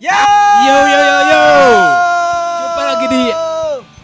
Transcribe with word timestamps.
Yo! 0.00 0.08
Yo 0.64 0.76
yo 0.88 0.96
yo 0.96 1.18
yo. 1.28 1.44
Jumpa 2.56 2.82
lagi 2.88 3.06
di 3.12 3.24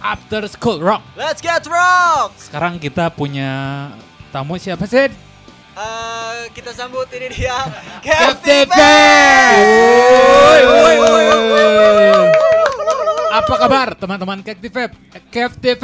After 0.05 0.45
School 0.45 0.85
Rock. 0.85 1.01
Let's 1.17 1.41
get 1.41 1.65
rock! 1.65 2.37
Sekarang 2.37 2.77
kita 2.77 3.09
punya 3.09 3.89
tamu 4.29 4.61
siapa 4.61 4.85
sih? 4.85 5.09
Eh, 5.09 6.37
kita 6.53 6.77
sambut 6.77 7.09
ini 7.17 7.33
dia, 7.33 7.57
woi. 10.69 10.97
Apa 13.33 13.55
kabar 13.57 13.97
teman-teman 13.97 14.45
Captive 14.45 14.93
Captive 15.33 15.81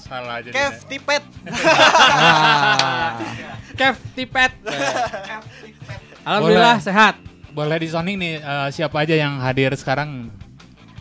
Salah 0.00 0.40
aja. 0.40 0.48
Kev 0.56 0.74
Tipet. 0.88 1.22
Captive 3.76 4.32
Alhamdulillah 6.24 6.80
Boleh. 6.80 6.88
sehat. 6.88 7.29
Boleh 7.50 7.82
disoning 7.82 8.14
nih 8.14 8.34
eh, 8.38 8.68
siapa 8.70 9.02
aja 9.02 9.14
yang 9.14 9.42
hadir 9.42 9.74
sekarang? 9.74 10.30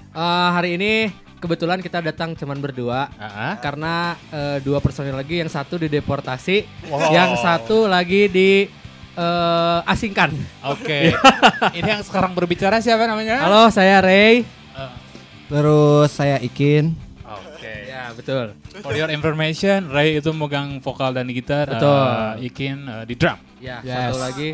Eh, 0.10 0.50
hari 0.50 0.76
ini 0.76 1.14
kebetulan 1.38 1.80
kita 1.80 2.02
datang 2.02 2.34
cuman 2.34 2.58
berdua 2.58 3.08
ah. 3.16 3.56
karena 3.62 4.18
eh, 4.28 4.58
dua 4.60 4.82
personil 4.82 5.14
lagi 5.14 5.40
yang 5.40 5.48
satu 5.48 5.78
dideportasi, 5.78 6.66
Wow. 6.90 7.14
yang 7.14 7.32
satu 7.38 7.86
lagi 7.86 8.26
di 8.28 8.66
eh, 9.14 9.80
asingkan. 9.86 10.34
Oke. 10.66 11.14
Ini 11.78 12.00
yang 12.00 12.04
sekarang 12.04 12.34
berbicara 12.34 12.82
siapa 12.82 13.06
namanya? 13.06 13.46
Halo, 13.46 13.70
saya 13.70 14.02
Ray. 14.02 14.42
Eh, 14.42 14.92
Terus 15.50 16.10
saya 16.10 16.38
Ikin. 16.40 16.94
Oke. 17.26 17.74
Ya, 17.86 18.10
betul. 18.14 18.58
For 18.82 18.94
your 18.94 19.10
information, 19.10 19.90
Ray 19.90 20.18
itu 20.18 20.30
megang 20.32 20.78
vokal 20.80 21.12
dan 21.12 21.30
gitar, 21.30 21.70
Betul. 21.70 22.06
eh, 22.42 22.48
Ikin 22.48 22.78
eh, 22.86 23.04
di 23.06 23.14
drum. 23.14 23.38
Ya, 23.60 23.84
Yes. 23.84 24.16
satu 24.16 24.18
lagi. 24.24 24.50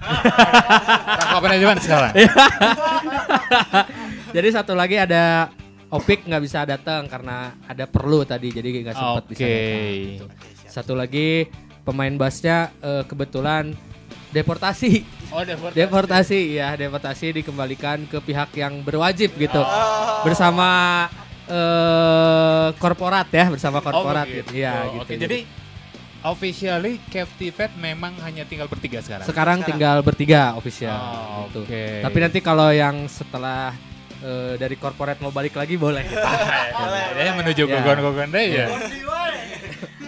Rangka 0.00 1.38
manajemen 1.40 1.78
sekarang. 1.78 2.12
Jadi 4.32 4.48
satu 4.48 4.72
lagi 4.72 4.96
ada 4.96 5.48
Opik 5.92 6.24
nggak 6.24 6.40
bisa 6.40 6.64
datang 6.64 7.04
karena 7.04 7.52
ada 7.68 7.84
perlu 7.84 8.24
tadi 8.24 8.48
jadi 8.48 8.80
nggak 8.80 8.96
sempat 8.96 9.24
bisa 9.28 9.44
Oke. 9.44 9.52
datang. 9.52 9.84
gitu. 10.08 10.24
Satu 10.64 10.92
lagi 10.96 11.28
pemain 11.84 12.16
bassnya 12.16 12.72
eh, 12.80 13.04
kebetulan 13.04 13.76
deportasi. 14.32 15.04
Oh, 15.28 15.44
deportasi. 15.44 15.76
Deportasi 15.76 16.40
ya, 16.56 16.72
deportasi 16.72 17.26
dikembalikan 17.36 18.08
ke 18.08 18.24
pihak 18.24 18.56
yang 18.56 18.80
berwajib 18.80 19.36
gitu. 19.36 19.60
Bersama 20.24 21.04
eh 21.44 22.68
korporat 22.80 23.28
ya, 23.28 23.52
bersama 23.52 23.84
korporat 23.84 24.24
begitu. 24.24 24.48
gitu. 24.48 24.64
Ya, 24.64 24.88
Oh, 24.88 24.96
gitu. 24.96 25.12
Oke, 25.12 25.20
jadi 25.20 25.38
officially 26.24 27.02
Captivate 27.06 27.74
memang 27.74 28.14
hanya 28.20 28.42
tinggal 28.42 28.66
bertiga 28.66 28.98
sekarang. 28.98 29.26
sekarang 29.26 29.58
tinggal 29.60 30.00
bertiga 30.00 30.54
official 30.54 30.94
Oh, 30.94 31.46
gitu. 31.48 31.62
oke. 31.64 31.84
Tapi 32.00 32.18
nanti 32.18 32.38
kalau 32.38 32.70
yang 32.70 33.06
setelah 33.06 33.74
eh, 34.18 34.54
dari 34.54 34.74
korporat 34.74 35.18
mau 35.18 35.30
balik 35.30 35.52
lagi 35.52 35.74
boleh. 35.76 36.06
Ya, 37.14 37.34
menuju 37.34 37.62
Ya. 37.64 37.70
gogon-gogon 37.72 38.28
deh 38.28 38.46
ya. 38.52 38.66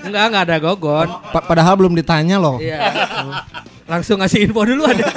enggak, 0.00 0.24
enggak 0.26 0.44
ada 0.44 0.56
gogon. 0.58 1.08
Pa- 1.30 1.44
padahal 1.44 1.74
belum 1.74 1.94
ditanya 1.94 2.36
loh. 2.36 2.58
Iya. 2.58 2.80
Langsung 3.84 4.18
ngasih 4.18 4.48
info 4.48 4.64
dulu 4.64 4.82
ada. 4.84 5.04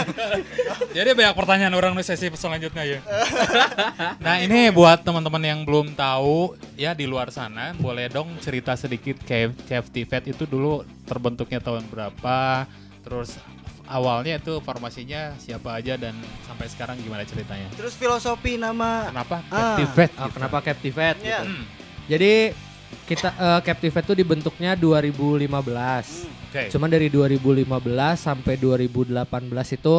Jadi 0.97 1.13
banyak 1.13 1.35
pertanyaan 1.37 1.73
orang 1.73 1.93
di 1.93 2.01
sesi 2.01 2.25
selanjutnya 2.27 2.81
ya. 2.81 2.99
nah 4.17 4.41
ini 4.41 4.73
buat 4.73 5.05
teman-teman 5.05 5.37
yang 5.39 5.59
belum 5.61 5.93
tahu 5.93 6.57
ya 6.73 6.91
di 6.91 7.05
luar 7.05 7.29
sana, 7.29 7.77
boleh 7.77 8.09
dong 8.09 8.33
cerita 8.41 8.73
sedikit 8.73 9.21
Cave 9.21 9.53
Captivate 9.63 10.25
itu 10.27 10.43
dulu 10.43 10.81
terbentuknya 11.05 11.61
tahun 11.61 11.85
berapa, 11.85 12.65
terus 13.05 13.37
awalnya 13.85 14.35
itu 14.35 14.57
formasinya 14.59 15.37
siapa 15.37 15.77
aja 15.77 15.95
dan 15.95 16.17
sampai 16.43 16.65
sekarang 16.65 16.97
gimana 16.97 17.21
ceritanya? 17.23 17.69
Terus 17.71 17.93
filosofi 17.93 18.57
nama 18.57 19.07
Kenapa 19.07 19.35
Ah. 19.47 19.77
Captivate? 19.77 20.13
Oh, 20.13 20.25
gitu? 20.25 20.33
kenapa 20.33 20.57
Captivate 20.59 21.17
Iya. 21.21 21.39
gitu. 21.39 21.53
Hmm, 21.53 21.63
Jadi 22.07 22.33
kita 23.05 23.29
eh, 23.31 23.61
Captivate 23.61 24.05
tuh 24.07 24.17
dibentuknya 24.17 24.73
2015. 24.73 26.25
Oke. 26.49 26.71
Cuman 26.71 26.89
dari 26.89 27.07
2015 27.07 27.67
sampai 28.17 28.55
2018 28.55 29.13
itu 29.71 29.95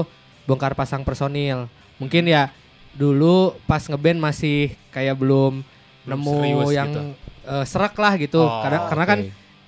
bongkar 0.48 0.72
pasang 0.72 1.04
personil. 1.04 1.68
Mungkin 2.00 2.24
ya 2.24 2.48
dulu 2.96 3.52
pas 3.68 3.84
ngeband 3.84 4.16
masih 4.16 4.72
kayak 4.88 5.14
belum 5.14 5.60
Belum 6.08 6.18
nemu 6.24 6.72
yang 6.72 6.88
gitu. 6.88 7.00
eh, 7.44 7.64
serak 7.68 7.92
lah 7.94 8.16
gitu. 8.16 8.40
Oh, 8.40 8.64
karena 8.64 8.78
karena 8.88 9.04
kan 9.04 9.18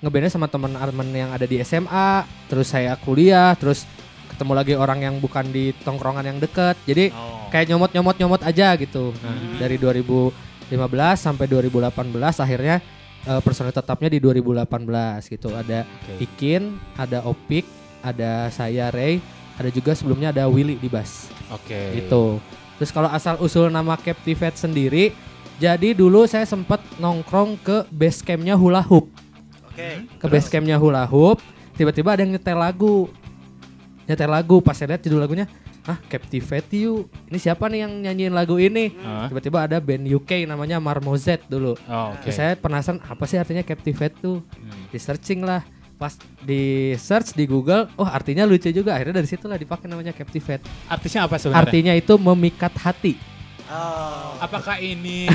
ngebandnya 0.01 0.31
sama 0.33 0.49
teman 0.49 0.73
Arman 0.73 1.13
yang 1.13 1.29
ada 1.29 1.45
di 1.45 1.61
SMA, 1.61 2.25
terus 2.49 2.73
saya 2.73 2.97
kuliah, 2.97 3.53
terus 3.53 3.85
ketemu 4.27 4.57
lagi 4.57 4.73
orang 4.73 5.05
yang 5.05 5.15
bukan 5.21 5.45
di 5.47 5.69
tongkrongan 5.85 6.25
yang 6.25 6.41
deket. 6.41 6.73
Jadi 6.89 7.13
Oh. 7.13 7.45
kayak 7.53 7.69
nyomot-nyomot-nyomot 7.69 8.41
aja 8.41 8.73
gitu. 8.73 9.13
Nah, 9.21 9.29
Hmm. 9.29 9.61
dari 9.61 9.77
2015 9.77 11.21
sampai 11.21 11.45
2018 11.45 12.39
akhirnya 12.39 12.81
eh, 13.21 13.37
personil 13.37 13.69
tetapnya 13.69 14.09
di 14.09 14.17
2018 14.17 15.29
gitu. 15.29 15.53
Ada 15.53 15.85
Oke. 15.85 16.25
Ikin, 16.25 16.73
ada 16.97 17.21
Opik, 17.21 17.69
ada 18.01 18.49
saya 18.49 18.89
Ray, 18.89 19.21
ada 19.57 19.69
juga 19.69 19.91
sebelumnya 19.91 20.31
ada 20.31 20.47
Willy 20.47 20.77
di 20.77 20.87
bass. 20.87 21.27
Oke. 21.51 21.99
Gitu. 21.99 22.39
Terus 22.77 22.89
kalau 22.89 23.09
asal 23.11 23.37
usul 23.37 23.69
nama 23.69 23.93
Captivate 23.99 24.57
sendiri, 24.57 25.13
jadi 25.61 25.93
dulu 25.93 26.25
saya 26.25 26.43
sempat 26.43 26.81
nongkrong 26.97 27.61
ke 27.61 27.85
base 27.93 28.25
campnya 28.25 28.57
Hula 28.57 28.81
Hoop. 28.81 29.05
Oke. 29.69 30.09
Ke 30.17 30.25
base 30.25 30.49
campnya 30.49 30.81
Hula 30.81 31.05
Hoop, 31.05 31.37
tiba-tiba 31.77 32.17
ada 32.17 32.25
yang 32.25 32.33
nyetel 32.33 32.57
lagu. 32.57 33.05
Nyetel 34.09 34.29
lagu, 34.33 34.57
pas 34.65 34.73
saya 34.73 34.97
lihat 34.97 35.05
judul 35.05 35.21
lagunya, 35.21 35.45
ah 35.85 36.01
Captivate 36.09 36.73
You, 36.73 37.05
ini 37.29 37.37
siapa 37.37 37.69
nih 37.69 37.85
yang 37.85 37.93
nyanyiin 38.01 38.33
lagu 38.33 38.57
ini? 38.57 38.97
Ah, 39.05 39.29
Tiba-tiba 39.29 39.69
ada 39.69 39.77
band 39.77 40.03
UK 40.03 40.49
namanya 40.49 40.81
Marmozet 40.81 41.45
dulu. 41.45 41.77
oh, 41.77 42.07
Oke. 42.17 42.27
Terus 42.27 42.35
saya 42.35 42.51
penasaran 42.57 42.97
apa 42.97 43.23
sih 43.29 43.37
artinya 43.37 43.61
Captivate 43.61 44.17
tuh? 44.17 44.41
Hmm. 44.41 44.89
Di 44.89 44.97
searching 44.97 45.45
lah. 45.45 45.61
Pas 46.01 46.17
di 46.41 46.97
search 46.97 47.37
di 47.37 47.45
Google, 47.45 47.85
oh 48.01 48.09
artinya 48.09 48.41
lucu 48.49 48.73
juga. 48.73 48.97
Akhirnya 48.97 49.21
dari 49.21 49.29
situlah 49.29 49.53
dipakai 49.53 49.85
namanya 49.85 50.17
Captivate. 50.17 50.65
Artinya 50.89 51.29
apa 51.29 51.37
sebenarnya? 51.37 51.61
Artinya 51.69 51.93
itu 51.93 52.13
memikat 52.17 52.73
hati. 52.81 53.13
Oh. 53.71 54.35
Apakah 54.37 54.77
ini 54.77 55.31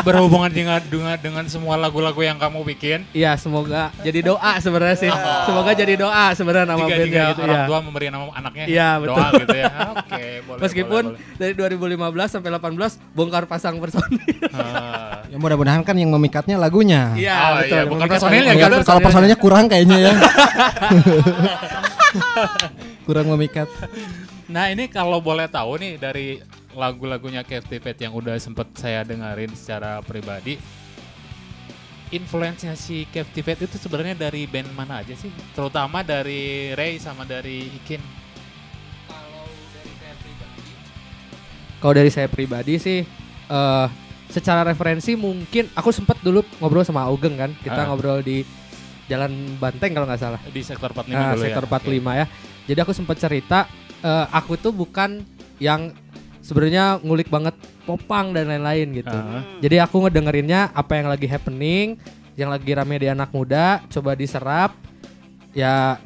berhubungan 0.00 0.46
dengan 0.46 0.78
dengan 0.80 1.18
dengan 1.18 1.44
semua 1.44 1.74
lagu-lagu 1.74 2.16
yang 2.16 2.38
kamu 2.38 2.62
bikin? 2.64 3.02
Iya, 3.10 3.34
semoga 3.34 3.90
jadi 3.98 4.22
doa 4.22 4.62
sebenarnya 4.62 4.94
sih. 4.96 5.10
Semoga 5.42 5.74
jadi 5.74 5.98
doa 5.98 6.30
sebenarnya 6.32 6.70
nama 6.70 6.78
jika, 6.80 6.94
bandnya 6.94 7.24
gitu 7.28 7.40
orang 7.42 7.58
ya. 7.58 7.66
tua 7.66 7.78
memberi 7.82 8.06
nama 8.08 8.24
anaknya 8.30 8.64
Iya, 8.64 8.88
doa 9.02 9.16
betul. 9.26 9.40
gitu 9.42 9.56
ya. 9.58 9.66
Oke, 9.90 10.24
boleh. 10.46 10.60
Meskipun 10.62 11.02
boleh, 11.10 11.34
dari 11.34 11.52
2015 12.22 12.30
sampai 12.30 12.50
18 12.52 12.94
bongkar 13.10 13.44
pasang 13.44 13.74
personil. 13.76 14.22
boleh. 14.22 14.54
Ah. 14.54 15.26
Ya 15.26 15.36
mudah-mudahan 15.36 15.82
kan 15.82 15.98
yang 15.98 16.14
memikatnya 16.14 16.54
lagunya. 16.54 17.10
Iya, 17.12 17.34
Oh, 17.34 17.50
betul. 17.58 17.74
iya, 17.74 17.82
bukan 17.84 17.98
Memikat 17.98 18.20
personilnya. 18.22 18.52
Ya, 18.54 18.68
kalau 18.86 19.00
personalnya 19.02 19.34
kurang 19.34 19.66
kayaknya 19.66 19.98
ya. 20.00 20.12
kurang 23.04 23.26
memikat. 23.28 23.68
Nah, 24.46 24.70
ini 24.70 24.86
kalau 24.86 25.18
boleh 25.18 25.48
tahu 25.48 25.76
nih 25.76 25.98
dari 25.98 26.38
lagu-lagunya 26.74 27.42
Captivate 27.42 27.98
yang 27.98 28.12
udah 28.12 28.36
sempet 28.36 28.68
saya 28.74 29.02
dengerin 29.02 29.54
secara 29.54 30.02
pribadi 30.02 30.58
influence-nya 32.12 32.78
si 32.78 33.10
Captivate 33.10 33.66
itu 33.66 33.74
sebenarnya 33.74 34.14
dari 34.14 34.46
band 34.46 34.70
mana 34.70 35.02
aja 35.02 35.18
sih? 35.18 35.34
Terutama 35.50 36.06
dari 36.06 36.70
Ray 36.70 37.02
sama 37.02 37.26
dari 37.26 37.66
Ikin. 37.82 37.98
Kalau 41.82 41.92
dari 41.92 42.08
saya 42.08 42.30
pribadi 42.30 42.78
sih 42.78 43.04
eh 43.44 43.86
secara 44.30 44.64
referensi 44.64 45.14
mungkin 45.14 45.68
aku 45.76 45.92
sempat 45.92 46.18
dulu 46.24 46.40
ngobrol 46.58 46.86
sama 46.86 47.04
Augeng 47.04 47.36
kan. 47.36 47.50
Kita 47.60 47.82
Ah. 47.82 47.86
ngobrol 47.90 48.22
di 48.22 48.46
Jalan 49.04 49.60
Banteng 49.60 49.92
kalau 49.92 50.06
nggak 50.08 50.20
salah. 50.22 50.40
Di 50.48 50.62
sektor 50.64 50.94
45 50.94 51.12
Nah, 51.12 51.34
dulu 51.36 51.44
sektor 51.44 51.64
ya. 51.64 51.68
45 51.68 52.12
ya. 52.16 52.26
Jadi 52.64 52.78
aku 52.80 52.92
sempat 52.96 53.16
cerita 53.20 53.68
eh, 54.00 54.26
aku 54.32 54.56
tuh 54.56 54.72
bukan 54.72 55.24
yang 55.58 55.92
sebenarnya 56.44 57.00
ngulik 57.00 57.32
banget 57.32 57.56
popang 57.88 58.36
dan 58.36 58.52
lain-lain 58.52 59.00
gitu. 59.00 59.16
Ah. 59.16 59.40
Jadi 59.64 59.80
aku 59.80 60.04
ngedengerinnya 60.04 60.68
apa 60.76 61.00
yang 61.00 61.08
lagi 61.08 61.24
happening, 61.24 61.96
yang 62.36 62.52
lagi 62.52 62.76
rame 62.76 63.00
di 63.00 63.08
anak 63.08 63.32
muda, 63.32 63.80
coba 63.88 64.12
diserap. 64.12 64.76
Ya 65.56 65.96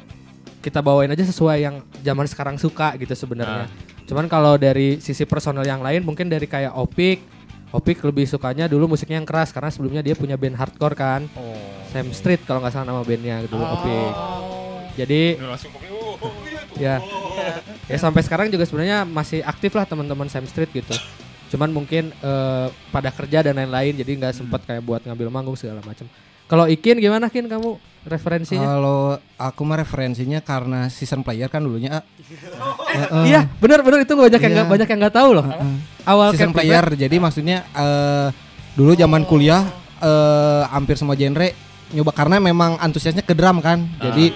kita 0.63 0.79
bawain 0.79 1.11
aja 1.11 1.27
sesuai 1.27 1.57
yang 1.59 1.75
zaman 1.99 2.25
sekarang 2.25 2.55
suka 2.55 2.95
gitu 2.95 3.11
sebenarnya. 3.11 3.67
Cuman 4.07 4.25
kalau 4.31 4.55
dari 4.55 4.97
sisi 5.03 5.27
personel 5.27 5.67
yang 5.67 5.83
lain 5.83 6.01
mungkin 6.01 6.31
dari 6.31 6.47
kayak 6.47 6.73
Opik, 6.73 7.19
Opik 7.69 8.01
lebih 8.01 8.25
sukanya 8.25 8.65
dulu 8.65 8.95
musiknya 8.95 9.21
yang 9.21 9.27
keras 9.27 9.53
karena 9.53 9.69
sebelumnya 9.69 10.01
dia 10.01 10.15
punya 10.17 10.39
band 10.39 10.57
hardcore 10.57 10.95
kan. 10.95 11.21
Oh. 11.35 11.53
Sam 11.89 12.09
Street 12.13 12.45
kalau 12.45 12.61
nggak 12.61 12.73
salah 12.73 12.87
nama 12.87 13.01
bandnya 13.03 13.43
dulu 13.45 13.61
Opik. 13.61 14.13
Oh. 14.15 14.81
Jadi 14.97 15.37
Ini 15.37 15.45
langsung 15.45 15.71
ya 16.79 17.03
ya 17.85 17.97
sampai 17.97 18.23
sekarang 18.23 18.47
juga 18.47 18.63
sebenarnya 18.63 19.03
masih 19.03 19.43
aktif 19.43 19.75
lah 19.75 19.83
teman-teman 19.83 20.25
Sam 20.25 20.45
Street 20.45 20.71
gitu. 20.71 20.95
Cuman 21.49 21.69
mungkin 21.69 22.13
eh, 22.13 22.67
pada 22.89 23.09
kerja 23.09 23.41
dan 23.41 23.57
lain-lain 23.57 23.97
jadi 23.97 24.11
nggak 24.15 24.33
sempat 24.35 24.63
kayak 24.63 24.81
buat 24.81 25.01
ngambil 25.03 25.27
manggung 25.27 25.57
segala 25.57 25.81
macam. 25.81 26.05
Kalau 26.45 26.65
Ikin 26.65 26.97
gimana 26.97 27.29
Kin 27.29 27.45
kamu 27.45 27.77
referensinya? 28.09 28.65
Kalau 28.65 29.01
aku 29.37 29.61
mah 29.61 29.77
referensinya 29.77 30.41
karena 30.41 30.89
season 30.89 31.21
player 31.21 31.45
kan 31.45 31.61
dulunya. 31.61 32.01
ah. 32.01 32.03
Heeh. 32.89 33.25
Iya, 33.29 33.45
benar-benar 33.57 34.01
itu 34.01 34.13
banyak 34.13 34.39
yang 34.39 34.49
Iya. 34.49 34.57
nggak 34.57 34.69
banyak 34.69 34.87
yang 34.89 34.99
nggak 34.99 35.15
tahu 35.15 35.29
loh. 35.37 35.45
Heeh. 35.45 35.75
awal 36.05 36.27
season 36.33 36.49
player. 36.49 36.85
Jadi 36.89 37.15
maksudnya 37.17 37.65
eh 37.69 38.27
dulu 38.73 38.93
zaman 38.93 39.25
kuliah 39.25 39.61
eh 39.99 40.63
hampir 40.69 40.97
semua 40.97 41.13
genre 41.13 41.53
nyoba 41.89 42.13
karena 42.13 42.37
memang 42.37 42.77
antusiasnya 42.77 43.21
ke 43.21 43.33
drum 43.33 43.61
kan. 43.61 43.85
Jadi 44.01 44.33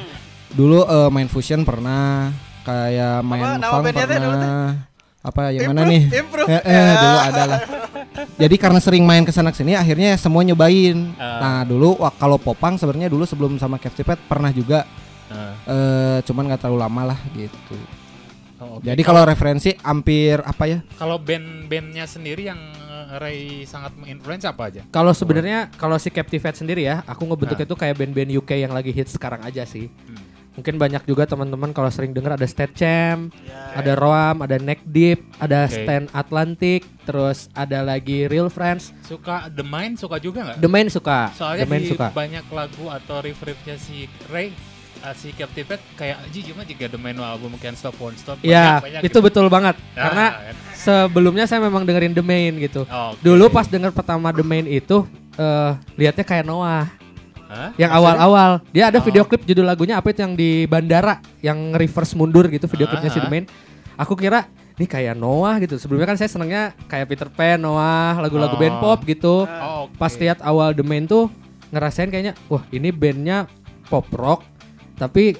dulu 0.53 0.85
eh, 0.85 1.09
main 1.09 1.29
fusion 1.29 1.61
pernah, 1.61 2.29
kayak 2.63 3.21
main 3.21 3.59
nama 3.59 3.81
funk 3.81 3.93
pernah. 3.93 4.67
Apa 5.23 5.55
yang 5.55 5.71
mana 5.71 5.87
Improve, 5.87 5.91
nih? 5.95 6.03
improve. 6.19 6.47
Eh, 6.51 6.61
eh, 6.67 6.91
dulu 6.99 7.17
ada 7.23 7.43
lah. 7.47 7.59
Jadi 8.35 8.55
karena 8.59 8.79
sering 8.83 9.07
main 9.07 9.23
ke 9.23 9.31
sana 9.31 9.55
sini 9.55 9.71
akhirnya 9.71 10.19
semua 10.19 10.43
nyobain. 10.43 11.15
Ah. 11.15 11.39
Nah 11.39 11.57
dulu 11.63 11.95
wah, 11.95 12.11
kalau 12.11 12.35
popang 12.35 12.75
sebenarnya 12.75 13.07
dulu 13.07 13.23
sebelum 13.23 13.55
sama 13.55 13.79
Captivate 13.79 14.19
pernah 14.27 14.51
juga 14.51 14.83
Nah, 15.33 15.55
eh 15.65 16.17
cuman 16.27 16.45
nggak 16.45 16.61
terlalu 16.61 16.77
lama 16.77 17.01
lah 17.15 17.19
gitu. 17.33 17.73
oh, 18.59 18.77
oke. 18.77 18.85
Jadi 18.85 19.01
kalau 19.01 19.23
referensi 19.25 19.73
hampir 19.81 20.37
apa 20.39 20.69
ya? 20.69 20.79
kalau 20.93 21.17
band-bandnya 21.17 22.05
sendiri 22.05 22.51
yang 22.51 22.59
eh, 22.59 23.17
Ray 23.17 23.39
sangat 23.65 23.97
menginfluence 23.97 24.45
apa 24.45 24.69
aja? 24.69 24.81
Kalau 24.91 25.09
sebenarnya 25.09 25.71
kalau 25.73 25.97
si 25.97 26.13
Captivate 26.13 26.53
sendiri 26.53 26.85
ya, 26.85 27.01
aku 27.07 27.25
ngebentuk 27.25 27.57
Nah. 27.57 27.65
itu 27.65 27.73
kayak 27.73 27.95
band-band 27.97 28.29
UK 28.35 28.61
yang 28.61 28.75
lagi 28.75 28.91
hits 28.91 29.15
sekarang 29.15 29.41
aja 29.41 29.63
sih. 29.65 29.87
Hmm. 30.05 30.21
Mungkin 30.53 30.77
banyak 30.77 31.01
juga 31.03 31.25
teman-teman 31.25 31.69
kalau 31.69 31.89
sering 31.89 32.11
dengar 32.11 32.33
ada 32.33 32.45
State 32.45 32.73
Champ, 32.73 33.33
Ya. 33.41 33.73
ada 33.75 33.93
Roam, 33.93 34.37
ada 34.39 34.55
Neck 34.55 34.85
Deep, 34.85 35.17
ada 35.37 35.65
Oke. 35.65 35.73
Stand 35.75 36.13
Atlantic, 36.13 36.85
terus 37.03 37.49
ada 37.51 37.81
lagi 37.81 38.25
Real 38.25 38.47
Friends. 38.47 38.93
Suka 39.01 39.49
The 39.49 39.61
Mind 39.61 39.97
suka 39.97 40.17
juga 40.17 40.45
nggak? 40.45 40.57
The 40.57 40.69
Main 40.69 40.87
suka, 40.87 41.33
Soalnya 41.33 41.65
The 41.65 41.71
Main 41.71 41.81
di 41.81 41.89
suka. 41.89 42.07
banyak 42.09 42.45
lagu 42.47 42.85
atau 42.87 43.17
riff-riffnya 43.19 43.75
si 43.75 44.05
Ray 44.27 44.53
uh, 45.01 45.11
si 45.11 45.33
Captivate 45.33 45.81
kayak 45.93 46.21
Ji 46.29 46.45
cuma 46.45 46.61
juga 46.61 46.85
The 46.85 46.97
Mind 46.97 47.17
album 47.17 47.57
Can't 47.57 47.73
Stop 47.73 47.97
Won't 47.97 48.17
Stop 48.17 48.37
Iya, 48.39 48.77
itu 49.01 49.09
gitu. 49.09 49.19
betul 49.19 49.49
banget. 49.49 49.73
Ah, 49.91 50.05
Karena 50.05 50.25
kan. 50.29 50.55
sebelumnya 50.75 51.45
saya 51.45 51.59
memang 51.59 51.81
dengerin 51.81 52.13
The 52.13 52.21
Main 52.21 52.61
gitu. 52.61 52.85
Oh, 52.85 53.11
oke. 53.11 53.19
Dulu 53.19 53.49
pas 53.49 53.65
denger 53.65 53.89
pertama 53.89 54.29
The 54.29 54.43
Main 54.43 54.65
itu 54.65 55.01
eh 55.33 55.71
lihatnya 55.95 56.21
kayak 56.21 56.45
Noah. 56.45 56.93
Hah? 57.53 57.69
Yang 57.77 57.91
awal-awal 57.93 58.51
dia 58.73 58.89
ada 58.89 58.97
Oh. 58.97 59.05
video 59.05 59.23
klip 59.23 59.45
judul 59.45 59.61
lagunya 59.61 60.01
apa 60.01 60.09
itu 60.09 60.25
yang 60.25 60.33
di 60.33 60.65
bandara 60.65 61.21
yang 61.39 61.77
reverse 61.77 62.17
mundur 62.17 62.49
gitu 62.49 62.65
video 62.65 62.89
Ah, 62.89 62.97
klipnya 62.97 63.13
si 63.13 63.21
ah. 63.21 63.23
The 63.23 63.29
Main. 63.29 63.45
Aku 63.93 64.17
kira 64.17 64.49
ini 64.73 64.89
kayak 64.89 65.13
Noah 65.13 65.61
gitu. 65.61 65.77
Sebelumnya 65.77 66.09
kan 66.09 66.17
saya 66.17 66.33
senengnya 66.33 66.73
kayak 66.89 67.05
Peter 67.05 67.29
Pan, 67.29 67.61
Noah, 67.61 68.17
lagu-lagu 68.17 68.57
Oh. 68.57 68.59
band 68.59 68.81
pop 68.81 69.05
gitu. 69.05 69.45
Oh, 69.45 69.85
oke. 69.85 70.01
Pas 70.01 70.09
lihat 70.17 70.41
awal 70.41 70.73
The 70.73 70.81
Main 70.81 71.05
tuh 71.05 71.29
ngerasain 71.69 72.09
kayaknya 72.09 72.33
wah 72.49 72.65
ini 72.69 72.89
bandnya 72.89 73.45
pop 73.85 74.05
rock 74.13 74.45
tapi 74.93 75.37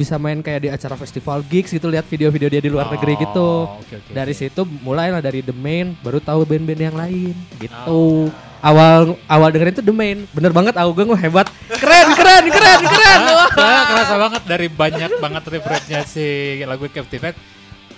bisa 0.00 0.16
main 0.16 0.40
kayak 0.40 0.60
di 0.64 0.68
acara 0.72 0.96
festival 0.96 1.44
gigs 1.44 1.68
gitu 1.76 1.92
lihat 1.92 2.08
video-video 2.08 2.48
dia 2.48 2.62
di 2.64 2.72
luar 2.72 2.88
negeri 2.88 3.20
gitu. 3.20 3.68
Oh, 3.68 3.76
oke, 3.76 4.00
oke, 4.00 4.16
Dari 4.16 4.32
oke. 4.32 4.40
situ 4.40 4.64
mulailah 4.80 5.20
dari 5.20 5.44
The 5.44 5.52
Main 5.52 5.92
baru 6.00 6.24
tahu 6.24 6.48
band-band 6.48 6.80
yang 6.80 6.96
lain 6.96 7.36
gitu. 7.60 7.76
Oh. 7.84 8.32
Awal 8.60 9.16
awal 9.24 9.48
dengerin 9.52 9.76
tuh 9.76 9.84
The 9.84 9.92
Main. 9.92 10.24
Bener 10.32 10.56
banget 10.56 10.80
Augeng 10.80 11.12
wah 11.12 11.20
hebat. 11.20 11.52
Keren 11.68 12.08
keren 12.16 12.44
keren 12.48 12.80
keren. 12.88 13.20
Wah. 13.28 13.48
Soalnya 13.52 13.84
kerasa 13.88 14.14
banget 14.16 14.42
dari 14.48 14.66
banyak 14.72 15.10
banget 15.20 15.42
referensinya 15.48 16.00
si 16.08 16.60
lagu 16.64 16.84
Captivate 16.88 17.36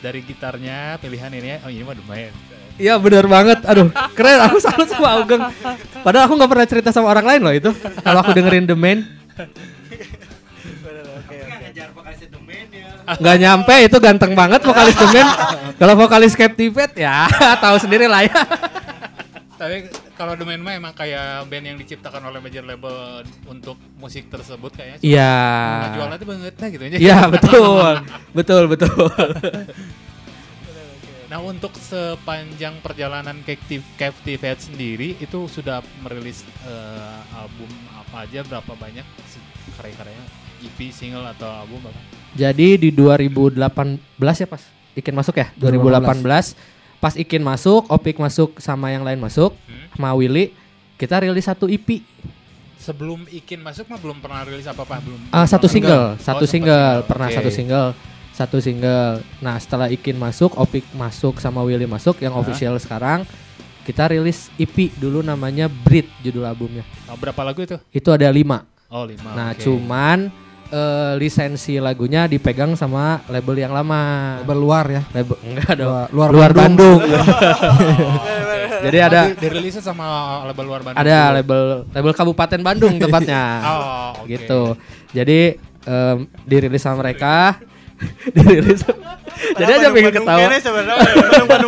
dari 0.02 0.22
gitarnya 0.26 0.98
pilihan 0.98 1.30
ini 1.34 1.62
oh 1.62 1.70
ini 1.70 1.82
mah 1.86 1.94
The 1.94 2.06
Mind. 2.06 2.34
Iya 2.78 2.94
bener 2.98 3.26
banget. 3.30 3.58
Aduh 3.66 3.90
keren 4.14 4.38
aku 4.42 4.58
salut 4.58 4.86
sama 4.90 5.22
Augeng. 5.22 5.42
Padahal 6.02 6.26
aku 6.26 6.34
nggak 6.34 6.50
pernah 6.50 6.66
cerita 6.66 6.88
sama 6.90 7.10
orang 7.10 7.26
lain 7.26 7.40
loh 7.42 7.54
itu. 7.54 7.70
Kalau 8.02 8.18
aku 8.22 8.30
dengerin 8.34 8.66
The 8.66 8.78
Main 8.78 8.98
nggak 13.02 13.36
nyampe 13.38 13.74
itu 13.84 13.96
ganteng 13.98 14.32
banget 14.32 14.60
vokalis 14.62 14.96
The 14.96 15.06
Main. 15.10 15.28
Kalau 15.76 15.94
vokalis 15.98 16.34
Captivate 16.34 16.94
ya 16.96 17.26
tahu 17.64 17.76
sendiri 17.82 18.06
lah 18.06 18.22
ya. 18.26 18.40
Tapi 19.58 19.86
kalau 20.18 20.34
The 20.34 20.42
Mind 20.42 20.62
mah 20.66 20.74
emang 20.74 20.94
kayak 20.94 21.46
band 21.46 21.64
yang 21.70 21.78
diciptakan 21.78 22.26
oleh 22.26 22.42
major 22.42 22.66
label 22.66 23.22
untuk 23.46 23.78
musik 23.94 24.26
tersebut 24.26 24.74
kayaknya. 24.74 24.98
Iya. 25.02 25.34
Jualnya 25.94 26.16
tuh 26.18 26.28
banget 26.28 26.54
nah 26.58 26.68
gitu 26.70 26.82
aja. 26.82 26.98
Iya 26.98 27.18
betul, 27.30 27.92
betul 28.34 28.62
betul. 28.66 29.06
Nah 31.32 31.40
untuk 31.40 31.72
sepanjang 31.80 32.76
perjalanan 32.84 33.40
Captiv- 33.46 33.88
Captivate 33.96 34.60
sendiri 34.60 35.16
itu 35.16 35.48
sudah 35.48 35.80
merilis 36.04 36.44
eh, 36.68 37.20
album 37.32 37.72
apa 37.96 38.28
aja 38.28 38.44
berapa 38.44 38.72
banyak 38.76 39.06
karya-karyanya 39.80 40.26
EP 40.60 40.92
single 40.92 41.24
atau 41.32 41.48
album 41.48 41.80
apa? 41.88 42.21
Jadi 42.32 42.76
di 42.78 42.90
2018 42.90 43.60
ya 44.38 44.46
pas 44.46 44.62
Ikin 44.92 45.12
masuk 45.12 45.34
ya 45.34 45.48
2018 45.54 46.56
pas 46.96 47.14
Ikin 47.14 47.42
masuk, 47.42 47.88
Opik 47.88 48.16
masuk 48.16 48.56
sama 48.56 48.88
yang 48.88 49.02
lain 49.02 49.18
masuk, 49.18 49.52
Hmm. 49.66 49.88
sama 49.92 50.10
Willy 50.14 50.52
kita 50.94 51.18
rilis 51.18 51.44
satu 51.44 51.66
EP, 51.66 52.00
Sebelum 52.78 53.26
Ikin 53.26 53.58
masuk 53.58 53.86
mah 53.86 53.96
belum 53.96 54.18
pernah 54.18 54.42
rilis 54.42 54.66
apa-apa 54.66 54.98
belum. 54.98 55.30
Ah, 55.30 55.46
satu 55.46 55.66
single, 55.66 56.18
satu 56.18 56.42
Oh, 56.42 56.46
sempat 56.46 56.50
single, 56.50 56.96
pernah 57.06 57.26
Oke. 57.26 57.36
satu 57.38 57.50
single, 57.50 57.88
satu 58.32 58.56
single. 58.58 59.10
Nah 59.38 59.54
setelah 59.56 59.86
Ikin 59.86 60.14
masuk, 60.14 60.54
Opik 60.54 60.82
masuk 60.92 61.38
sama 61.38 61.62
Willy 61.62 61.86
masuk 61.86 62.18
yang 62.18 62.34
Ah. 62.34 62.38
official 62.38 62.74
sekarang 62.76 63.22
kita 63.82 64.06
rilis 64.08 64.46
EP 64.56 64.90
dulu 64.94 65.20
namanya 65.20 65.66
Breed 65.66 66.06
judul 66.22 66.42
albumnya. 66.42 66.82
Oh, 67.06 67.14
berapa 67.14 67.38
lagu 67.42 67.60
itu? 67.60 67.78
Itu 67.90 68.10
ada 68.10 68.26
lima. 68.28 68.62
Oh 68.86 69.02
lima. 69.02 69.30
Nah 69.32 69.50
oke. 69.50 69.62
cuman 69.62 70.30
eh, 70.72 71.12
lisensi 71.14 71.76
lagunya 71.76 72.24
dipegang 72.24 72.72
sama 72.72 73.20
label 73.28 73.60
yang 73.60 73.70
lama. 73.70 74.00
Label 74.40 74.58
luar 74.58 74.84
ya. 74.88 75.02
Label 75.12 75.36
enggak 75.44 75.72
dong. 75.76 75.92
Luar, 76.10 76.28
Luar, 76.32 76.50
Bandung. 76.50 76.98
Jadi 78.82 78.98
Oh, 78.98 79.06
ada 79.06 79.20
di- 79.30 79.38
dirilisnya 79.38 79.78
sama 79.78 80.06
label 80.42 80.64
luar 80.66 80.80
Bandung. 80.82 80.98
ada 80.98 81.18
label 81.30 81.62
label 81.86 82.12
Kabupaten 82.12 82.60
Bandung 82.60 82.94
tepatnya. 82.98 83.42
Oh, 83.72 84.10
oke. 84.18 84.26
Gitu. 84.26 84.62
Jadi 85.12 85.40
em, 85.84 86.16
dirilis 86.42 86.82
sama 86.82 87.00
mereka. 87.00 87.62
dirilis. 88.34 88.82
Jadi 89.58 89.70
aja 89.74 89.88
pengen 89.90 90.12
ketawa. 90.14 90.48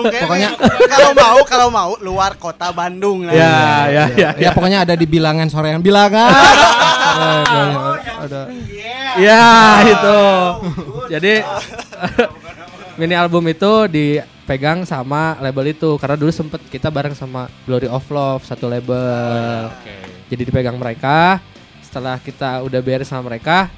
Pokoknya 0.04 0.50
kalau 0.86 1.10
mau 1.16 1.38
kalau 1.42 1.68
mau 1.72 1.90
luar 1.98 2.38
kota 2.38 2.70
Bandung 2.70 3.26
nah. 3.26 3.34
Ya, 3.34 3.56
ya, 3.90 4.04
ya, 4.14 4.30
Ya, 4.38 4.50
pokoknya 4.54 4.86
ada 4.86 4.94
di 4.94 5.06
bilangan 5.08 5.48
sorean 5.50 5.82
bilangan. 5.82 6.30
Oh, 7.14 7.94
ada. 8.26 8.50
Ya, 9.14 9.46
itu. 9.86 10.22
Jadi 11.14 11.46
mini 12.98 13.14
album 13.14 13.46
itu 13.46 13.86
dipegang 13.86 14.82
sama 14.82 15.38
label 15.38 15.70
itu 15.70 15.94
karena 15.98 16.18
dulu 16.18 16.34
sempet 16.34 16.58
kita 16.66 16.90
bareng 16.90 17.14
sama 17.14 17.46
Glory 17.66 17.86
of 17.86 18.02
Love 18.10 18.42
satu 18.42 18.66
label. 18.66 19.70
Oke. 19.70 19.94
Jadi 20.34 20.42
dipegang 20.50 20.74
mereka. 20.74 21.38
Setelah 21.86 22.18
kita 22.18 22.66
udah 22.66 22.80
beres 22.82 23.06
sama 23.06 23.30
mereka, 23.30 23.70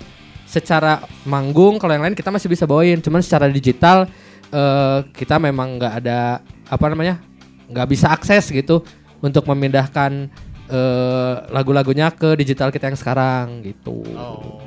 secara 0.47 0.99
manggung 1.23 1.77
kalau 1.77 1.93
yang 1.93 2.03
lain 2.03 2.15
kita 2.15 2.31
masih 2.31 2.47
bisa 2.47 2.65
bawain, 2.65 2.99
cuman 2.99 3.21
secara 3.21 3.47
digital 3.47 4.07
eh, 4.49 4.99
kita 5.13 5.37
memang 5.37 5.77
nggak 5.77 5.95
ada 6.01 6.41
apa 6.67 6.87
namanya 6.87 7.19
nggak 7.67 7.89
bisa 7.89 8.09
akses 8.09 8.49
gitu 8.49 8.81
untuk 9.19 9.43
memindahkan 9.45 10.31
eh, 10.67 11.35
lagu-lagunya 11.51 12.11
ke 12.11 12.35
digital 12.35 12.71
kita 12.71 12.87
yang 12.87 12.97
sekarang 12.97 13.63
gitu. 13.63 14.07
Oh, 14.15 14.63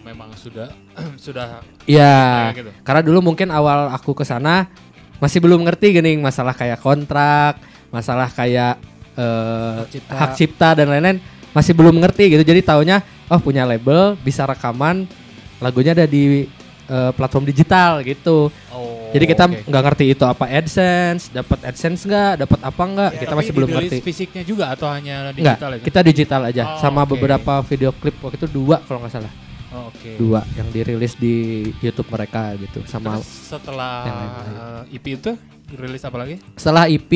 memang 0.00 0.28
sudah 0.36 0.68
sudah 1.24 1.64
Iya, 1.84 2.52
Kayak 2.52 2.56
gitu. 2.60 2.70
karena 2.80 3.00
dulu 3.02 3.18
mungkin 3.24 3.48
awal 3.48 3.88
aku 3.90 4.12
ke 4.12 4.24
sana 4.24 4.68
masih 5.16 5.40
belum 5.40 5.64
ngerti 5.64 5.94
gini 5.94 6.20
masalah 6.20 6.52
kayak 6.52 6.80
kontrak, 6.80 7.56
masalah 7.88 8.28
kayak 8.28 8.76
eh, 9.16 9.80
Hak 9.80 9.88
cipta. 9.88 10.12
hak 10.16 10.30
cipta 10.36 10.68
dan 10.76 10.86
lain-lain 10.90 11.18
masih 11.54 11.72
belum 11.72 11.96
ngerti 11.96 12.34
gitu. 12.34 12.42
Jadi 12.42 12.60
taunya 12.60 13.00
oh 13.26 13.38
punya 13.38 13.64
label 13.64 14.16
bisa 14.18 14.44
rekaman 14.44 15.08
lagunya 15.56 15.92
ada 15.92 16.04
di 16.04 16.44
eh, 16.84 17.10
platform 17.10 17.44
digital 17.44 18.00
gitu. 18.00 18.52
Oh. 18.68 19.08
Jadi 19.10 19.24
kita 19.26 19.44
nggak 19.46 19.82
ngerti 19.84 20.04
itu 20.10 20.24
apa 20.24 20.44
AdSense, 20.44 21.30
dapat 21.30 21.62
AdSense 21.64 22.02
nggak, 22.02 22.32
dapat 22.40 22.60
apa 22.60 22.82
nggak, 22.84 23.10
kita 23.16 23.30
Tapi 23.30 23.38
masih 23.38 23.52
belum 23.54 23.68
ngerti. 23.70 23.96
fisiknya 24.00 24.42
juga 24.42 24.64
atau 24.68 24.86
hanya 24.86 25.30
Enggak, 25.30 25.54
digital 25.54 25.70
itu? 25.72 25.84
kita 25.86 26.00
digital 26.02 26.40
aja 26.44 26.62
Oh, 26.66 26.78
sama 26.78 27.00
oke. 27.00 27.14
beberapa 27.14 27.62
video 27.62 27.90
klip 27.92 28.18
waktu 28.18 28.36
itu 28.36 28.48
dua 28.50 28.82
kalau 28.82 29.00
nggak 29.00 29.14
salah. 29.14 29.32
Oh, 29.70 29.90
Oke. 29.90 30.14
Dua 30.14 30.38
yang 30.54 30.70
dirilis 30.70 31.14
di 31.14 31.34
YouTube 31.78 32.06
mereka 32.08 32.54
gitu 32.54 32.82
sama 32.84 33.18
Terus 33.18 33.26
setelah 33.48 33.94
yang 34.02 34.16
lain-lain. 34.16 34.54
eh, 34.86 34.96
EP 34.98 35.06
itu 35.08 35.30
rilis 35.74 36.02
apa 36.02 36.16
lagi? 36.16 36.34
setelah 36.54 36.84
EP 36.86 37.10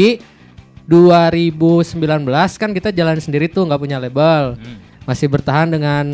2019 0.89 2.25
kan 2.55 2.71
kita 2.73 2.89
jalan 2.91 3.19
sendiri 3.19 3.47
tuh 3.47 3.63
nggak 3.63 3.77
punya 3.77 3.99
label 3.99 4.57
Hmm. 4.57 4.79
Masih 5.09 5.25
bertahan 5.27 5.73
dengan 5.73 6.05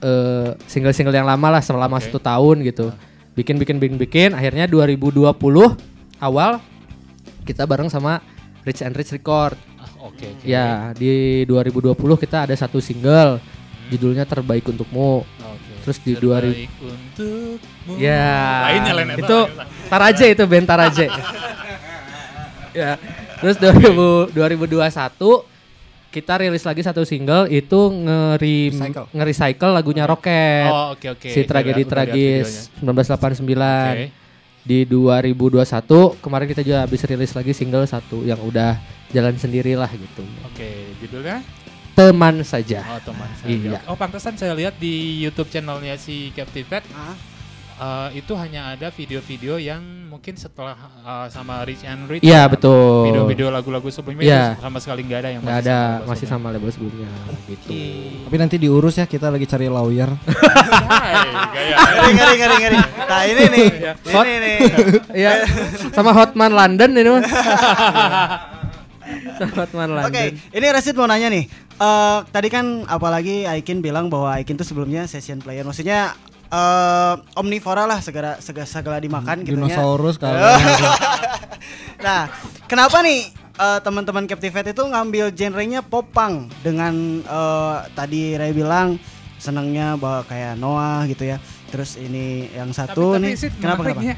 eh, 0.00 0.50
single-single 0.64 1.12
yang 1.12 1.28
lama 1.28 1.52
lah 1.52 1.62
selama 1.62 2.00
Oke. 2.00 2.08
satu 2.08 2.16
tahun 2.16 2.64
gitu 2.64 2.88
bikin 3.36 3.60
bikin 3.60 3.76
bikin 3.76 3.98
bikin 4.00 4.30
akhirnya 4.32 4.64
2020 4.64 5.28
awal 6.18 6.58
kita 7.44 7.68
bareng 7.68 7.86
sama 7.86 8.24
Rich 8.64 8.80
and 8.80 8.96
Rich 8.96 9.12
Record 9.14 9.54
Ah, 9.78 10.10
Oke. 10.10 10.26
oke. 10.26 10.42
ya 10.42 10.90
di 10.90 11.44
2020 11.46 11.94
kita 12.18 12.48
ada 12.48 12.54
satu 12.56 12.80
single 12.80 13.38
judulnya 13.88 14.24
terbaik 14.24 14.66
untukmu 14.66 15.22
Oke. 15.22 15.72
terus 15.86 15.98
di 16.02 16.18
Terbaik 16.18 16.66
untukmu. 16.82 17.92
ya 17.94 18.74
Lainnya 18.74 18.92
lain 18.96 19.08
eta, 19.14 19.20
itu 19.22 19.38
lain. 19.54 19.68
Taraje 19.86 20.24
itu 20.28 20.42
band 20.44 20.66
Taraje 20.66 21.06
ya. 22.74 22.98
Terus 23.38 23.54
2000, 23.54 24.34
2021 24.34 25.57
kita 26.08 26.40
rilis 26.40 26.62
lagi 26.62 26.80
satu 26.80 27.02
single 27.02 27.46
itu 27.46 27.76
ngeri 27.92 28.72
Recycle. 28.72 29.06
nge-recycle 29.10 29.72
lagunya 29.72 30.04
Rocket. 30.04 30.66
Oh, 30.66 30.86
oke 30.92 31.06
oke. 31.12 31.28
si 31.28 31.40
tragedi 31.42 31.82
lihat 31.82 31.90
tragis 31.90 32.72
videonya. 32.74 33.04
1989 33.44 33.44
Oke. 33.92 34.06
di 34.64 34.78
2021 34.84 35.64
kemarin 36.18 36.46
kita 36.46 36.62
juga 36.62 36.78
habis 36.82 37.00
rilis 37.02 37.32
lagi 37.32 37.52
single 37.52 37.84
satu 37.84 38.20
yang 38.22 38.40
udah 38.40 38.76
jalan 39.08 39.32
sendirilah 39.34 39.88
gitu 39.88 40.24
Oke, 40.44 40.68
judulnya 40.98 41.40
teman 41.92 42.40
saja 42.40 42.84
Oh, 42.86 43.00
teman 43.02 43.28
saya. 43.34 43.48
Iya. 43.50 43.78
Oh, 43.84 43.96
pantesan 43.96 44.32
saya 44.34 44.52
lihat 44.52 44.76
di 44.76 44.92
YouTube 45.18 45.48
channelnya 45.48 45.96
si 45.96 46.30
Captivate 46.30 46.84
Ah, 46.90 47.16
eh, 47.78 48.08
itu 48.14 48.32
hanya 48.34 48.72
ada 48.72 48.88
video-video 48.88 49.56
yang 49.56 49.80
mungkin 50.08 50.34
setelah 50.34 50.74
eh, 50.98 51.26
sama 51.28 51.62
Rich 51.62 51.82
and 51.82 52.04
Rich. 52.06 52.20
iya 52.20 52.42
ya, 52.42 52.46
betul 52.46 53.06
Video-video 53.06 53.46
lagu-lagu 53.48 53.86
sebelumnya 53.88 54.22
Iya. 54.24 54.42
itu 54.52 54.60
sama 54.60 54.76
sekali 54.78 55.00
nggak 55.02 55.18
ada 55.18 55.28
yang 55.30 55.40
nggak 55.40 55.58
ada 55.62 55.78
sama 55.78 56.06
masih 56.08 56.26
sama 56.26 56.46
label 56.50 56.68
sebelumnya 56.68 57.08
gitu 57.46 57.70
Tapi 58.26 58.34
nanti 58.36 58.54
diurus 58.56 58.94
ya 58.94 59.04
kita 59.04 59.26
lagi 59.28 59.44
cari 59.44 59.66
lawyer. 59.66 60.08
Ngeri 61.88 62.10
ngeri 62.14 62.34
ngeri 62.36 62.56
ngeri. 62.58 62.76
Nah 63.08 63.20
ini 63.24 63.42
nih, 63.48 63.66
Hot. 64.12 64.24
ini 64.26 64.36
nih. 64.38 64.56
Iya 65.20 65.30
sama 65.90 66.10
Hotman 66.12 66.50
London 66.52 66.90
ini 66.92 67.08
mah 67.08 67.22
Hotman 69.56 69.88
Oke, 69.88 69.96
London 69.96 70.30
ini 70.52 70.66
Rasid 70.68 70.94
mau 70.94 71.06
nanya 71.06 71.28
nih. 71.30 71.44
Eh 71.78 72.18
tadi 72.28 72.48
kan 72.50 72.84
apalagi 72.84 73.46
Aikin 73.46 73.80
bilang 73.80 74.10
bahwa 74.10 74.34
Aikin 74.34 74.54
tuh 74.54 74.66
sebelumnya 74.66 75.06
session 75.06 75.38
player. 75.38 75.62
Maksudnya 75.62 76.12
eh 76.48 77.14
omnivora 77.34 77.84
lah 77.84 78.00
segala 78.00 78.36
segala, 78.38 78.64
segala 78.64 78.96
dimakan 78.98 79.42
gitu 79.42 79.56
ya. 79.60 79.68
Dinosaurus 79.68 80.16
kalau 80.16 80.38
Nah, 81.98 82.30
kenapa 82.64 83.02
nih 83.02 83.28
eh, 83.34 83.78
teman-teman 83.80 84.24
Captivate 84.24 84.70
itu 84.70 84.80
ngambil 84.80 85.28
genrenya 85.30 85.80
popang 85.80 86.46
dengan 86.60 86.94
eh, 87.20 87.76
tadi 87.92 88.32
Ray 88.32 88.52
bilang 88.52 88.96
senangnya 89.36 89.94
bahwa 89.94 90.24
kayak 90.24 90.54
Noah 90.54 91.06
gitu 91.06 91.26
ya. 91.26 91.38
Terus 91.68 91.94
ini 91.94 92.48
yang 92.50 92.72
satu 92.72 93.12
tapi, 93.12 93.22
nih. 93.22 93.34
tapi 93.34 93.46
kenapa 93.52 93.58
kenapa? 93.58 93.78
menariknya, 94.00 94.14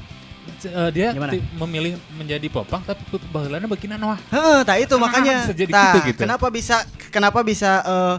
eh, 0.63 0.91
dia 0.95 1.09
Gimana? 1.11 1.33
ti- 1.35 1.45
memilih 1.53 1.93
menjadi 2.15 2.47
popang 2.47 2.81
tapi 2.81 3.01
baheulana 3.27 3.67
begina 3.67 3.97
Noah. 3.97 4.21
Heeh, 4.31 4.59
tak 4.63 4.77
itu 4.79 4.95
Kenapa 4.95 5.05
makanya. 5.11 5.37
bisa 5.43 5.55
jadi 5.57 5.73
Tah, 5.73 5.85
gitu, 5.91 5.99
gitu? 6.07 6.21
Kenapa 6.23 6.47
bisa 6.49 6.77
kenapa 7.11 7.39
bisa 7.43 7.71
eh 7.83 8.17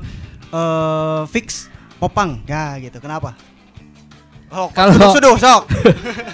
eh, 0.52 1.22
fix 1.30 1.70
popang? 1.96 2.42
Ya 2.44 2.76
gitu. 2.78 2.98
Kenapa? 3.00 3.38
Oh, 4.52 4.68
Kalau- 4.70 5.12
suduh, 5.12 5.36
sok. 5.36 5.62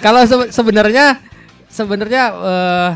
kalau 0.00 0.20
se- 0.26 0.50
sebenarnya 0.50 1.22
sebenarnya 1.64 2.22
eh, 2.34 2.90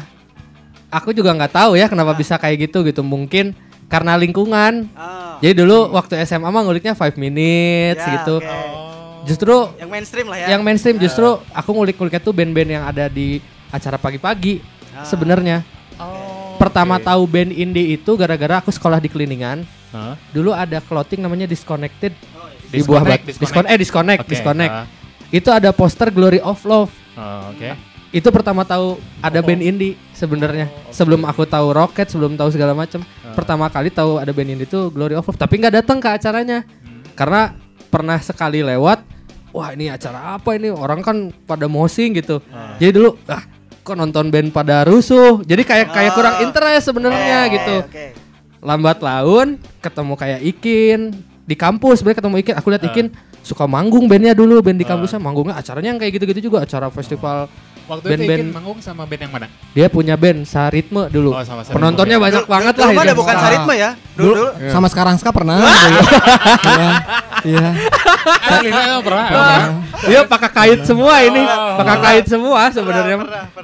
aku 0.90 1.10
juga 1.10 1.30
nggak 1.30 1.52
tahu 1.54 1.72
ya 1.74 1.86
kenapa 1.86 2.12
bisa 2.12 2.34
kayak 2.34 2.66
gitu 2.66 2.82
gitu 2.82 3.00
mungkin 3.00 3.54
karena 3.86 4.16
lingkungan 4.16 4.90
Ah, 4.92 5.38
jadi 5.38 5.62
dulu 5.62 5.92
waktu 5.92 6.18
SMA 6.22 6.42
mah 6.44 6.60
nguliknya 6.60 6.92
5 6.92 7.14
minutes 7.14 8.00
Ya, 8.00 8.18
gitu 8.18 8.40
oke. 8.40 8.58
justru 9.22 9.54
yang 9.76 9.88
mainstream 9.88 10.26
lah 10.26 10.36
ya. 10.36 10.46
yang 10.50 10.60
mainstream 10.60 10.96
justru 10.96 11.22
aku 11.50 11.70
ngulik-nguliknya 11.70 12.18
tuh 12.18 12.32
band-band 12.32 12.70
yang 12.72 12.84
ada 12.84 13.06
di 13.06 13.38
acara 13.68 13.94
pagi-pagi 13.94 14.58
Ah. 14.90 15.04
sebenarnya 15.04 15.62
Oh, 15.94 16.58
pertama 16.58 16.96
oke. 16.96 17.04
tahu 17.04 17.22
band 17.26 17.52
indie 17.52 17.94
itu 17.94 18.10
gara-gara 18.14 18.58
aku 18.58 18.68
sekolah 18.68 18.96
di 18.96 19.06
Keliningan 19.06 19.62
Hah? 19.88 20.16
dulu 20.28 20.50
ada 20.50 20.80
clothing 20.80 21.20
namanya 21.20 21.44
Disconnected 21.44 22.10
di 22.66 22.80
Disconnect, 22.80 22.88
buah 22.88 23.02
bat 23.04 23.20
disconnect. 23.20 23.38
disconnect 23.38 23.68
eh 23.68 23.78
disconnect 23.78 24.20
Oke, 24.20 24.30
disconnect 24.30 24.72
ah. 24.74 24.86
Itu 25.32 25.48
ada 25.48 25.72
poster 25.72 26.12
Glory 26.12 26.38
of 26.44 26.60
Love. 26.68 26.92
Oh, 27.16 27.50
Oke. 27.50 27.72
itu 28.12 28.28
pertama 28.28 28.60
tahu 28.68 29.00
ada 29.24 29.40
band 29.40 29.64
indie 29.64 29.96
sebenarnya. 30.12 30.68
Sebelum 30.92 31.24
aku 31.24 31.48
tahu 31.48 31.72
Rocket 31.72 32.12
sebelum 32.12 32.36
tahu 32.36 32.52
segala 32.52 32.76
macam 32.76 33.00
pertama 33.32 33.72
kali 33.72 33.88
tahu 33.88 34.20
ada 34.20 34.28
band 34.36 34.52
indie 34.52 34.68
itu 34.68 34.92
Glory 34.92 35.16
of 35.16 35.24
Love. 35.24 35.40
Tapi 35.40 35.56
nggak 35.56 35.80
datang 35.80 35.96
ke 35.96 36.12
acaranya. 36.12 36.68
Karena 37.16 37.56
pernah 37.88 38.20
sekali 38.20 38.60
lewat 38.60 39.04
wah 39.56 39.72
ini 39.72 39.88
acara 39.88 40.36
apa 40.36 40.52
ini? 40.56 40.68
Orang 40.68 41.00
kan 41.00 41.32
pada 41.48 41.64
mosing 41.64 42.12
gitu. 42.20 42.44
Jadi 42.76 42.92
dulu 43.00 43.16
ah 43.32 43.44
kok 43.80 43.96
nonton 43.96 44.28
band 44.28 44.52
pada 44.52 44.84
rusuh? 44.84 45.40
Jadi 45.48 45.64
kayak 45.64 45.88
kayak 45.96 46.12
kurang 46.12 46.36
interest 46.44 46.92
sebenarnya 46.92 47.48
gitu. 47.48 47.76
Oke. 47.88 48.06
lambat 48.62 49.02
laun 49.02 49.56
ketemu 49.80 50.12
kayak 50.14 50.40
Ikin. 50.44 51.00
Di 51.42 51.56
kampus 51.58 52.04
sebenarnya 52.04 52.20
ketemu 52.20 52.36
Ikin. 52.44 52.54
Aku 52.60 52.68
lihat 52.68 52.84
Ikin 52.86 53.06
suka 53.42 53.66
manggung 53.66 54.06
bandnya 54.06 54.32
dulu 54.32 54.62
band 54.62 54.78
di 54.78 54.86
kampusnya 54.86 55.18
manggungnya 55.18 55.58
acaranya 55.58 55.94
yang 55.94 56.00
kayak 56.00 56.18
gitu-gitu 56.18 56.50
juga 56.50 56.62
acara 56.62 56.88
festival 56.94 57.50
Waktu 57.84 58.04
itu 58.04 58.12
Band-band- 58.14 58.42
Ikin 58.42 58.52
manggung 58.52 58.78
sama 58.78 59.02
band 59.02 59.20
yang 59.20 59.32
mana? 59.32 59.46
dia 59.70 59.86
punya 59.86 60.14
band 60.14 60.44
Saritme 60.44 61.02
dulu 61.06 61.30
Oh, 61.30 61.40
sama 61.40 61.60
Saritme. 61.60 61.76
penontonnya 61.76 62.16
banyak 62.16 62.44
banget 62.44 62.74
lah 62.74 62.84
Dulu 62.84 62.92
mah 62.92 63.02
itu. 63.02 63.08
ada 63.08 63.14
bukan. 63.14 63.34
Saritma 63.36 63.72
ya. 63.72 63.90
Dulu, 64.12 64.32
dulu. 64.32 64.48
sama 64.68 64.86
sekarang 64.86 65.14
ska 65.16 65.30
pernah. 65.30 65.56
Iya. 66.62 66.88
Iya. 67.42 67.68
Asli 68.48 68.70
saya 68.70 68.98
pernah. 69.00 69.24
Ah, 69.28 69.62
dia 70.00 70.20
pakai 70.22 70.50
kait 70.52 70.80
semua 70.82 71.14
ini 71.20 71.42
pakai 71.74 71.96
kait 72.00 72.26
semua 72.26 72.60
sebenarnya 72.68 73.16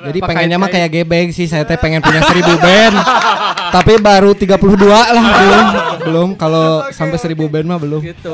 Jadi 0.04 0.18
pengennya 0.20 0.56
mah 0.56 0.66
kayak 0.66 0.88
gebeng 0.92 1.28
sih, 1.30 1.44
saya 1.44 1.62
teh 1.62 1.76
pengen 1.76 2.00
punya 2.00 2.22
seribu 2.22 2.52
band. 2.56 2.96
Tapi 3.76 3.92
baru 3.98 4.32
32 4.32 4.58
lah 4.88 5.06
belum. 5.14 5.66
Belum 6.02 6.28
kalau 6.34 6.88
sampai 6.90 7.16
seribu 7.16 7.46
band 7.46 7.66
mah 7.66 7.78
belum. 7.78 8.00
gitu 8.00 8.32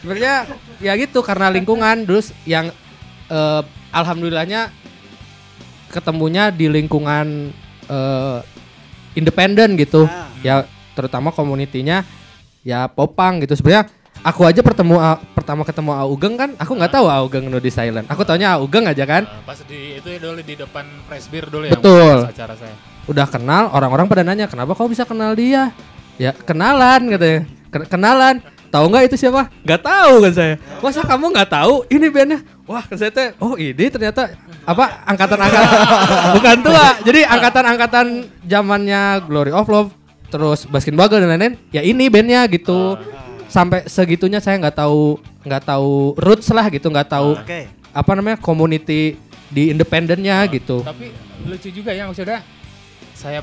sebenarnya 0.00 0.48
ya 0.78 0.96
gitu 0.96 1.20
karena 1.20 1.50
lingkungan 1.50 2.02
terus 2.02 2.32
yang 2.42 2.72
eh, 3.28 3.62
alhamdulillahnya 3.90 4.72
ketemunya 5.90 6.48
di 6.48 6.66
lingkungan 6.66 7.50
eh, 7.86 8.38
independen 9.12 9.74
gitu. 9.74 10.06
Ah. 10.06 10.30
ya 10.40 10.54
terutama 10.96 11.28
komunitinya 11.30 12.06
ya 12.62 12.86
popang 12.86 13.42
gitu. 13.42 13.52
Sebenarnya 13.52 13.90
aku 14.20 14.44
aja 14.44 14.60
pertemu 14.60 14.96
A- 14.96 15.20
pertama 15.32 15.64
ketemu 15.64 15.92
Augeng 15.92 16.36
kan 16.36 16.50
aku 16.56 16.76
nggak 16.76 16.92
tahu 16.92 17.06
Augeng 17.08 17.48
no 17.48 17.58
di 17.58 17.68
silent. 17.68 18.06
Aku 18.06 18.22
taunya 18.22 18.54
Augeng 18.56 18.86
aja 18.86 19.04
kan. 19.04 19.24
Eh, 19.24 19.42
Pas 19.44 19.58
di 19.64 19.98
itu 19.98 20.08
ya 20.08 20.18
dulu 20.20 20.40
di 20.40 20.54
depan 20.54 20.84
press 21.04 21.26
beer 21.26 21.46
dulu 21.48 21.64
ya. 21.66 21.74
Betul. 21.74 22.26
acara 22.26 22.54
saya. 22.54 22.76
udah 23.08 23.26
kenal 23.26 23.74
orang-orang 23.74 24.06
pada 24.06 24.22
nanya 24.22 24.46
kenapa 24.46 24.70
kau 24.70 24.86
bisa 24.86 25.02
kenal 25.02 25.34
dia? 25.34 25.74
Ya 26.14 26.30
kenalan 26.30 27.10
katanya 27.10 27.40
Ken- 27.72 27.88
kenalan. 27.90 28.36
Tahu 28.70 28.86
nggak 28.86 29.10
itu 29.10 29.16
siapa? 29.18 29.50
Nggak 29.66 29.82
tahu 29.82 30.12
kan 30.22 30.32
saya. 30.32 30.54
Masa 30.78 31.02
kamu 31.02 31.34
nggak 31.34 31.50
tahu? 31.50 31.74
Ini 31.90 32.06
bandnya 32.06 32.38
wah 32.70 32.86
saya 32.94 33.10
teh 33.10 33.34
oh 33.42 33.58
ini 33.58 33.90
ternyata 33.90 34.30
apa 34.62 35.02
angkatan-angkatan. 35.02 35.78
Bukan 36.38 36.56
tua. 36.62 36.86
Jadi 37.02 37.20
angkatan-angkatan 37.26 38.06
zamannya 38.46 39.02
Glory 39.26 39.50
of 39.50 39.66
Love 39.66 39.90
terus 40.30 40.62
Baskin 40.70 40.94
Bagel 40.94 41.26
dan 41.26 41.34
lain-lain 41.34 41.58
ya 41.74 41.82
ini 41.82 42.06
bandnya 42.06 42.46
gitu. 42.46 42.94
Sampai 43.50 43.90
segitunya 43.90 44.38
saya 44.38 44.62
nggak 44.62 44.78
tahu 44.78 45.18
nggak 45.42 45.66
tahu 45.66 46.14
roots 46.14 46.54
lah 46.54 46.70
gitu 46.70 46.86
nggak 46.86 47.10
tahu 47.10 47.34
Oke. 47.34 47.66
apa 47.90 48.10
namanya 48.14 48.38
community 48.38 49.18
di 49.50 49.74
independennya 49.74 50.38
gitu. 50.46 50.86
Tapi 50.86 51.10
lucu 51.42 51.74
juga 51.74 51.90
ya 51.90 52.06
maksudnya 52.06 52.46
saya 53.18 53.42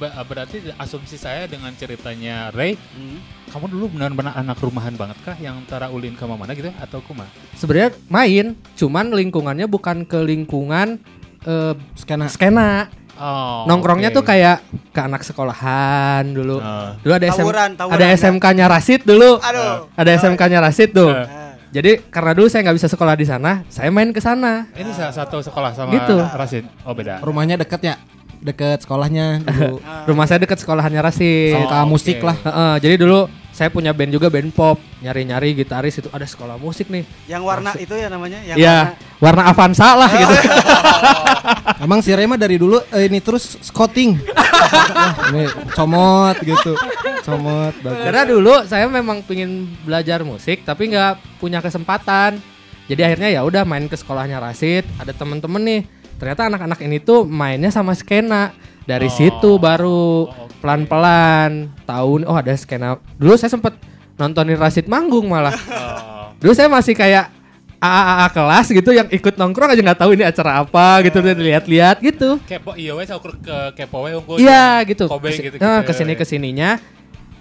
berarti 0.00 0.56
asumsi 0.74 1.14
saya 1.14 1.44
dengan 1.44 1.68
ceritanya 1.72 2.48
Ray, 2.50 2.80
Hmm. 2.90 3.20
kamu 3.46 3.66
dulu 3.68 3.84
benar-benar 3.90 4.32
anak 4.34 4.56
rumahan 4.58 4.94
banget 4.94 5.20
kah 5.20 5.36
yang 5.36 5.58
antara 5.58 5.88
ulin 5.88 6.12
ke 6.12 6.24
mana 6.24 6.50
gitu 6.50 6.72
atau 6.74 6.98
kuma? 7.00 7.28
sebenarnya 7.52 7.92
main 8.06 8.46
cuman 8.74 9.12
lingkungannya 9.12 9.66
bukan 9.66 10.02
ke 10.02 10.16
lingkungan 10.18 10.96
eh, 11.40 11.74
Skena. 11.94 12.26
skena 12.28 12.70
Oh. 13.14 13.68
nongkrongnya 13.68 14.08
oke. 14.08 14.16
tuh 14.16 14.24
kayak 14.24 14.64
ke 14.88 15.00
anak 15.02 15.20
sekolahan 15.20 16.24
dulu 16.26 16.56
Ah. 16.58 16.96
dulu 16.98 17.12
ada 17.12 17.26
SM, 17.26 17.44
Tawuran, 17.44 17.70
tawuran, 17.74 17.94
ada 17.94 18.06
ya. 18.06 18.16
SMK-nya 18.16 18.64
Rasid 18.66 19.00
dulu 19.04 19.36
Aduh. 19.36 19.92
ada 19.92 20.10
SMK-nya 20.10 20.58
Rasid 20.58 20.90
tuh. 20.90 21.12
Ah. 21.12 21.52
jadi 21.68 22.00
karena 22.02 22.32
dulu 22.32 22.48
saya 22.48 22.64
nggak 22.64 22.76
bisa 22.76 22.88
sekolah 22.88 23.14
di 23.14 23.22
sana 23.22 23.60
saya 23.68 23.88
main 23.88 24.08
ke 24.08 24.18
sana 24.18 24.66
Ini 24.72 24.88
sa- 24.90 25.12
satu 25.12 25.38
sekolah 25.38 25.70
sama 25.70 25.92
Gitu. 25.92 26.16
Rasid. 26.32 26.64
Oh 26.82 26.92
beda. 26.92 27.20
Rumahnya 27.20 27.54
deket 27.56 27.80
ya? 27.84 27.94
Deket 28.40 28.82
sekolahnya 28.82 29.44
dulu. 29.44 29.78
rumah 30.08 30.24
saya 30.24 30.40
dekat 30.40 30.56
sekolahannya 30.58 30.96
Rasid 30.98 31.52
Suka 31.54 31.78
Oh, 31.78 31.86
musik 31.86 32.16
oke. 32.16 32.26
lah. 32.26 32.36
Heeh, 32.40 32.74
jadi 32.80 32.94
dulu 32.98 33.20
saya 33.50 33.68
punya 33.68 33.92
band 33.92 34.08
juga 34.10 34.32
band 34.32 34.48
pop 34.50 34.80
nyari-nyari 34.98 35.52
gitaris 35.52 35.92
itu 35.94 36.08
ada 36.08 36.24
sekolah 36.24 36.56
musik 36.56 36.88
nih 36.88 37.04
Yang 37.28 37.42
warna 37.44 37.70
itu 37.76 37.92
ya 37.92 38.08
namanya? 38.08 38.40
Yang 38.40 38.56
Iya, 38.56 38.76
warna 39.18 39.42
Avanza 39.44 39.92
lah 39.92 40.08
gitu. 40.08 40.34
Emang 41.84 42.00
si 42.00 42.10
Rema 42.10 42.36
dari 42.36 42.56
dulu 42.56 42.80
eh, 42.88 43.04
ini 43.04 43.20
terus 43.20 43.60
scouting. 43.60 44.16
Ini 45.30 45.44
comot 45.72 46.36
gitu. 46.40 46.76
Comot 47.20 47.74
bagus. 47.80 48.00
Karena 48.00 48.22
dulu 48.22 48.54
saya 48.64 48.86
memang 48.86 49.20
pengen 49.20 49.66
belajar 49.82 50.22
musik 50.22 50.62
tapi 50.62 50.88
nggak 50.88 51.40
punya 51.40 51.58
kesempatan. 51.58 52.38
Jadi 52.86 53.00
akhirnya 53.02 53.30
ya 53.30 53.40
udah 53.42 53.62
main 53.62 53.86
ke 53.86 53.94
sekolahnya 53.94 54.38
Rasid, 54.38 54.82
ada 54.98 55.10
temen-temen 55.10 55.62
nih. 55.62 55.80
Ternyata 56.20 56.46
anak-anak 56.46 56.78
ini 56.84 57.00
tuh 57.00 57.24
mainnya 57.24 57.72
sama 57.72 57.96
skena. 57.96 58.52
Dari 58.84 59.06
Oh. 59.06 59.12
situ 59.12 59.50
baru 59.56 60.28
pelan-pelan 60.60 61.72
tahun 61.82 62.28
oh 62.28 62.36
ada 62.36 62.52
skena. 62.52 63.00
Dulu 63.16 63.34
saya 63.34 63.48
sempet 63.48 63.72
nontonin 64.14 64.54
Rasid 64.54 64.84
manggung 64.84 65.24
malah. 65.26 65.56
Oh. 65.56 66.36
Dulu 66.36 66.52
saya 66.52 66.68
masih 66.68 66.92
kayak 66.92 67.32
AA 67.76 68.28
kelas 68.28 68.66
gitu 68.68 68.92
yang 68.92 69.08
ikut 69.08 69.34
nongkrong 69.34 69.72
aja 69.72 69.80
nggak 69.80 69.96
tahu 69.98 70.12
ini 70.12 70.20
acara 70.20 70.60
apa 70.60 71.00
gitu 71.00 71.16
lihat-lihat 71.20 71.96
gitu. 71.98 72.36
Kepo 72.44 72.76
iya 72.76 72.92
wes 72.92 73.08
aku 73.08 73.32
ke 73.40 73.56
kepo 73.74 74.04
we 74.04 74.12
unggul. 74.12 74.36
Iya 74.36 74.84
gitu. 74.84 75.08
Kobe 75.08 75.32
Kesi- 75.32 75.48
gitu. 75.48 75.56
eh, 75.56 75.80
ke 75.80 75.92
sini 75.92 76.12
ke 76.12 76.24
sininya 76.24 76.76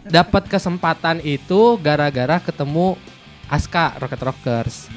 dapat 0.02 0.48
kesempatan 0.48 1.20
itu 1.20 1.76
gara-gara 1.78 2.40
ketemu 2.40 2.96
Aska 3.46 4.00
Rocket 4.00 4.22
Rockers. 4.22 4.88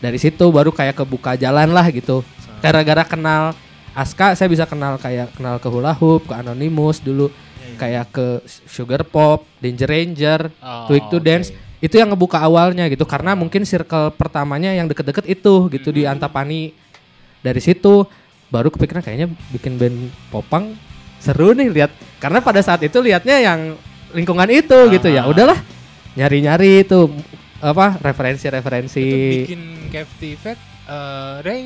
Dari 0.00 0.16
situ 0.16 0.48
baru 0.48 0.72
kayak 0.72 0.96
kebuka 0.96 1.36
jalan 1.36 1.70
lah 1.70 1.86
gitu. 1.86 2.26
Gara-gara 2.60 3.04
kenal 3.04 3.56
Aska 3.90 4.32
saya 4.32 4.46
bisa 4.46 4.64
kenal 4.64 4.96
kayak 4.96 5.34
kenal 5.34 5.58
ke 5.58 5.66
Hula 5.66 5.90
Hoop, 5.92 6.30
ke 6.30 6.34
Anonymous 6.34 7.02
dulu, 7.02 7.26
kayak 7.74 8.14
ke 8.14 8.26
Sugar 8.64 9.02
Pop, 9.02 9.42
Danger 9.58 9.88
Ranger, 9.88 10.40
Oh, 10.62 10.86
Quick 10.86 11.10
to 11.10 11.18
oke. 11.18 11.26
Dance. 11.26 11.50
Itu 11.80 11.96
yang 11.96 12.12
ngebuka 12.12 12.38
awalnya 12.38 12.86
gitu 12.86 13.02
karena 13.02 13.32
mungkin 13.32 13.64
circle 13.64 14.12
pertamanya 14.12 14.70
yang 14.70 14.86
deket-deket 14.86 15.24
itu 15.26 15.66
gitu 15.68 15.90
di 15.90 16.04
Antapani. 16.04 16.76
Dari 17.40 17.58
situ 17.58 18.04
baru 18.46 18.68
kepikiran 18.68 19.00
kayaknya 19.00 19.32
bikin 19.48 19.74
band 19.74 19.96
popang 20.28 20.76
seru 21.16 21.52
nih 21.52 21.70
lihat 21.70 21.90
karena 22.18 22.38
pada 22.40 22.60
saat 22.60 22.82
itu 22.82 23.00
lihatnya 23.00 23.38
yang 23.38 23.78
lingkungan 24.10 24.50
itu 24.50 24.76
gitu 24.90 25.06
ya 25.06 25.24
Ah. 25.24 25.30
udahlah 25.30 25.56
nyari-nyari 26.12 26.82
itu 26.82 27.06
apa 27.60 27.96
referensi-referensi 27.96 29.04
bikin 29.46 29.62
Captivate 29.88 30.60
eh 30.84 31.34
Ray 31.40 31.62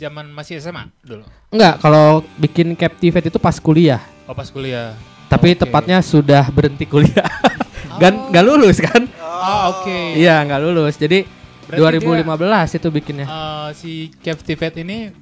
zaman 0.00 0.24
masih 0.26 0.56
SMA 0.56 0.88
dulu. 1.00 1.28
enggak 1.48 1.76
kalau 1.78 2.06
bikin 2.36 2.72
Captivate 2.72 3.28
itu 3.28 3.36
pas 3.36 3.54
kuliah 3.54 4.00
Oh 4.24 4.32
pas 4.32 4.48
kuliah. 4.48 4.96
tapi 5.26 5.52
Oke. 5.52 5.60
tepatnya 5.60 6.00
sudah 6.00 6.48
berhenti 6.48 6.82
kuliah 6.84 7.28
kan 8.02 8.32
nggak 8.32 8.42
lulus 8.42 8.80
kan 8.80 9.04
Oh, 9.42 9.60
oke. 9.78 9.98
iya 10.14 10.40
nggak 10.40 10.60
lulus 10.62 10.96
jadi 10.96 11.24
Berarti 11.66 12.02
2015 12.02 12.76
itu 12.76 12.88
bikinnya 12.90 13.26
Eh, 13.26 13.68
si 13.72 13.92
Captivate 14.18 14.80
ini 14.80 15.12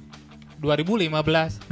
2015 0.57 1.07
2015 1.67 1.71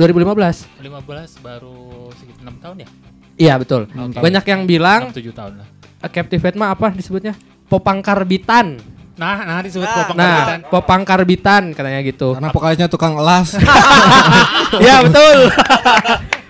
15 0.79 1.43
baru 1.43 1.77
sekitar 2.13 2.43
6 2.45 2.63
tahun 2.63 2.75
ya? 2.77 2.87
iya 3.35 3.53
betul 3.55 3.85
Oke. 3.85 4.17
banyak 4.17 4.43
yang 4.43 4.61
bilang 4.63 5.01
6 5.09 5.19
7 5.19 5.31
tahun 5.33 5.53
lah. 5.57 5.67
Captivate 6.07 6.55
mah 6.55 6.71
apa 6.71 6.87
disebutnya 6.89 7.33
popang 7.65 7.99
karbitan 7.99 8.79
Nah, 9.17 9.35
nah 9.41 9.59
disebut 9.59 9.81
Nah, 9.83 9.95
popang 9.99 10.15
nah 10.15 10.29
karbitan. 10.29 10.59
popang 10.69 11.01
karbitan 11.03 11.63
katanya 11.73 11.99
gitu 12.01 12.27
Karena 12.31 12.49
vokalisnya 12.49 12.87
tukang 12.87 13.13
elas. 13.15 13.57
Iya 14.77 15.01
betul. 15.05 15.37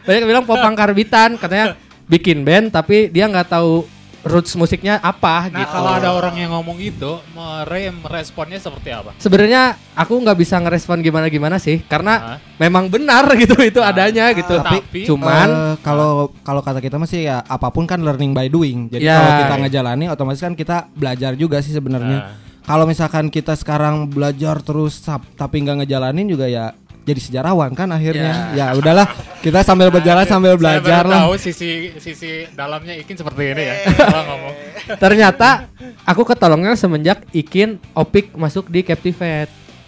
Banyak 0.03 0.23
bilang 0.23 0.43
popang 0.43 0.73
karbitan 0.73 1.35
katanya 1.35 1.75
bikin 2.05 2.41
band 2.41 2.69
tapi 2.69 3.07
dia 3.07 3.23
nggak 3.25 3.49
tahu 3.49 3.83
roots 4.19 4.51
musiknya 4.53 4.99
apa 4.99 5.47
Nah, 5.47 5.55
gitu. 5.57 5.71
kalau 5.71 5.91
ada 5.93 6.09
orang 6.11 6.35
yang 6.35 6.51
ngomong 6.51 6.75
gitu, 6.77 7.23
Ray 7.63 7.87
meresponnya 7.87 8.57
seperti 8.57 8.91
apa? 8.91 9.15
Sebenarnya 9.15 9.79
aku 9.93 10.15
nggak 10.17 10.35
bisa 10.35 10.55
ngerespon 10.57 10.99
gimana 10.99 11.27
gimana 11.27 11.55
sih 11.55 11.79
karena 11.81 12.35
Hah? 12.35 12.39
memang 12.57 12.87
benar 12.87 13.23
gitu 13.39 13.55
itu 13.61 13.79
adanya 13.79 14.31
gitu. 14.33 14.59
Tapi- 14.59 15.07
cuman 15.07 15.47
Eh, 15.47 15.75
kalau 15.79 16.35
kalau 16.41 16.59
kata 16.59 16.79
kita 16.79 16.95
masih 16.97 17.23
ya 17.25 17.39
apa 17.39 17.67
pun 17.69 17.83
kan 17.83 17.99
learning 17.99 18.31
by 18.31 18.47
doing. 18.47 18.87
Jadi 18.89 19.03
Ya. 19.05 19.15
kalau 19.15 19.31
kita 19.39 19.55
ngejalani 19.61 20.05
otomatis 20.07 20.41
kan 20.41 20.51
kita 20.51 20.91
belajar 20.91 21.31
juga 21.33 21.59
sih 21.59 21.71
sebenarnya. 21.71 22.19
Nah. 22.21 22.46
Kalau 22.67 22.83
misalkan 22.83 23.31
kita 23.31 23.55
sekarang 23.55 24.05
belajar 24.05 24.59
terus 24.59 24.99
tapi 25.33 25.63
nggak 25.63 25.81
ngejalanin 25.81 26.27
juga 26.27 26.45
ya 26.45 26.75
jadi 27.01 27.15
sejarawan 27.17 27.71
kan 27.71 27.87
akhirnya. 27.87 28.51
Ya 28.51 28.75
udahlah, 28.75 29.07
kita 29.39 29.63
sambil 29.63 29.87
berjalan 29.87 30.27
sambil 30.27 30.51
Saya 30.51 30.59
belajar 30.59 31.01
baru 31.01 31.09
lah. 31.09 31.21
tahu 31.23 31.33
sisi 31.39 31.69
sisi 31.95 32.43
dalamnya 32.51 32.91
Ikin 32.93 33.15
seperti 33.15 33.43
ini 33.47 33.63
ya. 33.63 33.75
Kalau 33.87 34.23
ngomong. 34.27 34.53
ternyata 34.99 35.71
aku 36.03 36.27
ketolongnya 36.27 36.75
semenjak 36.75 37.23
Ikin 37.31 37.79
Opik 37.93 38.35
masuk 38.35 38.67
di 38.67 38.83
Captivate. 38.83 39.47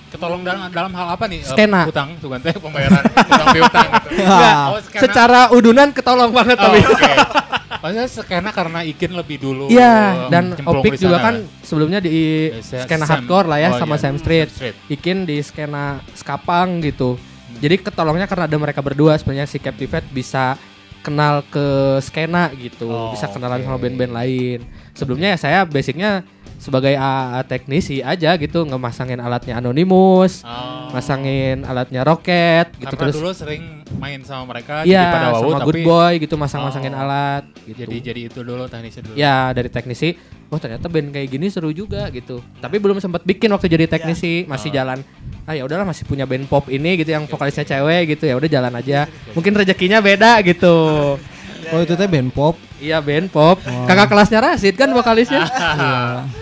Ketolong 0.10 0.42
dalam 0.42 0.72
dalam 0.72 0.90
hal 0.90 1.08
apa 1.14 1.28
nih? 1.28 1.44
Eh, 1.44 1.46
Skena. 1.46 1.84
Utang, 1.86 2.16
bukan 2.18 2.40
teh 2.40 2.56
pembayaran 2.56 3.04
utang 3.06 3.48
piutang 3.52 3.88
gitu. 4.08 4.24
Nggak, 4.26 4.56
Oh, 4.66 4.80
skena. 4.80 5.02
secara 5.04 5.40
udunan 5.52 5.88
ketolong 5.92 6.32
banget 6.32 6.56
Oh, 6.56 6.64
tapi. 6.66 6.80
oke. 6.82 7.12
Maksudnya 7.80 8.08
skena 8.08 8.50
karena 8.52 8.80
Ikin 8.84 9.12
lebih 9.12 9.40
dulu. 9.40 9.72
Iya, 9.72 10.28
eh, 10.28 10.30
dan 10.30 10.52
Opik 10.62 10.96
juga 10.96 11.18
kan 11.18 11.36
sebelumnya 11.64 12.00
di 12.00 12.52
Ya, 12.52 12.60
saya- 12.60 12.84
skena 12.84 13.06
Sam- 13.08 13.24
hardcore 13.24 13.48
lah 13.48 13.58
ya 13.58 13.70
oh, 13.72 13.80
sama 13.80 13.96
iya, 13.96 14.02
Sam 14.04 14.16
Street. 14.20 14.50
Sam 14.52 14.56
Street. 14.56 14.76
Ikin 14.90 15.18
di 15.24 15.38
skena 15.40 16.04
skapang 16.12 16.84
gitu. 16.84 17.16
Jadi 17.60 17.76
ketolongnya 17.80 18.28
karena 18.28 18.46
ada 18.48 18.58
mereka 18.58 18.80
berdua 18.80 19.16
sebenarnya 19.16 19.44
si 19.44 19.58
Captivate 19.58 20.08
bisa 20.08 20.56
kenal 21.00 21.42
ke 21.44 21.64
skena 22.00 22.52
gitu, 22.54 22.86
Oh, 22.86 23.12
bisa 23.12 23.26
kenalan 23.26 23.60
oke. 23.60 23.66
sama 23.66 23.78
band-band 23.78 24.14
lain. 24.14 24.60
Sebelumnya 24.92 25.32
ya 25.32 25.38
saya 25.40 25.60
basicnya 25.64 26.28
sebagai 26.60 26.92
AA 26.92 27.40
teknisi 27.48 28.04
aja 28.04 28.36
gitu, 28.36 28.68
ngemasangin 28.68 29.18
alatnya 29.18 29.58
Anonymous, 29.58 30.44
Oh. 30.44 30.92
masangin 30.92 31.64
alatnya 31.64 32.04
Rocket 32.04 32.76
gitu 32.76 32.92
Karena 32.92 33.00
terus 33.00 33.16
dulu 33.16 33.32
sering 33.32 33.64
main 33.96 34.20
sama 34.22 34.52
mereka 34.52 34.84
jadi 34.84 35.08
pada 35.08 35.28
Iya, 35.32 35.34
wau 35.34 35.50
sama 35.50 35.60
tapi 35.64 35.68
Good 35.72 35.82
Boy 35.82 36.14
gitu 36.20 36.36
masang-masangin 36.36 36.92
Oh. 36.92 37.02
alat 37.02 37.44
gitu. 37.64 37.80
jadi 37.80 37.96
jadi 38.12 38.22
itu 38.28 38.40
dulu 38.44 38.68
teknisnya 38.68 39.02
dulu. 39.02 39.16
Ya 39.16 39.36
dari 39.50 39.72
teknisi, 39.72 40.20
oh 40.48 40.60
ternyata 40.60 40.86
band 40.86 41.10
kayak 41.10 41.28
gini 41.30 41.48
seru 41.48 41.72
juga 41.72 42.12
gitu. 42.12 42.44
Tapi 42.60 42.76
belum 42.76 43.00
sempat 43.00 43.24
bikin 43.24 43.48
waktu 43.50 43.66
jadi 43.66 43.88
teknisi, 43.88 44.44
masih 44.44 44.70
Oh. 44.70 44.76
jalan. 44.76 45.00
Ah 45.48 45.56
ya 45.56 45.64
udahlah 45.64 45.88
masih 45.88 46.04
punya 46.04 46.28
band 46.28 46.46
pop 46.46 46.68
ini 46.68 47.00
gitu 47.00 47.10
yang 47.10 47.24
vokalisnya 47.24 47.66
cewek 47.66 48.14
gitu 48.14 48.28
ya 48.28 48.36
udah 48.36 48.46
jalan 48.46 48.74
aja. 48.76 49.08
Mungkin 49.32 49.56
rezekinya 49.56 50.04
beda 50.04 50.44
gitu. 50.44 50.76
Oh 51.72 51.80
itu 51.80 51.94
teh 51.94 52.06
band 52.06 52.34
pop. 52.34 52.58
Iya 52.80 52.98
band 53.00 53.28
pop. 53.28 53.60
Kakak 53.60 54.08
kelasnya 54.08 54.40
Rasid 54.40 54.74
kan 54.74 54.88
vokalisnya. 54.90 55.44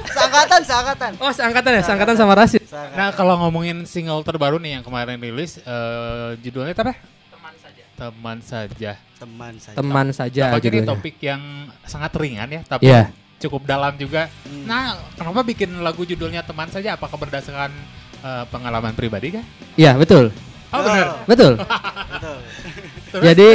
Seangkatan, 0.08 0.62
seangkatan. 0.62 1.12
oh 1.18 1.32
seangkatan 1.32 1.72
ya, 1.74 1.82
seangkatan 1.84 2.16
sama 2.16 2.34
Rasid. 2.34 2.62
Nah 2.94 3.10
kalau 3.12 3.38
ngomongin 3.38 3.86
single 3.86 4.22
terbaru 4.22 4.58
nih 4.58 4.78
yang 4.78 4.84
kemarin 4.84 5.18
rilis 5.18 5.58
eh, 5.60 6.38
judulnya 6.40 6.74
apa? 6.74 6.94
Teman 7.30 7.54
saja. 7.58 7.84
Teman 7.98 8.38
saja. 8.42 8.92
Teman 9.18 9.54
saja. 9.58 9.76
Teman 9.76 10.08
saja 10.14 10.44
judulnya. 10.58 10.88
topik 10.88 11.18
yang 11.20 11.42
sangat 11.84 12.14
ringan 12.14 12.46
ya, 12.48 12.62
tapi 12.64 12.86
Iya. 12.86 13.10
cukup 13.38 13.66
dalam 13.66 13.98
juga. 13.98 14.30
Nah, 14.66 14.94
kenapa 15.14 15.42
bikin 15.42 15.74
lagu 15.82 16.02
judulnya 16.02 16.42
teman 16.42 16.70
saja? 16.70 16.94
Apakah 16.94 17.18
berdasarkan 17.18 17.74
eh, 18.18 18.46
pengalaman 18.50 18.94
pribadi 18.94 19.38
kah? 19.38 19.46
Iya 19.74 19.94
betul, 19.94 20.30
Oh 20.70 20.82
benar. 20.82 21.22
betul. 21.26 21.54
Betul. 21.58 22.38
Terus, 23.14 23.24
Jadi 23.24 23.50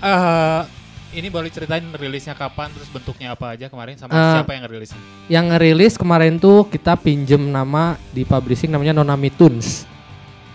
eh, 0.00 0.60
ini 1.16 1.26
boleh 1.26 1.48
ceritain 1.48 1.80
rilisnya 1.90 2.32
kapan, 2.32 2.68
terus 2.70 2.86
bentuknya 2.86 3.32
apa 3.32 3.56
aja 3.56 3.66
kemarin, 3.66 3.96
sama 3.96 4.12
Eh, 4.12 4.32
siapa 4.36 4.52
yang 4.52 4.62
ngerilis? 4.64 4.90
yang 5.26 5.44
ngerilis 5.48 5.94
kemarin 5.94 6.36
tuh 6.36 6.64
kita 6.66 6.92
pinjem 6.94 7.40
nama 7.42 7.96
di 8.10 8.22
publishing 8.22 8.68
namanya 8.68 8.92
Nonami 8.94 9.30
Tunes. 9.30 9.88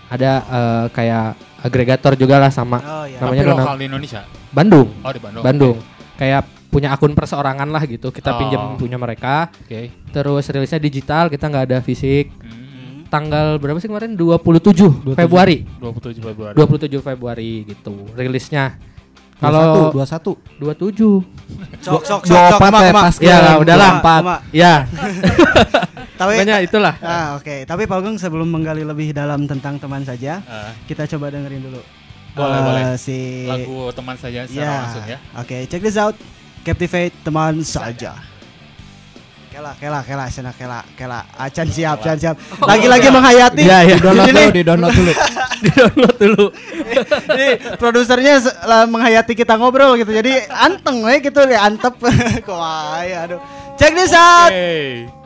Ada 0.06 0.32
eh, 0.38 0.86
kayak 0.90 1.26
agregator 1.60 2.14
juga 2.14 2.38
lah 2.38 2.48
sama 2.48 2.78
Oh 2.78 3.04
iya. 3.04 3.18
namanya 3.18 3.42
Tapi 3.42 3.52
lokal 3.56 3.76
di 3.76 3.86
Indonesia. 3.86 4.20
Bandung. 4.48 4.88
Oh 4.98 5.10
di 5.10 5.18
Bandung. 5.18 5.42
Bandung. 5.42 5.76
Kayak 6.14 6.42
punya 6.68 6.88
akun 6.90 7.12
perseorangan 7.12 7.66
lah 7.66 7.82
gitu. 7.82 8.08
Kita 8.08 8.30
Oh. 8.30 8.38
pinjam 8.38 8.62
punya 8.76 8.96
mereka. 8.96 9.50
Oke. 9.58 9.90
Terus 10.08 10.44
rilisnya 10.46 10.78
digital, 10.78 11.26
kita 11.26 11.44
nggak 11.46 11.64
ada 11.66 11.78
fisik. 11.80 12.30
Hmm, 12.38 13.04
Tanggal 13.08 13.56
berapa 13.56 13.76
sih 13.76 13.88
kemarin? 13.88 14.14
27, 14.14 15.12
Februari. 15.12 15.68
27 15.76 16.22
Februari. 16.22 16.54
27 16.54 17.02
Februari 17.02 17.52
gitu 17.66 17.92
rilisnya. 18.12 18.76
Kalau 19.42 19.90
Kalau 19.90 20.32
21. 20.62 20.62
27. 20.62 21.82
Sok, 21.82 22.02
sok, 22.02 22.22
sok, 22.22 22.22
Dua 22.24 22.42
sok, 22.48 22.60
empat 22.62 22.80
ya, 22.80 22.92
pas 22.94 23.14
Ya 23.18 23.36
lah, 23.36 23.54
udahlah. 23.58 23.92
Kema. 23.98 24.36
Ya, 24.54 24.74
Tapi, 26.22 26.38
pokoknya 26.38 26.56
itulah. 26.62 26.94
ah 27.02 27.34
oke. 27.34 27.66
Tapi 27.66 27.82
Pak 27.82 27.98
Agung 27.98 28.14
sebelum 28.14 28.46
menggali 28.46 28.82
lebih 28.82 29.10
dalam 29.10 29.44
tentang 29.44 29.74
teman 29.76 30.00
saja, 30.00 30.38
Eh, 30.40 30.70
kita 30.86 31.10
coba 31.10 31.28
dengerin 31.28 31.58
dulu. 31.60 31.82
Boleh, 32.32 32.54
Eh, 32.54 32.62
boleh. 32.62 32.84
Si 32.96 33.18
lagu 33.44 33.90
teman 33.90 34.14
saja 34.14 34.46
secara 34.46 34.62
Ya. 34.62 34.78
langsung 34.80 35.04
ya. 35.04 35.18
Oke, 35.36 35.66
check 35.66 35.82
this 35.82 35.98
out. 35.98 36.14
Captivate 36.62 37.10
teman 37.20 37.60
saja. 37.60 38.14
Kela, 39.52 39.76
kela, 39.76 40.00
kela, 40.00 40.24
sana 40.32 40.52
kela, 40.56 40.80
kela. 40.96 41.28
Acan 41.36 41.68
siap, 41.68 42.00
acan 42.00 42.16
siap. 42.16 42.36
Lagi-lagi 42.64 43.12
menghayati. 43.12 43.60
Iya, 43.60 43.78
iya. 43.84 43.96
Di 43.96 44.00
Di-download 44.00 44.26
sini, 44.32 44.40
dulu, 44.40 44.52
di-download 44.56 44.94
dulu. 44.96 45.12
Di-download 45.60 46.16
dulu. 46.16 46.46
Jadi 47.28 47.48
produsernya 47.76 48.34
menghayati 48.88 49.32
kita 49.36 49.60
ngobrol 49.60 50.00
gitu. 50.00 50.08
Jadi 50.08 50.48
anteng 50.48 51.04
we 51.04 51.20
gitu 51.20 51.44
ya, 51.44 51.68
antep. 51.68 52.00
Kok 52.48 52.60
ay, 52.96 53.12
aduh. 53.12 53.44
Check 53.76 53.92
this 53.92 54.16
out. 54.16 54.48
Hey. 54.48 55.21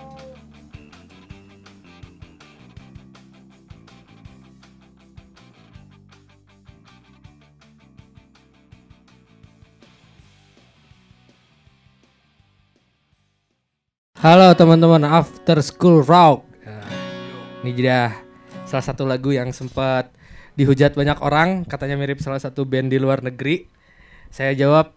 Halo 14.17 14.49
teman-teman 14.57 15.05
After 15.05 15.61
School 15.61 16.01
Rock. 16.01 16.49
Nah, 16.65 16.89
Ini 17.61 17.71
dia 17.77 18.17
salah 18.65 18.81
satu 18.81 19.05
lagu 19.05 19.29
yang 19.29 19.53
sempat 19.53 20.09
dihujat 20.57 20.97
banyak 20.97 21.21
orang, 21.21 21.69
katanya 21.69 22.01
mirip 22.01 22.25
salah 22.25 22.41
satu 22.41 22.65
band 22.65 22.89
di 22.89 22.97
luar 22.97 23.21
negeri. 23.21 23.69
Saya 24.33 24.57
jawab, 24.57 24.97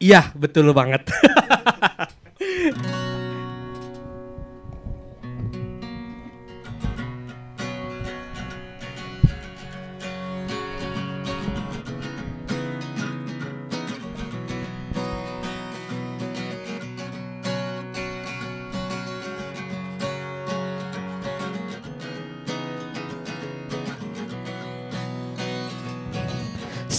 iya 0.00 0.32
betul 0.32 0.72
banget. 0.72 1.12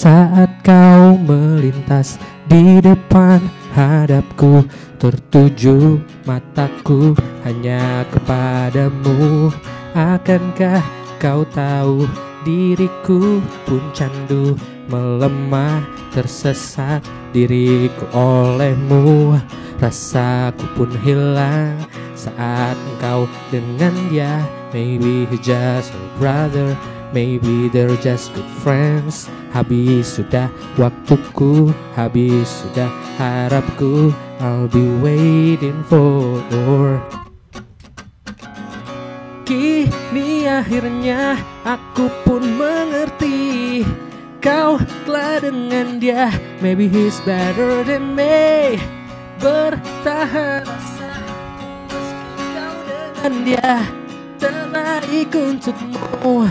Saat 0.05 0.61
kau 0.61 1.17
melintas 1.17 2.21
di 2.45 2.77
depan 2.77 3.41
hadapku 3.73 4.61
Tertuju 5.01 5.97
mataku 6.29 7.17
hanya 7.41 8.05
kepadamu. 8.13 9.49
Akankah 9.97 10.85
kau 11.17 11.41
tahu 11.49 12.05
diriku 12.45 13.41
pun 13.65 13.81
candu 13.97 14.53
Melemah 14.93 15.81
tersesat 16.13 17.01
diriku 17.33 18.05
olehmu? 18.13 19.41
Rasaku 19.81 20.69
pun 20.77 20.93
hilang 21.01 21.81
saat 22.13 22.77
engkau 22.93 23.25
dengan 23.49 23.97
dia. 24.13 24.37
Maybe 24.69 25.25
he's 25.33 25.41
just 25.41 25.97
a 25.97 26.01
brother 26.21 26.77
Maybe 27.15 27.71
they're 27.71 27.95
just 28.04 28.36
good 28.36 28.43
friends. 28.60 29.32
Habis 29.56 30.19
sudah 30.19 30.51
waktuku 30.75 31.71
Habis 31.95 32.43
sudah 32.43 32.91
harapku. 33.15 34.12
I'll 34.43 34.67
be 34.67 34.84
waiting 34.99 35.80
for 35.88 36.43
Kini 39.47 40.43
akhirnya 40.43 41.39
aku 41.63 42.12
pun 42.28 42.43
mengerti 42.60 43.88
Kau 44.43 44.75
telah 45.08 45.39
dengan 45.39 46.04
dia. 46.04 46.36
Maybe 46.60 46.91
he's 46.91 47.23
better 47.23 47.88
than 47.88 48.12
me. 48.12 48.75
Bertahan 49.39 50.67
Meski 51.88 52.43
kau 52.51 52.75
dengan 52.84 53.34
dia. 53.47 53.73
Terbaik 54.36 55.32
untukmu 55.32 56.43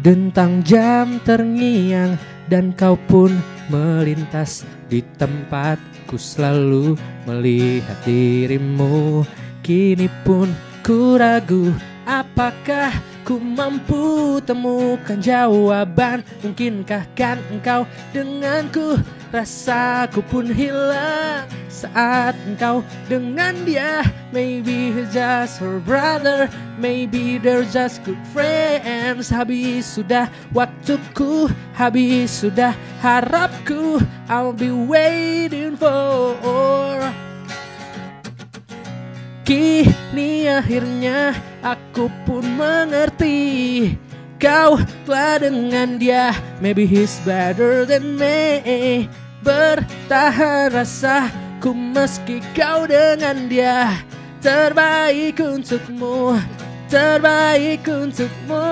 Dentang 0.00 0.64
jam 0.64 1.20
terngiang 1.28 2.16
dan 2.48 2.72
kau 2.72 2.96
pun 3.04 3.36
melintas 3.68 4.64
di 4.88 5.04
tempatku 5.20 6.16
selalu 6.16 6.96
melihat 7.28 8.00
dirimu. 8.08 9.28
Kini 9.60 10.08
pun 10.24 10.48
ku 10.80 11.20
ragu 11.20 11.68
apakah 12.08 12.96
ku 13.28 13.36
mampu 13.36 14.40
temukan 14.40 15.20
jawaban? 15.20 16.24
Mungkinkah 16.40 17.04
kan 17.12 17.36
engkau 17.52 17.84
denganku 18.16 18.96
rasaku 19.30 20.20
pun 20.26 20.46
hilang 20.50 21.46
saat 21.70 22.34
engkau 22.46 22.82
dengan 23.08 23.54
dia. 23.64 24.04
Maybe 24.30 24.94
he's 24.94 25.10
just 25.10 25.58
her 25.58 25.82
brother 25.82 26.46
Maybe 26.80 27.36
they're 27.36 27.68
just 27.68 28.00
good 28.08 28.20
friends. 28.32 29.28
Habis 29.28 29.84
sudah 29.84 30.32
waktuku 30.56 31.52
Habis 31.76 32.40
sudah 32.40 32.72
harapku. 33.04 34.00
I'll 34.32 34.56
be 34.56 34.72
waiting 34.72 35.76
for. 35.76 37.04
Kini 39.44 40.48
akhirnya 40.48 41.36
aku 41.60 42.08
pun 42.24 42.48
mengerti 42.56 43.92
Kau 44.40 44.80
telah 45.04 45.36
dengan 45.36 46.00
dia. 46.00 46.32
Maybe 46.64 46.88
he's 46.88 47.20
better 47.28 47.84
than 47.84 48.16
me. 48.16 49.04
Bertahan 49.44 50.72
rasaku 50.72 51.76
meski 51.76 52.40
kau 52.56 52.88
dengan 52.88 53.52
dia. 53.52 54.00
Terbaik 54.40 55.44
untukmu. 55.44 56.40
Terbaik 56.88 57.84
untukmu. 57.84 58.64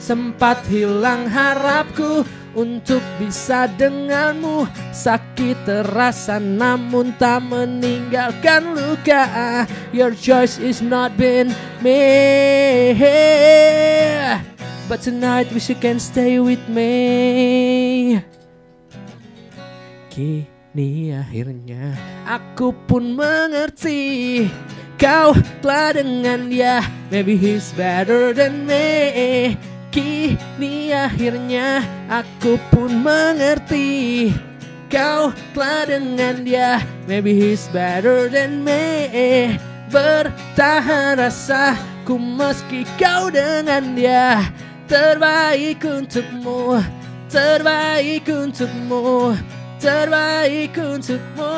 Sempat 0.00 0.64
hilang 0.72 1.28
harapku 1.28 2.24
untuk 2.56 3.00
bisa 3.20 3.66
denganmu 3.66 4.68
Sakit 4.94 5.68
terasa 5.68 6.36
namun 6.40 7.14
tak 7.16 7.44
meninggalkan 7.46 8.74
luka. 8.74 9.64
Your 9.92 10.12
choice 10.12 10.58
is 10.60 10.80
not 10.80 11.14
been 11.16 11.52
me 11.80 12.00
But 14.88 15.04
tonight 15.04 15.52
wish 15.52 15.68
you 15.68 15.76
can 15.76 16.00
stay 16.00 16.40
with 16.40 16.64
me. 16.72 18.24
Kini 20.08 21.12
akhirnya 21.12 21.92
aku 22.24 22.72
pun 22.88 23.12
mengerti 23.12 24.48
Kau 24.98 25.30
telah 25.62 25.94
dengan 25.94 26.50
dia. 26.50 26.82
Maybe 27.12 27.38
he's 27.38 27.70
better 27.76 28.34
than 28.34 28.66
me 28.66 29.54
Kini 29.88 30.92
akhirnya 30.92 31.80
aku 32.12 32.60
pun 32.68 33.00
mengerti 33.00 34.28
Kau 34.88 35.36
telah 35.52 35.84
dengan 35.84 36.44
dia. 36.44 36.80
Maybe 37.04 37.36
he's 37.36 37.68
better 37.68 38.32
than 38.32 38.64
me. 38.64 39.56
Bertahan 39.92 41.20
rasaku 41.20 42.16
meski 42.16 42.88
kau 42.96 43.28
dengan 43.28 43.92
dia. 43.92 44.48
Terbaik 44.88 45.84
untukmu 45.84 46.80
Terbaik 47.28 48.24
untukmu 48.24 49.36
Terbaik 49.76 50.72
untukmu 50.80 51.56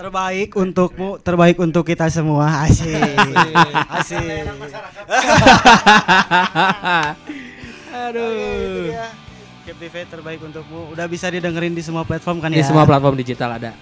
Terbaik 0.00 0.56
untukmu, 0.56 1.20
terbaik 1.20 1.60
untuk 1.60 1.84
kita 1.84 2.08
semua. 2.08 2.64
Asik. 2.64 2.88
Asik. 4.00 4.48
Aduh. 8.08 8.96
Captivate 9.68 10.08
terbaik 10.08 10.40
untukmu. 10.40 10.88
Udah 10.96 11.04
bisa 11.04 11.28
didengerin 11.28 11.76
di 11.76 11.84
semua 11.84 12.08
platform 12.08 12.40
kan 12.40 12.48
Di 12.48 12.64
ya? 12.64 12.72
semua 12.72 12.88
platform 12.88 13.12
digital 13.20 13.60
ada 13.60 13.76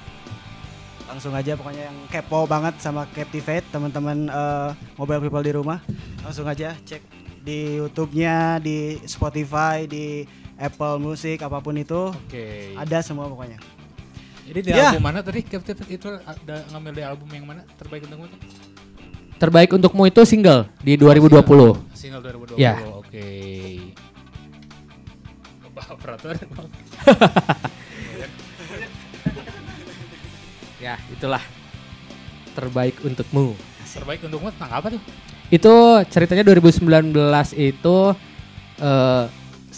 Langsung 1.07 1.31
aja 1.38 1.54
pokoknya 1.54 1.87
yang 1.87 1.98
kepo 2.11 2.50
banget 2.50 2.83
sama 2.83 3.07
Captivate 3.14 3.70
teman-teman 3.70 4.26
eh, 4.26 4.70
mobile 4.98 5.22
people 5.22 5.44
di 5.46 5.54
rumah. 5.54 5.78
Langsung 6.26 6.50
aja 6.50 6.74
cek 6.83 6.98
di 7.46 7.78
YouTube-nya, 7.78 8.59
di 8.59 8.98
Spotify, 9.07 9.87
di 9.87 10.26
Apple 10.59 10.98
Music 10.98 11.38
apa 11.46 11.62
pun 11.62 11.78
itu. 11.78 12.11
Oke. 12.11 12.74
Ada 12.74 13.07
semua 13.07 13.31
pokoknya. 13.31 13.78
Jadi 14.49 14.61
di 14.65 14.71
Ya. 14.73 14.89
album 14.97 15.05
mana 15.05 15.21
tadi 15.21 15.45
itu 15.45 16.09
ada 16.25 16.57
ngambil 16.73 16.91
dari 16.97 17.05
album 17.05 17.29
yang 17.37 17.45
mana 17.45 17.63
terbaik 17.77 18.09
untukmu 18.09 18.25
itu? 18.33 18.39
Terbaik 19.39 19.71
untukmu 19.77 20.03
itu 20.09 20.21
single 20.25 20.67
di 20.81 20.97
2020 20.97 21.77
Single 21.93 22.23
2020. 22.25 22.57
Ya. 22.57 22.81
Oke. 22.97 23.29
Operator. 25.79 26.35
Ya 30.79 30.95
itulah 31.11 31.43
Terbaik 32.55 33.03
untukmu 33.03 33.55
terbaik 33.89 34.21
untukmu 34.23 34.53
tentang 34.53 34.73
apa 34.79 34.87
tuh? 34.95 35.03
Itu 35.49 35.73
ceritanya 36.13 36.45
2019 36.45 37.11
itu 37.57 37.97
eh 38.79 39.25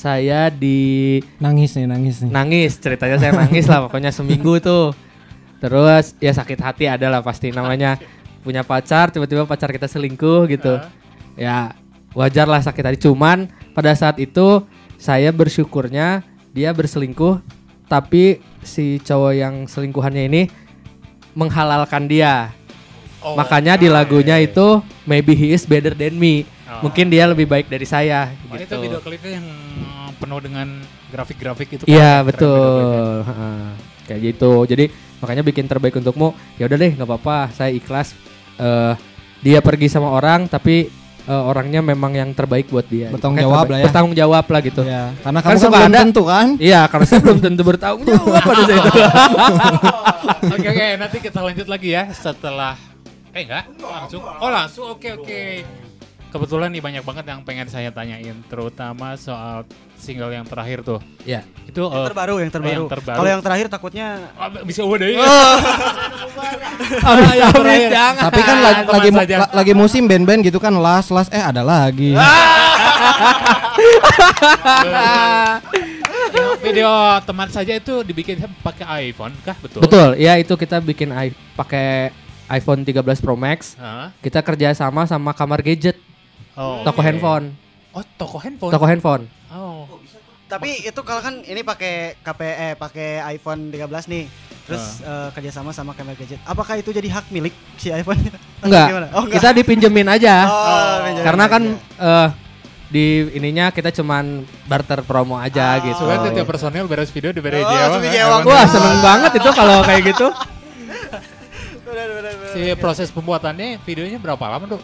saya 0.00 0.48
di 0.48 1.20
Nangis 1.36 1.76
nih, 1.76 1.84
nangis 1.84 2.24
nih. 2.24 2.32
nangis 2.32 2.80
ceritanya 2.80 3.20
saya 3.20 3.36
nangis 3.36 3.68
lah 3.68 3.78
pokoknya 3.84 4.08
seminggu 4.08 4.56
tuh. 4.64 4.96
Terus 5.60 6.16
ya 6.16 6.32
sakit 6.32 6.56
hati 6.56 6.88
ada 6.88 7.12
lah 7.12 7.20
pasti 7.20 7.52
namanya 7.52 8.00
punya 8.40 8.64
pacar 8.64 9.12
tiba-tiba 9.12 9.44
pacar 9.44 9.68
kita 9.68 9.84
selingkuh 9.84 10.48
gitu. 10.48 10.80
Ah. 10.80 10.88
ya 11.36 11.56
wajar 12.16 12.48
lah 12.48 12.64
sakit 12.64 12.80
hati. 12.80 12.98
Cuman 13.04 13.52
pada 13.76 13.92
saat 13.92 14.16
itu 14.16 14.64
saya 14.96 15.28
bersyukurnya 15.36 16.24
dia 16.56 16.72
berselingkuh 16.72 17.44
tapi 17.84 18.40
si 18.64 19.04
cowok 19.04 19.32
yang 19.36 19.54
selingkuhannya 19.68 20.24
ini 20.32 20.42
menghalalkan 21.36 22.08
dia. 22.08 22.56
Oh, 23.20 23.36
makanya 23.36 23.76
di 23.76 23.92
lagunya 23.92 24.40
itu 24.40 24.80
maybe 25.04 25.36
he 25.36 25.52
is 25.52 25.68
better 25.68 25.92
than 25.92 26.16
me 26.16 26.48
Oh. 26.70 26.86
mungkin 26.86 27.10
dia 27.10 27.26
lebih 27.26 27.44
baik 27.44 27.66
dari 27.66 27.82
saya 27.82 28.30
Oh, 28.46 28.54
itu 28.54 28.62
gitu 28.62 28.78
video 28.78 29.00
klipnya 29.00 29.42
yang 29.42 29.46
penuh 30.14 30.38
dengan 30.38 30.68
grafik-grafik 31.08 31.68
itu. 31.72 31.84
Iya 31.84 32.20
kan? 32.20 32.28
Betul, 32.28 33.14
Heeh. 33.24 33.62
kayak 34.04 34.20
gitu. 34.24 34.52
Jadi 34.64 34.84
makanya 35.18 35.42
bikin 35.42 35.64
terbaik 35.64 35.94
untukmu. 35.94 36.30
Ya 36.54 36.64
udah 36.64 36.76
deh, 36.76 36.92
nggak 36.92 37.08
apa-apa. 37.08 37.50
Saya 37.50 37.70
ikhlas. 37.70 38.14
eh 38.54 38.94
dia 39.40 39.58
pergi 39.58 39.88
sama 39.88 40.12
orang, 40.12 40.44
tapi 40.44 40.86
eh, 41.22 41.42
orangnya 41.42 41.80
memang 41.80 42.12
yang 42.12 42.30
terbaik 42.30 42.68
buat 42.68 42.84
dia. 42.84 43.08
Bertanggung 43.08 43.34
Kayak 43.34 43.48
jawab 43.48 43.56
terbaik- 43.58 43.70
lah 43.70 43.78
ya. 43.78 43.84
Bertanggung 43.86 44.14
jawab 44.14 44.44
lah 44.46 44.60
gitu. 44.60 44.82
Ya, 44.84 45.04
karena 45.18 45.38
Kan 45.38 45.42
kamu 45.42 45.50
kan 45.50 45.58
suka 45.58 45.70
belum 45.72 45.88
ada- 45.88 45.98
tentu 45.98 46.22
kan. 46.24 46.46
Iya, 46.60 46.80
karena 46.86 47.06
saya 47.06 47.20
belum 47.20 47.38
tentu 47.40 47.62
bertanggung 47.64 48.04
jawab 48.06 48.42
pada 48.46 48.62
saat 48.62 48.84
itu. 48.84 49.00
Oke 50.50 50.68
oke 50.68 50.86
nanti 50.96 51.16
kita 51.18 51.40
lanjut 51.40 51.66
lagi 51.66 51.88
ya 51.90 52.04
setelah 52.10 52.74
eh 53.30 53.42
enggak 53.42 53.64
langsung 53.78 54.22
oh 54.24 54.50
langsung 54.50 54.84
oke 54.90 55.08
oke 55.14 55.42
kebetulan 56.30 56.70
nih 56.70 56.78
banyak 56.78 57.02
banget 57.02 57.24
yang 57.26 57.40
pengen 57.42 57.66
saya 57.66 57.90
tanyain 57.90 58.34
terutama 58.46 59.14
soal 59.14 59.66
single 59.94 60.30
yang 60.30 60.42
terakhir 60.42 60.80
tuh 60.80 60.98
Ya. 61.22 61.44
itu 61.62 61.78
Yang 61.78 61.92
eh, 61.92 62.06
terbaru, 62.08 62.34
yang 62.38 62.48
terbaru. 62.48 62.72
yang 62.72 62.86
terbaru. 62.88 63.16
Kalau 63.16 63.28
yang 63.28 63.42
terakhir 63.42 63.66
takutnya 63.68 64.06
ah, 64.34 64.48
bisa 64.60 64.80
udah 64.80 65.04
ya 65.04 65.20
yang 67.36 67.50
amit, 67.50 67.60
terakhir. 67.60 67.90
jangan. 67.90 68.22
Tapi 68.24 68.40
kan 68.40 68.56
lagi 68.58 68.82
lagi, 68.86 69.08
mu- 69.10 69.20
la- 69.36 69.52
lagi 69.52 69.72
musim 69.72 70.02
band-band 70.04 70.40
gitu 70.42 70.56
kan 70.56 70.72
las 70.72 71.06
las 71.08 71.28
eh 71.28 71.38
ada 71.38 71.60
lagi. 71.60 72.16
Yang 76.30 76.58
video 76.62 76.90
teman 77.20 77.48
saja 77.48 77.72
itu 77.72 78.02
dibikin 78.02 78.38
pakai 78.60 78.86
iPhone 79.04 79.34
kah 79.40 79.56
betul 79.58 79.82
Betul, 79.82 80.08
ya 80.16 80.36
itu 80.36 80.54
kita 80.54 80.78
bikin 80.78 81.10
i- 81.12 81.34
pakai 81.52 82.14
iPhone 82.48 82.82
13 82.82 83.02
Pro 83.18 83.34
Max. 83.34 83.74
Hah? 83.76 84.10
Kita 84.18 84.40
kerja 84.40 84.70
sama 84.72 85.04
sama 85.04 85.30
Kamar 85.30 85.60
Gadget, 85.60 85.98
Oh, 86.52 86.82
toko 86.82 86.98
oke. 86.98 87.06
handphone, 87.06 87.44
oh 87.92 88.04
toko 88.16 88.36
handphone 88.38 88.72
toko 88.72 88.84
handphone. 88.84 89.22
oh 89.50 89.86
Tapi 90.46 90.82
itu 90.82 91.00
kalau 91.00 91.20
kan 91.20 91.38
ini 91.40 91.62
pakai 91.62 92.18
KP 92.18 92.40
eh 92.42 92.74
pakai 92.74 93.22
iPhone 93.30 93.70
13 93.70 93.86
nih. 94.08 94.24
Terus 94.60 94.98
eh, 95.00 95.28
kerjasama 95.30 95.70
sama 95.70 95.94
kamera 95.94 96.14
gadget. 96.14 96.42
Apakah 96.42 96.74
itu 96.74 96.90
jadi 96.90 97.06
hak 97.08 97.30
milik 97.30 97.50
si 97.74 97.90
iPhone? 97.90 98.18
Enggak, 98.66 98.86
Gimana? 98.88 99.06
Oh, 99.12 99.22
enggak. 99.24 99.38
kita 99.38 99.48
dipinjemin 99.52 100.06
aja. 100.06 100.34
Oh, 100.44 100.54
pinjaman 101.00 101.22
Karena 101.22 101.44
kan 101.46 101.62
aja. 101.64 102.02
eh 102.02 102.28
di 102.90 103.04
ininya 103.32 103.70
kita 103.70 103.94
cuman 103.94 104.42
barter 104.66 105.00
promo 105.00 105.38
aja 105.38 105.78
Oh. 105.78 105.86
gitu. 105.86 106.02
Soalnya 106.02 106.34
tiap 106.34 106.50
personil 106.50 106.84
beres 106.84 107.10
video 107.10 107.30
diberi 107.30 107.62
Oh, 107.62 107.66
dia 107.66 107.80
langsung 107.80 108.02
dijawab. 108.02 108.40
Wah 108.42 108.66
seneng 108.66 108.98
banget 108.98 109.32
itu 109.38 109.50
kalau 109.52 109.78
kayak 109.86 110.02
gitu. 110.04 110.26
Benar, 111.80 112.06
benar, 112.10 112.32
benar. 112.32 112.52
Si 112.52 112.62
proses 112.74 113.08
pembuatannya 113.08 113.78
videonya 113.80 114.18
berapa 114.18 114.42
lama 114.42 114.66
tuh? 114.68 114.80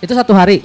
Itu 0.00 0.12
satu 0.12 0.32
hari, 0.32 0.64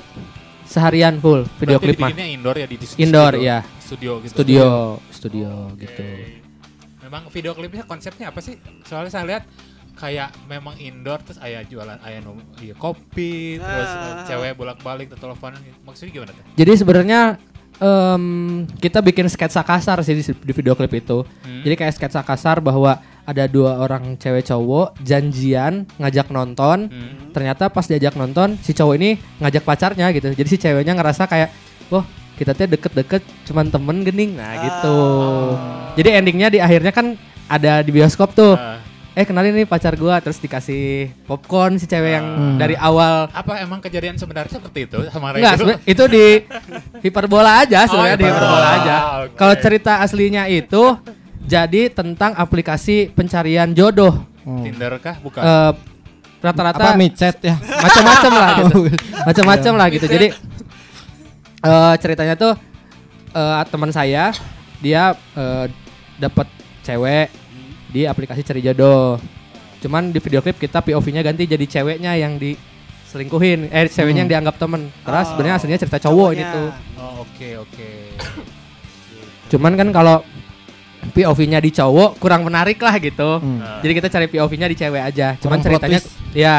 seharian 0.68 1.16
full 1.18 1.48
video 1.58 1.80
Berarti 1.80 1.96
klip 1.96 2.00
mah. 2.00 2.12
indoor 2.14 2.56
ya 2.56 2.68
di, 2.68 2.76
di 2.76 2.86
Indoor, 3.00 3.34
studio, 3.34 3.42
iya. 3.42 3.58
Studio 3.80 4.12
gitu. 4.20 4.34
Studio, 4.36 4.66
studio 5.10 5.50
Oke. 5.72 5.80
gitu. 5.82 6.04
Memang 7.02 7.24
video 7.32 7.52
klipnya 7.56 7.84
konsepnya 7.84 8.30
apa 8.30 8.44
sih? 8.44 8.60
Soalnya 8.84 9.10
saya 9.10 9.24
lihat 9.26 9.44
kayak 9.96 10.30
memang 10.46 10.78
indoor 10.78 11.24
terus 11.24 11.42
ayah 11.42 11.66
jualan 11.66 11.98
ayah 12.06 12.22
nom 12.22 12.38
iya, 12.62 12.78
kopi 12.78 13.58
terus 13.58 13.90
eh, 13.90 14.14
Ah. 14.14 14.26
cewek 14.30 14.54
bolak-balik 14.54 15.10
teleponan 15.10 15.58
maksudnya 15.82 16.14
gimana 16.14 16.32
tuh? 16.32 16.44
Jadi 16.54 16.72
sebenarnya 16.76 17.20
em, 17.78 18.24
kita 18.78 19.02
bikin 19.02 19.26
sketsa 19.26 19.64
kasar 19.64 20.04
sih 20.04 20.14
di, 20.14 20.24
di 20.24 20.54
video 20.54 20.78
klip 20.78 20.94
itu. 20.94 21.26
Hmm. 21.42 21.64
Jadi 21.64 21.74
kayak 21.74 21.94
sketsa 21.96 22.22
kasar 22.22 22.62
bahwa 22.62 23.02
ada 23.28 23.44
dua 23.46 23.76
orang 23.78 24.16
cewek 24.16 24.48
cowok 24.48 24.96
janjian 25.02 25.84
ngajak 25.94 26.32
nonton. 26.32 26.88
Hmm. 26.88 27.30
Ternyata 27.30 27.68
pas 27.68 27.84
diajak 27.84 28.16
nonton 28.16 28.56
si 28.58 28.72
cowok 28.72 28.96
ini 28.96 29.10
ngajak 29.38 29.62
pacarnya 29.62 30.08
gitu. 30.10 30.32
Jadi 30.32 30.48
si 30.48 30.56
ceweknya 30.56 30.96
ngerasa 30.96 31.28
kayak, 31.28 31.52
wah 31.90 32.08
kita 32.34 32.54
tuh 32.54 32.66
deket-deket 32.66 33.20
cuman 33.44 33.68
temen 33.68 33.98
gening. 34.02 34.32
Nah 34.34 34.54
gitu. 34.58 34.98
Jadi 35.96 36.10
endingnya 36.14 36.48
di 36.48 36.58
akhirnya 36.58 36.90
kan 36.90 37.20
ada 37.46 37.80
di 37.80 37.92
bioskop 37.92 38.32
tuh. 38.32 38.56
Ah. 38.56 38.80
Eh 39.12 39.26
kenalin 39.26 39.50
nih 39.52 39.66
pacar 39.66 39.98
gua 39.98 40.22
terus 40.22 40.38
dikasih 40.38 41.10
popcorn 41.26 41.76
si 41.76 41.84
cewek 41.84 42.14
yang 42.14 42.26
Hmm. 42.30 42.56
dari 42.56 42.78
awal 42.78 43.26
apa 43.28 43.60
emang 43.60 43.82
kejadian 43.82 44.14
sebenarnya 44.14 44.56
seperti 44.56 44.86
itu 44.86 45.00
sama 45.10 45.34
Enggak, 45.34 45.58
sebe- 45.58 45.82
itu 45.84 46.04
di 46.06 46.26
hiperbola 47.04 47.66
aja 47.66 47.84
sebenarnya 47.84 48.14
Oh, 48.14 48.22
di 48.22 48.28
hiperbola. 48.30 48.68
aja. 48.72 48.96
Oke. 49.20 49.34
Kalau 49.36 49.56
cerita 49.58 49.94
aslinya 50.00 50.46
itu 50.46 50.84
jadi 51.48 51.88
tentang 51.90 52.36
aplikasi 52.36 53.10
pencarian 53.10 53.72
jodoh. 53.72 54.20
Hmm. 54.44 54.62
Tinder 54.62 55.00
kah? 55.00 55.16
Bukan. 55.18 55.40
Eh, 55.40 55.72
rata-rata 56.38 56.78
Apa 56.78 56.94
micet 56.94 57.40
ya? 57.42 57.56
macam-macam 57.58 58.32
lah 58.32 58.50
gitu. 58.60 58.78
Macam-macam 59.24 59.74
lah 59.74 59.88
gitu. 59.90 60.06
Jadi 60.06 60.28
eh 61.58 61.94
ceritanya 61.98 62.36
tuh 62.36 62.54
eh 63.30 63.64
teman 63.68 63.90
saya 63.90 64.30
dia 64.78 65.16
eh, 65.34 65.66
dapat 66.16 66.46
cewek 66.82 67.28
di 67.88 68.04
aplikasi 68.04 68.44
cari 68.44 68.62
jodoh. 68.62 69.18
Cuman 69.78 70.10
di 70.10 70.20
video 70.20 70.42
klip 70.42 70.58
kita 70.58 70.80
POV-nya 70.80 71.22
ganti 71.22 71.46
jadi 71.46 71.62
ceweknya 71.64 72.14
yang 72.14 72.36
diselingkuhin, 72.36 73.70
eh 73.70 73.86
ceweknya 73.88 74.26
yang 74.26 74.32
dianggap 74.32 74.58
temen. 74.58 74.90
Karena 75.02 75.22
Oh. 75.22 75.28
sebenarnya 75.28 75.56
aslinya 75.56 75.80
cerita 75.80 75.98
cowok 76.02 76.30
ini 76.34 76.44
tuh. 76.44 76.70
oh 76.98 77.14
oke 77.24 77.50
oke. 77.62 77.90
Cuman 79.48 79.74
kan 79.74 79.90
kalau 79.92 80.22
POV-nya 81.14 81.60
di 81.62 81.72
cowok 81.72 82.20
kurang 82.20 82.44
menarik 82.48 82.80
lah 82.82 82.96
gitu. 82.98 83.40
Hmm. 83.40 83.60
Ah. 83.60 83.80
Jadi 83.84 83.94
kita 83.98 84.08
cari 84.12 84.28
POV-nya 84.32 84.68
di 84.68 84.78
cewek 84.78 85.02
aja. 85.04 85.28
Cuman 85.40 85.60
Kurang 85.60 85.66
ceritanya 85.66 86.00
ya. 86.36 86.58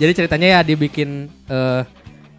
Jadi 0.00 0.12
ceritanya 0.18 0.48
ya 0.58 0.60
dibikin 0.64 1.30
eh, 1.46 1.82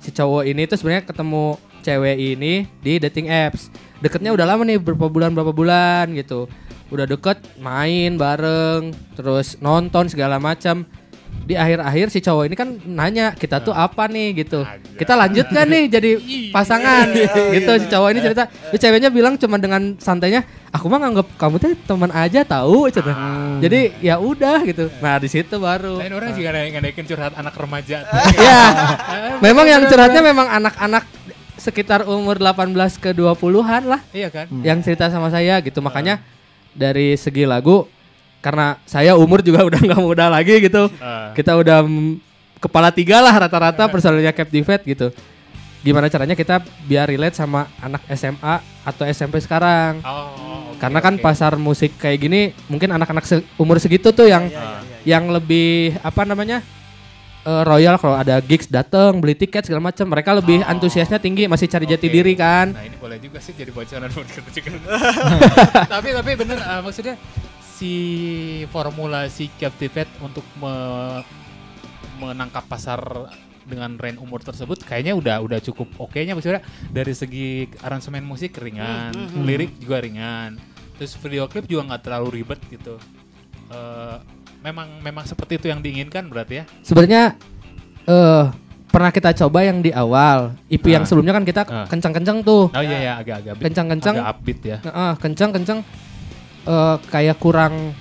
si 0.03 0.09
cowok 0.11 0.43
ini 0.43 0.67
tuh 0.67 0.75
sebenarnya 0.75 1.05
ketemu 1.07 1.55
cewek 1.83 2.17
ini 2.17 2.53
di 2.79 2.99
dating 2.99 3.27
apps. 3.29 3.71
Deketnya 4.03 4.31
udah 4.35 4.45
lama 4.47 4.63
nih 4.67 4.79
berapa 4.79 5.07
bulan 5.07 5.31
berapa 5.31 5.55
bulan 5.55 6.11
gitu. 6.15 6.47
Udah 6.91 7.07
deket 7.07 7.41
main 7.57 8.19
bareng, 8.19 8.93
terus 9.15 9.57
nonton 9.63 10.11
segala 10.11 10.37
macam. 10.37 10.85
Di 11.43 11.59
akhir-akhir 11.59 12.07
si 12.07 12.23
cowok 12.23 12.43
ini 12.47 12.55
kan 12.55 12.69
nanya 12.87 13.35
kita 13.35 13.59
tuh 13.59 13.75
apa 13.75 14.07
nih 14.07 14.43
gitu. 14.43 14.63
Kita 14.95 15.19
lanjut 15.19 15.47
kan 15.51 15.67
nih 15.67 15.91
jadi 15.91 16.11
pasangan 16.55 17.11
gitu 17.51 17.71
si 17.83 17.87
cowok 17.91 18.09
ini 18.15 18.19
cerita. 18.23 18.43
Si 18.71 18.77
ceweknya 18.79 19.11
bilang 19.11 19.35
cuma 19.35 19.59
dengan 19.59 19.99
santainya, 19.99 20.47
aku 20.71 20.87
mah 20.87 21.03
nganggap 21.03 21.27
kamu 21.35 21.55
tuh 21.59 21.71
teman 21.83 22.11
aja 22.15 22.47
tahu 22.47 22.87
cerita. 22.87 23.13
Jadi 23.59 23.91
ya 23.99 24.15
udah 24.23 24.63
gitu. 24.63 24.87
Nah 25.03 25.19
di 25.19 25.27
situ 25.27 25.55
baru. 25.59 25.99
Lain 25.99 26.15
orang 26.15 26.31
juga 26.31 26.55
ada 26.55 26.63
ngedekin 26.63 27.05
curhat 27.05 27.33
anak 27.35 27.53
remaja. 27.55 27.97
Ya, 28.43 28.59
memang 29.39 29.63
yang 29.63 29.85
curhatnya 29.87 30.19
memang 30.19 30.49
anak-anak 30.49 31.05
sekitar 31.55 32.03
umur 32.03 32.35
18 32.41 32.75
ke 32.99 33.15
20-an 33.15 33.83
lah 33.87 34.01
iya 34.11 34.27
kan? 34.27 34.51
yang 34.65 34.83
cerita 34.83 35.07
sama 35.07 35.31
saya 35.31 35.63
gitu. 35.63 35.79
Makanya 35.79 36.19
dari 36.75 37.15
segi 37.15 37.47
lagu 37.47 37.87
karena 38.43 38.75
saya 38.83 39.15
umur 39.15 39.39
juga 39.39 39.63
udah 39.63 39.79
nggak 39.79 40.01
muda 40.01 40.27
lagi 40.27 40.59
gitu. 40.59 40.91
Ah. 40.99 41.31
Kita 41.31 41.55
udah 41.55 41.87
kepala 42.59 42.91
tiga 42.91 43.17
lah 43.17 43.31
rata-rata 43.33 43.87
personilnya 43.87 44.29
Captivate 44.29 44.83
gitu. 44.83 45.07
Gimana 45.79 46.07
caranya 46.07 46.31
kita 46.31 46.59
biar 46.81 47.07
relate 47.07 47.33
sama 47.33 47.67
anak 47.77 48.03
SMA 48.09 48.55
atau 48.83 49.03
SMP 49.05 49.39
sekarang? 49.39 49.99
Oh, 49.99 50.31
oke, 50.71 50.79
Karena 50.79 50.99
kan 50.99 51.15
oke. 51.15 51.19
pasar 51.21 51.55
musik 51.55 51.95
kayak 51.97 52.19
gini 52.19 52.41
mungkin 52.67 52.87
anak-anak 52.89 53.23
se- 53.23 53.43
umur 53.55 53.79
segitu 53.79 54.11
tuh 54.11 54.23
yang 54.25 54.47
iya. 54.47 54.79
yang 55.03 55.27
lebih 55.27 55.99
apa 55.99 56.23
namanya 56.23 56.63
eh, 57.43 57.63
royal 57.63 57.95
kalau 57.97 58.15
ada 58.15 58.39
gigs 58.39 58.67
dateng 58.67 59.19
beli 59.19 59.35
tiket 59.35 59.67
segala 59.67 59.83
macam 59.85 60.07
mereka 60.07 60.31
lebih 60.31 60.63
Oh. 60.63 60.71
antusiasnya 60.71 61.19
tinggi 61.19 61.47
masih 61.47 61.67
cari 61.67 61.83
jati 61.83 62.07
Oke. 62.07 62.15
diri 62.15 62.33
kan 62.33 62.71
Nah 62.71 62.83
ini 62.85 62.95
boleh 62.95 63.19
juga 63.19 63.43
sih 63.43 63.51
jadi 63.51 63.67
bocoran 63.67 64.07
buat 64.07 64.27
kita 64.31 64.49
juga. 64.55 64.71
tapi 65.93 66.09
tapi 66.11 66.31
bener 66.33 66.57
eh, 66.57 66.79
maksudnya 66.79 67.15
si 67.83 67.95
formula 68.69 69.27
si 69.27 69.51
Captivate 69.53 70.07
untuk 70.19 70.47
me- 70.55 71.19
menangkap 72.15 72.63
pasar 72.63 73.03
dengan 73.61 73.95
range 73.95 74.19
umur 74.19 74.39
tersebut 74.39 74.79
kayaknya 74.79 75.11
udah 75.13 75.35
udah 75.41 75.59
cukup 75.59 75.91
oke 75.97 76.15
nya 76.15 76.31
maksudnya 76.31 76.63
dari 76.87 77.11
segi 77.11 77.47
aransemen 77.77 78.23
musik 78.23 78.55
ringan, 78.55 79.11
Hmm, 79.11 79.27
hmm, 79.29 79.43
lirik 79.43 79.71
juga 79.77 79.99
ringan, 79.99 80.55
terus 80.95 81.15
video 81.17 81.43
klip 81.45 81.63
juga 81.65 81.83
nggak 81.85 82.01
terlalu 82.01 82.39
ribet 82.39 82.59
gitu. 82.69 82.95
Eh, 83.69 84.17
memang 84.61 84.99
memang 84.99 85.23
seperti 85.23 85.59
itu 85.59 85.67
yang 85.67 85.79
diinginkan 85.79 86.23
berarti 86.25 86.53
ya? 86.57 86.65
sebenarnya 86.79 87.35
eh 88.05 88.45
pernah 88.85 89.09
kita 89.09 89.33
coba 89.33 89.59
yang 89.61 89.79
di 89.79 89.89
awal 89.89 90.53
IP 90.69 90.85
yang 90.87 91.03
Ah. 91.03 91.07
sebelumnya 91.07 91.33
kan 91.33 91.43
kita 91.43 91.61
Ah. 91.65 91.87
kencang-kencang 91.87 92.43
tuh 92.43 92.67
Oh 92.69 92.79
iya 92.79 92.99
ya 93.01 93.13
agak-agak 93.17 93.59
kencang-kencang 93.59 94.15
agak 94.17 94.31
upbeat 94.33 94.59
ya. 94.61 94.77
Heeh, 94.81 95.11
kencang-kencang 95.17 95.79
eh, 96.63 96.95
kayak 97.07 97.37
kurang 97.37 97.91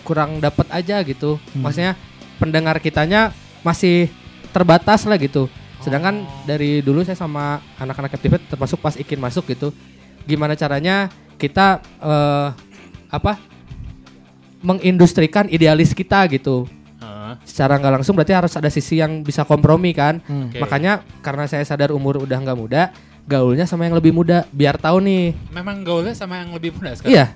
kurang 0.00 0.38
dapat 0.38 0.66
aja 0.70 0.98
gitu 1.00 1.36
maksudnya 1.52 1.94
pendengar 2.36 2.78
kitanya 2.78 3.30
masih 3.60 4.08
terbatas 4.50 5.04
lah 5.04 5.14
gitu 5.14 5.46
sedangkan 5.78 6.20
Oh. 6.20 6.44
dari 6.44 6.80
dulu 6.80 7.00
saya 7.00 7.14
sama 7.14 7.60
anak-anak 7.76 8.10
Captivate 8.10 8.44
termasuk 8.46 8.78
pas 8.78 8.92
Ikin 8.92 9.16
masuk 9.16 9.46
gitu 9.46 9.72
gimana 10.24 10.52
caranya 10.52 11.08
kita 11.36 11.78
eh, 11.98 12.48
apa 13.08 13.40
mengindustrikan 14.60 15.48
idealis 15.48 15.92
kita 15.92 16.28
gitu 16.28 16.68
Heeh. 16.98 17.32
secara 17.44 17.76
nggak 17.76 17.92
langsung 17.96 18.12
berarti 18.12 18.34
harus 18.34 18.52
ada 18.52 18.68
sisi 18.68 19.00
yang 19.00 19.24
bisa 19.24 19.44
kompromi 19.44 19.92
kan 19.92 20.20
Hmm. 20.22 20.48
Oke. 20.48 20.60
makanya 20.60 20.92
karena 21.20 21.44
saya 21.44 21.64
sadar 21.64 21.92
umur 21.92 22.20
udah 22.20 22.36
nggak 22.36 22.58
muda 22.58 22.82
gaulnya 23.24 23.64
sama 23.64 23.86
yang 23.86 23.94
lebih 23.94 24.12
muda 24.12 24.44
biar 24.50 24.76
tahu 24.76 25.00
nih 25.00 25.32
Memang 25.48 25.80
gaulnya 25.80 26.12
sama 26.12 26.40
yang 26.40 26.50
lebih 26.50 26.74
muda 26.74 26.92
sekarang. 26.92 27.14
Iya. 27.14 27.26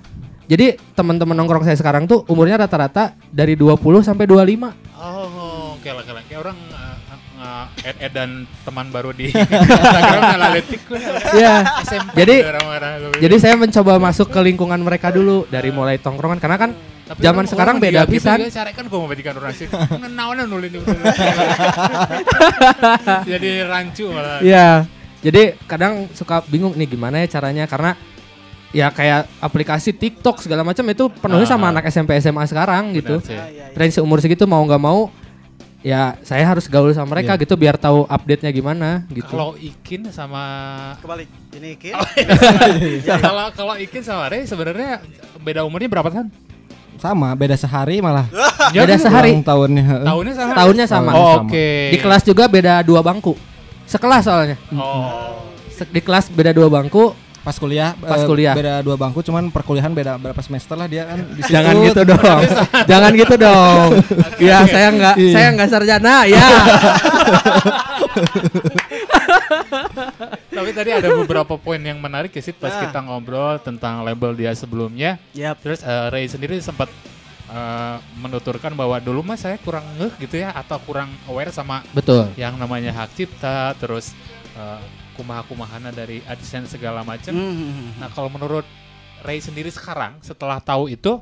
Jadi 0.45 0.65
teman-teman 0.93 1.33
nongkrong 1.33 1.65
saya 1.65 1.73
sekarang 1.73 2.05
tuh 2.05 2.21
umurnya 2.29 2.61
rata-rata 2.61 3.17
dari 3.27 3.57
20 3.57 3.81
sampai 4.01 4.25
25. 4.25 4.93
Oh, 4.95 5.73
Oke 5.75 5.89
lah, 5.89 6.01
oke 6.01 6.11
lah. 6.13 6.23
Kayak 6.25 6.39
orang 6.41 6.57
nge 6.65 6.83
add 7.99 8.09
dan 8.09 8.29
teman 8.65 8.89
baru 8.89 9.09
di 9.11 9.29
Instagram 9.33 10.21
ngalatik 10.23 10.81
Iya. 11.29 11.55
SMP. 11.83 12.15
Jadi 12.15 12.35
orang-orang. 12.41 12.91
jadi 13.17 13.35
saya 13.37 13.55
mencoba 13.55 13.99
masuk 13.99 14.29
ke 14.29 14.39
lingkungan 14.39 14.79
mereka 14.79 15.13
dulu 15.13 15.45
dari 15.45 15.69
mulai 15.69 15.97
tongkrongan 15.97 16.39
karena 16.39 16.57
kan 16.57 16.71
Tapi 17.05 17.21
zaman 17.21 17.45
sekarang 17.45 17.77
beda 17.77 18.01
gitu 18.05 18.17
pisan. 18.17 18.49
Cara 18.49 18.73
kan 18.73 18.89
gue 18.89 18.97
mau 18.97 19.05
badikan 19.05 19.37
orang 19.37 19.53
sih. 19.53 19.69
Naonnya 20.17 20.49
nulin. 20.49 20.73
Jadi 23.29 23.49
rancu 23.61 24.05
malah. 24.09 24.41
Iya. 24.41 24.89
Jadi 25.21 25.57
kadang 25.65 26.05
suka 26.13 26.41
bingung 26.45 26.73
nih 26.73 26.85
gimana 26.87 27.21
ya 27.21 27.29
caranya 27.29 27.65
karena 27.65 27.93
ya 28.71 28.89
kayak 28.89 29.27
aplikasi 29.37 29.91
TikTok 29.91 30.39
segala 30.39 30.61
macam 30.61 30.83
itu 30.85 31.05
penuhnya 31.11 31.45
sama 31.45 31.69
Ah. 31.69 31.71
anak 31.77 31.85
SMP 31.87 32.17
SMA 32.17 32.45
sekarang 32.45 32.93
gitu. 32.93 33.21
Sih. 33.21 33.33
Ah, 33.33 33.47
iya, 33.47 33.69
iya. 33.69 33.75
Range 33.75 33.97
umur 33.99 34.19
segitu 34.19 34.43
mau 34.43 34.61
nggak 34.61 34.79
mau 34.79 35.11
ya 35.79 36.17
saya 36.21 36.41
harus 36.41 36.65
gaul 36.65 36.89
sama 36.91 37.13
mereka 37.13 37.37
gitu 37.37 37.53
biar 37.53 37.77
tahu 37.77 38.03
update-nya 38.05 38.49
gimana 38.49 39.05
gitu. 39.07 39.29
Kalau 39.29 39.53
Ikin 39.53 40.09
sama 40.09 40.41
Kebalik. 40.97 41.29
Ini 41.53 41.69
Ki. 41.77 41.91
Ya, 43.07 43.15
kalau 43.17 43.47
kalau 43.53 43.75
Ikin 43.77 44.01
sama 44.01 44.27
Ray 44.27 44.43
sebenarnya 44.43 44.99
beda 45.39 45.61
umurnya 45.61 45.85
berapa 45.87 46.09
tahun? 46.09 46.27
Sama, 46.95 47.35
beda 47.35 47.53
sehari 47.53 47.99
malah. 47.99 48.25
Ya, 48.73 48.81
Beda 48.81 48.97
sehari. 48.97 49.29
Ulang 49.37 49.45
tahunnya. 49.45 49.83
heeh. 49.83 50.05
Tahunnya 50.09 50.33
sama. 50.33 50.51
Tahunnya 50.57 50.85
sama. 50.89 51.11
Oh, 51.13 51.33
sama. 51.37 51.47
Oke. 51.47 51.69
Di 51.93 51.97
kelas 52.01 52.23
juga 52.25 52.43
beda 52.49 52.81
dua 52.81 53.05
bangku. 53.05 53.37
Sekelas 53.85 54.25
soalnya. 54.25 54.57
Oh. 54.73 55.37
Di 55.69 56.01
kelas 56.01 56.33
beda 56.33 56.49
dua 56.49 56.65
bangku. 56.65 57.13
Pas 57.45 57.53
kuliah, 57.55 57.93
Pas 57.95 58.17
eh, 58.17 58.25
kuliah. 58.25 58.51
beda 58.51 58.81
dua 58.81 58.97
bangku, 58.97 59.21
cuman 59.21 59.47
perkuliahan 59.47 59.93
beda 59.93 60.17
berapa 60.17 60.41
semester 60.41 60.73
lah 60.73 60.89
dia 60.89 61.05
kan. 61.05 61.21
di 61.21 61.39
situ. 61.39 61.53
Jangan 61.53 61.73
gitu 61.79 62.01
dong. 62.11 62.41
Jangan 62.83 63.11
gitu 63.13 63.35
dong. 63.37 63.89
Ya 64.41 64.57
saya 64.65 64.87
nggak 64.89 65.15
Iya. 65.15 65.31
saya 65.31 65.47
nggak 65.53 65.69
sarjana 65.69 66.15
ya. 66.25 66.41
Tapi 70.47 70.69
tadi 70.71 70.89
ada 70.91 71.09
beberapa 71.13 71.53
poin 71.55 71.77
yang 71.77 71.99
menarik 71.99 72.31
ya 72.31 72.41
sih 72.41 72.51
pas 72.51 72.71
Ah. 72.71 72.81
kita 72.81 72.99
ngobrol 72.99 73.59
tentang 73.59 74.01
label 74.01 74.33
dia 74.33 74.51
sebelumnya. 74.53 75.19
Yap. 75.31 75.59
Terus 75.61 75.79
eh, 75.81 76.07
Ray 76.09 76.25
sendiri 76.25 76.57
sempat 76.59 76.89
eh, 77.45 77.95
menuturkan 78.15 78.73
bahwa 78.73 78.97
dulu 78.97 79.21
mah 79.21 79.37
saya 79.37 79.59
kurang 79.59 79.85
ngeh 79.95 80.17
gitu 80.19 80.35
ya 80.37 80.49
atau 80.51 80.79
kurang 80.79 81.07
aware 81.25 81.51
sama 81.51 81.83
Betul. 81.91 82.31
yang 82.35 82.55
namanya 82.55 82.91
hak 82.95 83.13
cipta 83.13 83.75
terus 83.75 84.15
eh, 84.55 84.81
kumaha-kumahana 85.15 85.89
dari 85.89 86.19
AdSense 86.23 86.75
segala 86.75 87.01
macam. 87.01 87.31
Hmm. 87.33 87.95
Nah, 87.97 88.11
kalau 88.11 88.27
menurut 88.27 88.67
Ray 89.23 89.41
sendiri 89.41 89.73
sekarang 89.73 90.21
setelah 90.21 90.61
tahu 90.61 90.91
itu 90.91 91.17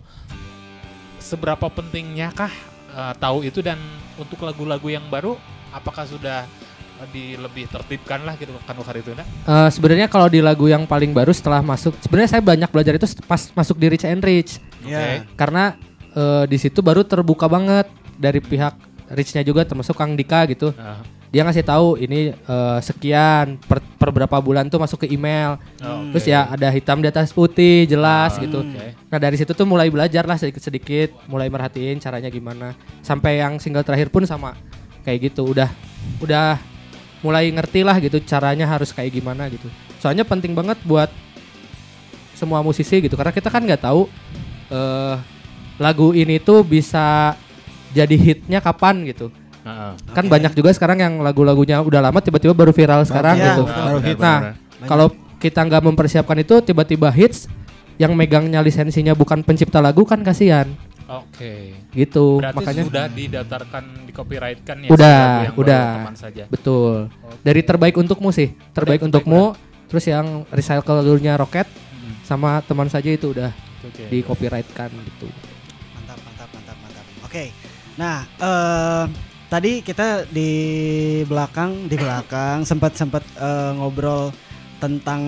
seberapa 1.24 1.72
pentingnya 1.72 2.36
kah 2.36 2.52
eh, 2.92 3.14
tahu 3.16 3.48
itu 3.48 3.64
dan 3.64 3.80
untuk 4.20 4.44
lagu-lagu 4.44 4.92
yang 4.92 5.08
baru 5.08 5.40
apakah 5.72 6.04
sudah 6.04 6.44
eh, 7.00 7.08
di 7.16 7.24
lebih 7.40 7.72
tertibkan 7.72 8.28
lah 8.28 8.36
gitu 8.36 8.52
kan 8.68 8.76
waktu 8.76 9.00
itu 9.00 9.16
nah? 9.16 9.24
Eh, 9.24 9.70
sebenarnya 9.72 10.12
kalau 10.12 10.28
di 10.28 10.44
lagu 10.44 10.68
yang 10.68 10.84
paling 10.84 11.16
baru 11.16 11.32
setelah 11.32 11.64
masuk, 11.64 11.96
sebenarnya 12.04 12.38
saya 12.38 12.44
banyak 12.44 12.68
belajar 12.68 12.94
itu 13.00 13.08
pas 13.24 13.40
masuk 13.56 13.80
di 13.80 13.88
Rich 13.88 14.06
and 14.10 14.24
Rich 14.24 14.60
Ya. 14.84 15.24
karena 15.40 15.80
eh, 16.12 16.44
di 16.44 16.60
situ 16.60 16.84
baru 16.84 17.08
terbuka 17.08 17.48
banget 17.48 17.88
dari 18.20 18.44
pihak 18.44 18.76
Richnya 19.14 19.46
juga 19.46 19.64
termasuk 19.64 19.94
Kang 19.94 20.18
Dika 20.18 20.44
gitu. 20.50 20.74
Ah, 20.74 21.00
Dia 21.34 21.42
ngasih 21.42 21.66
tahu 21.66 21.98
ini 21.98 22.30
eh, 22.30 22.80
sekian 22.86 23.58
per, 23.58 23.82
per 23.98 24.14
berapa 24.14 24.38
bulan 24.38 24.70
tuh 24.70 24.78
masuk 24.78 25.02
ke 25.02 25.08
email. 25.10 25.58
oh, 25.82 26.14
Terus 26.14 26.30
oke. 26.30 26.32
ya 26.32 26.46
ada 26.46 26.70
hitam 26.70 27.02
di 27.02 27.10
atas 27.10 27.34
putih 27.34 27.90
jelas 27.90 28.38
Ah, 28.38 28.42
gitu. 28.46 28.62
oke. 28.62 28.86
Nah 29.10 29.18
dari 29.18 29.34
situ 29.34 29.50
tuh 29.52 29.66
mulai 29.66 29.90
belajar 29.90 30.30
lah 30.30 30.38
sedikit-sedikit, 30.38 31.26
mulai 31.26 31.50
merhatiin 31.50 31.98
caranya 31.98 32.30
gimana. 32.30 32.78
Sampai 33.02 33.42
yang 33.42 33.58
single 33.58 33.82
terakhir 33.82 34.14
pun 34.14 34.22
sama 34.24 34.54
kayak 35.02 35.34
gitu. 35.34 35.50
Udah 35.50 35.74
udah 36.22 36.62
mulai 37.26 37.50
ngerti 37.50 37.82
lah 37.82 37.98
gitu 37.98 38.22
caranya 38.22 38.70
harus 38.70 38.94
kayak 38.94 39.18
gimana 39.18 39.50
gitu. 39.50 39.66
Soalnya 39.98 40.22
penting 40.22 40.54
banget 40.54 40.78
buat 40.86 41.10
semua 42.38 42.62
musisi 42.62 43.00
gitu 43.00 43.18
karena 43.18 43.34
kita 43.34 43.50
kan 43.50 43.66
nggak 43.66 43.82
tahu 43.82 44.06
eh 44.70 45.16
lagu 45.82 46.14
ini 46.14 46.38
tuh 46.38 46.62
bisa 46.62 47.34
jadi 47.90 48.14
hitnya 48.14 48.62
kapan 48.62 49.02
gitu. 49.10 49.34
Ah. 49.64 49.96
Kan 50.12 50.28
banyak 50.28 50.52
juga 50.54 50.76
sekarang 50.76 51.00
yang 51.00 51.14
lagu-lagunya 51.24 51.80
udah 51.80 52.04
lama 52.04 52.20
tiba-tiba 52.20 52.52
baru 52.52 52.76
viral 52.76 53.08
sekarang 53.08 53.40
Iya, 53.40 53.46
gitu. 53.56 53.64
Baru 53.64 53.98
hit. 54.04 54.18
Nah, 54.20 54.40
kalau 54.84 55.08
kita 55.40 55.64
nggak 55.64 55.84
mempersiapkan 55.84 56.38
itu 56.40 56.60
tiba-tiba 56.60 57.08
hits 57.10 57.48
yang 57.96 58.12
megangnya 58.12 58.60
lisensinya 58.60 59.16
bukan 59.16 59.40
pencipta 59.40 59.80
lagu 59.80 60.04
kan 60.04 60.20
kasihan 60.20 60.68
Oke. 61.08 61.78
gitu. 61.94 62.44
Berarti 62.44 62.58
Makanya 62.60 62.84
sudah 62.84 63.06
didaftarkan 63.08 63.84
di 64.04 64.12
copyright 64.12 64.60
kan 64.64 64.84
ya 64.84 64.90
Udah, 64.92 65.24
yang 65.48 65.56
udah. 65.56 65.86
teman 66.02 66.16
saja. 66.18 66.44
betul. 66.50 67.08
Dari 67.40 67.62
terbaik 67.64 67.96
untukmu 67.96 68.32
sih, 68.32 68.52
terbaik 68.72 69.00
Terbaik 69.00 69.08
untukmu. 69.08 69.44
Terus 69.88 70.10
yang 70.10 70.44
recycle-nya 70.50 71.38
Rocket 71.38 71.70
Hmm, 71.70 72.18
sama 72.26 72.60
teman 72.66 72.90
saja 72.90 73.08
itu 73.08 73.30
udah 73.32 73.54
Oke. 73.86 74.10
di 74.10 74.20
copyright 74.26 74.68
kan 74.74 74.90
gitu. 74.90 75.30
Mantap, 75.94 76.18
mantap, 76.20 76.50
mantap, 76.52 76.78
mantap. 76.82 77.06
Oke. 77.24 77.44
Nah, 77.96 78.26
eh 78.42 79.04
tadi 79.54 79.86
kita 79.86 80.26
di 80.34 80.50
belakang, 81.30 81.86
di 81.86 81.94
belakang 81.94 82.66
sempat 82.70 82.98
sempat 82.98 83.22
eh, 83.38 83.72
ngobrol 83.78 84.34
tentang 84.82 85.22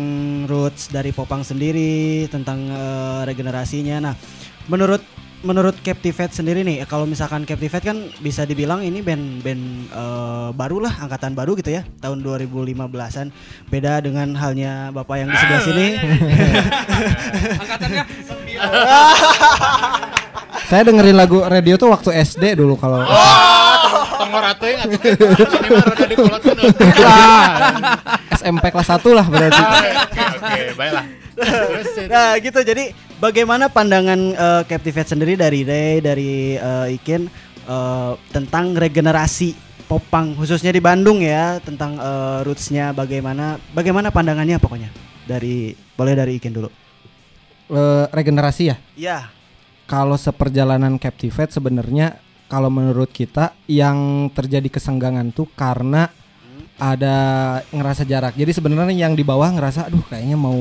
roots 0.50 0.90
dari 0.90 1.14
Popang 1.14 1.46
sendiri, 1.46 2.26
tentang 2.34 2.66
eh, 2.66 3.22
regenerasinya. 3.30 4.02
Nah, 4.02 4.18
menurut 4.66 5.06
menurut 5.46 5.78
Captivate 5.86 6.34
sendiri 6.34 6.66
nih, 6.66 6.90
kalau 6.90 7.06
misalkan 7.06 7.46
Captivate 7.46 7.86
kan 7.86 8.10
bisa 8.18 8.50
dibilang 8.50 8.82
ini 8.82 9.06
band-band 9.06 9.94
eh, 9.94 10.50
baru 10.58 10.82
lah, 10.90 11.06
angkatan 11.06 11.38
baru 11.38 11.54
gitu 11.62 11.78
ya, 11.78 11.86
tahun 12.02 12.26
2015-an. 12.26 13.30
Beda 13.70 14.02
dengan 14.02 14.34
halnya 14.34 14.90
Bapak 14.90 15.22
yang 15.22 15.30
di 15.30 15.38
sebelah 15.38 15.62
sini. 15.62 15.88
Saya 20.65 20.82
dengerin 20.82 21.13
lagu 21.13 21.45
radio 21.45 21.78
tuh 21.78 21.93
waktu 21.93 22.10
SD 22.25 22.58
dulu 22.58 22.73
kalau 22.80 23.06
mah 25.71 25.84
rada 25.86 26.06
dikulotkeun. 26.10 26.58
SMP 28.36 28.65
kelas 28.73 28.89
1 28.89 29.17
lah 29.17 29.25
berarti. 29.30 29.62
Oke, 29.62 30.21
oke, 30.25 30.62
baiklah. 30.75 31.06
Nah 32.08 32.30
gitu 32.39 32.60
jadi 32.63 32.95
bagaimana 33.19 33.67
pandangan 33.67 34.19
eh, 34.34 34.62
Captivate 34.67 35.10
sendiri 35.10 35.34
dari 35.36 35.67
Ray 35.67 35.99
dari 35.99 36.56
eh, 36.56 36.95
Ikin 36.95 37.28
eh, 37.67 38.12
tentang 38.32 38.75
regenerasi 38.75 39.56
popang 39.86 40.34
khususnya 40.34 40.73
di 40.73 40.82
Bandung 40.82 41.21
ya 41.21 41.60
tentang 41.62 41.99
eh, 41.99 42.39
rootsnya 42.47 42.95
bagaimana 42.95 43.60
bagaimana 43.75 44.10
pandangannya 44.10 44.58
pokoknya 44.58 44.89
dari 45.28 45.75
boleh 45.95 46.13
dari 46.15 46.39
Ikin 46.39 46.54
dulu. 46.56 46.69
Eh, 47.65 48.06
regenerasi 48.13 48.63
ya. 48.71 48.75
Ya. 48.95 49.35
Kalau 49.86 50.17
seperjalanan 50.17 50.98
Captivate 50.98 51.54
sebenarnya 51.54 52.17
kalau 52.50 52.69
menurut 52.69 53.10
kita 53.10 53.54
yang 53.65 54.30
terjadi 54.34 54.69
kesenggangan 54.69 55.34
tuh 55.34 55.50
karena 55.54 56.10
ada 56.76 57.17
ngerasa 57.71 58.04
jarak. 58.04 58.36
Jadi 58.36 58.52
sebenarnya 58.52 58.91
yang 58.91 59.15
di 59.15 59.24
bawah 59.24 59.48
ngerasa 59.48 59.88
aduh 59.88 60.04
kayaknya 60.12 60.36
mau 60.36 60.58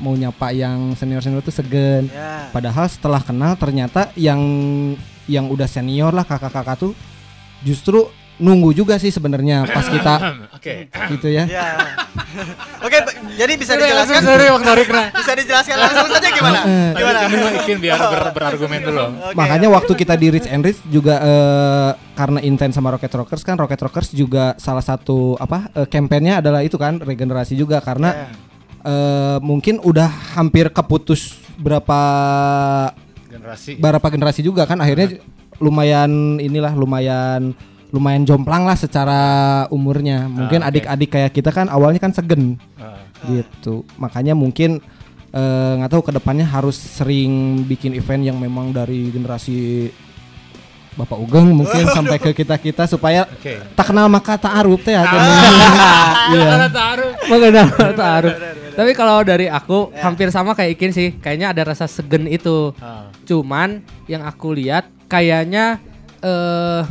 mau 0.00 0.14
nyapa 0.16 0.54
yang 0.56 0.96
senior-senior 0.96 1.44
tuh 1.44 1.52
segen. 1.52 2.08
Ya. 2.08 2.48
Padahal 2.48 2.88
setelah 2.88 3.20
kenal 3.20 3.52
ternyata 3.60 4.08
yang 4.16 4.40
yang 5.28 5.52
udah 5.52 5.68
senior 5.68 6.08
lah 6.16 6.24
kakak-kakak 6.24 6.88
tuh 6.88 6.92
justru 7.60 8.08
nunggu 8.38 8.70
juga 8.72 8.94
sih 8.96 9.10
sebenarnya 9.10 9.66
pas 9.66 9.82
kita 9.84 10.14
Oke. 10.56 10.86
gitu 11.10 11.26
ya. 11.26 11.42
Ya. 11.44 11.74
Oke, 12.78 12.98
ba- 12.98 13.14
jadi 13.34 13.52
bisa 13.54 13.74
dijelaskan 13.74 14.20
Sorry, 14.20 14.46
waktu 14.48 14.66
narik 14.66 14.86
bisa 14.88 15.32
dijelaskan 15.34 15.76
langsung 15.76 16.08
saja 16.08 16.28
gimana? 16.28 16.60
Gimana? 16.92 17.18
Ini 17.24 17.36
mah 17.36 17.52
Ikin 17.58 17.78
biar 17.78 17.98
ber- 17.98 18.32
berargumen 18.32 18.80
dulu. 18.80 19.04
Oke. 19.22 19.34
Makanya 19.34 19.68
waktu 19.68 19.92
kita 19.94 20.14
di 20.14 20.26
Rich 20.30 20.46
and 20.46 20.62
Rich 20.62 20.80
juga 20.86 21.14
eh, 21.18 21.90
karena 22.14 22.38
intens 22.40 22.74
sama 22.74 22.90
Rocket 22.90 23.10
Rockers 23.12 23.42
kan 23.42 23.54
Rocket 23.54 23.78
Rockers 23.78 24.10
juga 24.10 24.54
salah 24.56 24.82
satu 24.82 25.34
apa 25.34 25.70
eh, 25.74 25.86
kampanyenya 25.86 26.38
adalah 26.38 26.62
itu 26.62 26.74
kan 26.74 26.98
regenerasi 26.98 27.54
juga 27.54 27.78
karena 27.78 28.10
Ya. 28.10 28.26
eh, 28.84 29.38
mungkin 29.40 29.78
udah 29.80 30.06
hampir 30.34 30.70
keputus 30.70 31.34
berapa 31.54 32.00
Generasi. 33.28 33.76
berapa 33.76 34.06
generasi 34.08 34.40
juga 34.40 34.62
kan 34.62 34.78
akhirnya 34.78 35.18
lumayan 35.58 36.38
inilah 36.38 36.70
lumayan 36.72 37.50
lumayan 37.88 38.24
jomplang 38.24 38.68
lah 38.68 38.76
secara 38.76 39.20
umurnya. 39.68 40.28
Mungkin 40.28 40.60
oke. 40.60 40.68
adik-adik 40.68 41.10
kayak 41.10 41.32
kita 41.32 41.50
kan 41.50 41.66
awalnya 41.68 41.98
kan 41.98 42.12
segen 42.12 42.60
Ah, 42.76 43.00
gitu. 43.26 43.84
Makanya 43.96 44.32
mungkin 44.32 44.80
eh, 45.28 45.72
nggak 45.76 45.90
tahu 45.90 46.02
ke 46.04 46.12
depannya 46.12 46.44
harus 46.44 46.76
sering 46.76 47.64
bikin 47.64 47.92
event 47.92 48.22
yang 48.24 48.36
memang 48.36 48.72
dari 48.72 49.08
generasi 49.08 49.88
Bapak 50.94 51.14
Ugeng 51.14 51.54
mungkin 51.54 51.86
sampai 51.96 52.18
ke 52.18 52.34
kita 52.34 52.58
kita 52.58 52.90
supaya 52.90 53.22
Oke. 53.24 53.62
tak 53.78 53.86
kenal 53.94 54.10
maka 54.10 54.34
tak 54.34 54.52
aruf 54.52 54.82
teh. 54.82 54.92
Iya. 56.28 56.68
Mengenal 57.24 57.72
taruh. 57.96 58.34
Tapi 58.76 58.92
kalau 58.92 59.24
dari 59.24 59.48
aku 59.48 59.88
hampir 59.96 60.28
sama 60.28 60.52
kayak 60.52 60.76
Ikin 60.76 60.92
sih, 60.92 61.08
kayaknya 61.16 61.56
ada 61.56 61.72
rasa 61.72 61.88
segen 61.88 62.28
itu. 62.28 62.76
Ah, 62.78 63.08
Cuman 63.24 63.80
yang 64.04 64.28
aku 64.28 64.52
lihat 64.52 64.84
kayaknya 65.08 65.80
eh 66.20 66.82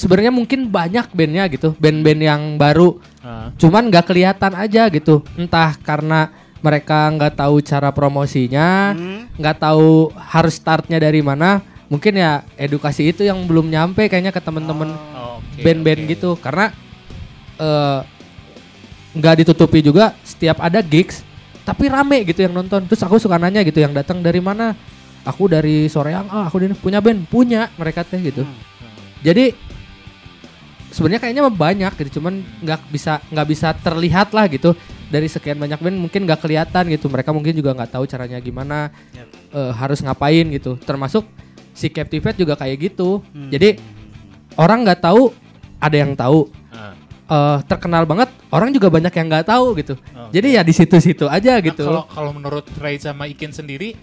sebenarnya 0.00 0.32
mungkin 0.32 0.72
banyak 0.72 1.12
bandnya 1.12 1.44
gitu, 1.52 1.76
band-band 1.76 2.20
yang 2.24 2.42
baru, 2.56 2.96
Ah. 3.20 3.52
cuman 3.60 3.92
nggak 3.92 4.08
kelihatan 4.08 4.56
aja 4.56 4.88
gitu. 4.88 5.20
Entah 5.36 5.76
karena 5.76 6.32
mereka 6.60 7.12
nggak 7.12 7.36
tahu 7.36 7.60
cara 7.60 7.92
promosinya, 7.92 8.96
Hmm. 8.96 9.28
nggak 9.36 9.56
tahu 9.60 10.08
harus 10.16 10.56
startnya 10.56 10.96
dari 10.96 11.20
mana. 11.20 11.60
Mungkin 11.90 12.16
ya 12.16 12.46
edukasi 12.56 13.10
itu 13.10 13.26
yang 13.26 13.44
belum 13.44 13.68
nyampe 13.68 14.08
kayaknya 14.08 14.30
ke 14.30 14.40
temen-temen 14.40 14.88
Oh, 15.12 15.42
oke, 15.42 15.60
band-band 15.60 16.00
oke. 16.04 16.10
gitu. 16.16 16.30
Karena 16.40 16.72
eh, 17.60 18.00
nggak 19.12 19.44
ditutupi 19.44 19.84
juga 19.84 20.16
setiap 20.24 20.62
ada 20.64 20.80
gigs, 20.80 21.20
tapi 21.60 21.92
rame 21.92 22.24
gitu 22.24 22.40
yang 22.40 22.56
nonton. 22.56 22.88
Terus 22.88 23.02
aku 23.04 23.20
suka 23.20 23.36
nanya 23.36 23.60
gitu 23.60 23.84
yang 23.84 23.92
datang 23.92 24.24
dari 24.24 24.40
mana? 24.40 24.72
Aku 25.28 25.44
dari 25.44 25.84
Soreang, 25.92 26.24
ah 26.32 26.48
aku 26.48 26.56
ini 26.56 26.72
punya 26.72 27.04
band, 27.04 27.28
punya 27.28 27.68
mereka 27.76 28.00
teh 28.00 28.16
gitu. 28.16 28.48
Hmm. 28.48 28.56
Jadi 29.20 29.52
sebenarnya 30.90 31.22
kayaknya 31.22 31.42
banyak 31.48 31.92
gitu, 32.04 32.20
cuman 32.20 32.42
nggak 32.62 32.80
bisa 32.90 33.22
nggak 33.30 33.46
bisa 33.48 33.68
terlihat 33.78 34.34
lah 34.34 34.46
gitu 34.50 34.74
dari 35.10 35.26
sekian 35.26 35.58
banyak 35.58 35.78
band 35.82 35.98
mungkin 35.98 36.22
nggak 36.26 36.40
kelihatan 36.42 36.86
gitu. 36.90 37.10
Mereka 37.10 37.30
mungkin 37.34 37.54
juga 37.54 37.74
nggak 37.74 37.90
tahu 37.98 38.04
caranya 38.06 38.38
gimana, 38.38 38.90
Yap. 39.14 39.26
eh, 39.54 39.72
harus 39.74 39.98
ngapain 40.02 40.46
gitu. 40.54 40.78
Termasuk 40.78 41.26
si 41.74 41.90
Captivate 41.90 42.38
juga 42.38 42.54
kayak 42.54 42.76
gitu. 42.92 43.22
Hmm. 43.34 43.50
Jadi 43.50 43.78
orang 44.58 44.86
nggak 44.86 45.00
tahu, 45.02 45.34
ada 45.82 45.96
yang 45.96 46.12
tahu. 46.14 46.50
Ah. 46.70 46.94
eh, 47.30 47.58
terkenal 47.66 48.06
banget, 48.10 48.30
orang 48.50 48.74
juga 48.74 48.90
banyak 48.90 49.14
yang 49.14 49.26
nggak 49.30 49.46
tahu 49.46 49.78
gitu. 49.78 49.94
Oke. 49.94 50.34
Jadi 50.34 50.48
ya 50.58 50.62
di 50.66 50.74
situ-situ 50.74 51.26
aja 51.30 51.58
Nah, 51.58 51.62
gitu. 51.62 51.86
Kalau 51.86 52.04
kalau 52.10 52.30
menurut 52.34 52.66
Ray 52.78 52.98
sama 52.98 53.30
Ikin 53.30 53.54
sendiri, 53.54 53.94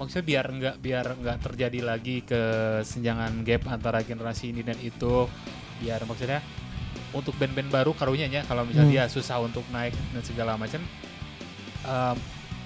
maksudnya 0.00 0.24
biar 0.24 0.46
nggak 0.48 0.76
biar 0.80 1.06
nggak 1.20 1.38
terjadi 1.44 1.80
lagi 1.84 2.24
kesenjangan 2.24 3.44
gap 3.44 3.68
antara 3.68 4.00
generasi 4.00 4.56
ini 4.56 4.64
dan 4.64 4.80
itu, 4.80 5.28
biar 5.82 6.06
maksudnya 6.06 6.38
untuk 7.12 7.34
band-band 7.36 7.68
baru 7.68 7.92
karunya 7.92 8.24
ya 8.24 8.40
kalau 8.46 8.62
misalnya 8.64 8.88
Hmm. 8.88 8.96
dia 8.96 9.04
susah 9.10 9.42
untuk 9.42 9.66
naik 9.68 9.92
dan 10.14 10.22
segala 10.22 10.56
macam, 10.56 10.80
em, 11.82 12.16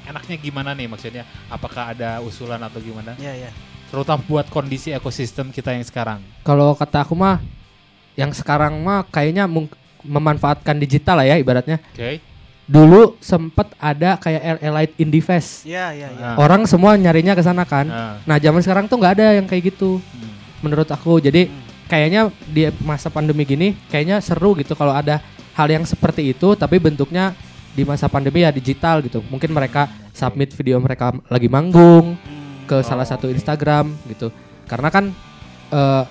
enaknya 0.07 0.37
gimana 0.39 0.71
nih 0.71 0.87
maksudnya? 0.87 1.25
Apakah 1.51 1.97
ada 1.97 2.23
usulan 2.23 2.63
atau 2.63 2.79
gimana? 2.79 3.19
Ya 3.19 3.35
ya. 3.35 3.51
Terutama 3.91 4.23
buat 4.23 4.47
kondisi 4.47 4.95
ekosistem 4.95 5.51
kita 5.51 5.75
yang 5.75 5.83
sekarang. 5.83 6.23
Kalau 6.43 6.75
kata 6.75 7.03
aku 7.03 7.15
mah, 7.15 7.43
yang 8.15 8.31
sekarang 8.31 8.79
mah 8.83 9.03
kayaknya 9.09 9.47
memanfaatkan 10.03 10.79
digital 10.79 11.23
lah 11.23 11.27
ya 11.27 11.37
ibaratnya. 11.39 11.83
Oke. 11.95 12.23
Dulu 12.67 13.15
sempet 13.23 13.71
ada 13.79 14.19
kayak 14.19 14.59
Elite 14.59 14.95
Indie 14.99 15.23
Fest. 15.23 15.63
Ya 15.63 15.95
ya 15.95 16.11
ya. 16.11 16.35
Ah. 16.35 16.37
Orang 16.39 16.67
semua 16.67 16.99
nyarinya 16.99 17.39
ke 17.39 17.43
sana 17.43 17.63
kan. 17.63 17.87
Nah, 17.87 18.19
Nah, 18.27 18.37
zaman 18.43 18.59
sekarang 18.59 18.91
tuh 18.91 18.99
nggak 18.99 19.15
ada 19.23 19.27
yang 19.39 19.47
kayak 19.47 19.71
gitu 19.71 20.03
hmm. 20.03 20.63
menurut 20.67 20.91
aku. 20.91 21.19
Jadi 21.19 21.47
Hmm. 21.47 21.63
Kayaknya 21.87 22.31
di 22.47 22.67
masa 22.83 23.09
pandemi 23.09 23.47
gini 23.47 23.79
kayaknya 23.91 24.19
seru 24.19 24.55
gitu 24.59 24.75
kalau 24.75 24.93
ada 24.95 25.23
hal 25.55 25.69
yang 25.71 25.87
seperti 25.87 26.35
itu 26.35 26.53
tapi 26.59 26.77
bentuknya 26.83 27.33
di 27.77 27.85
masa 27.85 28.09
pandemi 28.09 28.41
ya 28.41 28.49
digital 28.51 29.05
gitu. 29.05 29.21
Mungkin 29.29 29.53
mereka 29.53 29.89
submit 30.17 30.57
video 30.57 30.81
mereka 30.81 31.13
lagi 31.29 31.45
manggung 31.47 32.17
ke 32.65 32.81
salah 32.81 33.05
satu. 33.05 33.29
Instagram 33.29 33.93
gitu. 34.09 34.33
Karena 34.65 34.89
kan 34.89 35.13
eh, 35.69 36.05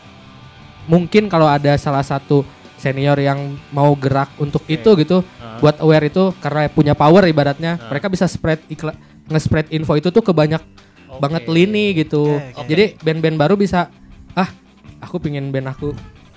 mungkin 0.85 1.25
kalau 1.25 1.49
ada 1.49 1.73
salah 1.81 2.05
satu 2.05 2.45
senior 2.77 3.17
yang 3.17 3.57
mau 3.73 3.89
gerak 3.97 4.29
untuk 4.37 4.61
Oke. 4.61 4.77
itu 4.77 4.89
gitu, 5.01 5.17
Ah. 5.41 5.57
buat 5.57 5.79
aware 5.81 6.05
itu 6.05 6.29
karena 6.37 6.69
punya 6.69 6.93
power 6.93 7.25
ibaratnya, 7.25 7.81
Ah. 7.81 7.89
mereka 7.89 8.11
bisa 8.11 8.29
spread 8.29 8.61
iklan 8.69 8.93
nge-spread 9.25 9.73
info 9.73 9.97
itu 9.97 10.13
tuh 10.13 10.21
ke 10.21 10.29
banyak 10.29 10.61
Oke. 11.09 11.17
banget 11.17 11.49
lini 11.49 11.97
gitu. 11.97 12.37
Oke, 12.37 12.61
oke. 12.61 12.67
Jadi 12.69 12.85
band-band 13.01 13.37
baru 13.41 13.55
bisa 13.57 13.89
aku 14.99 15.15
pingin 15.17 15.49
band 15.49 15.67
aku 15.67 15.91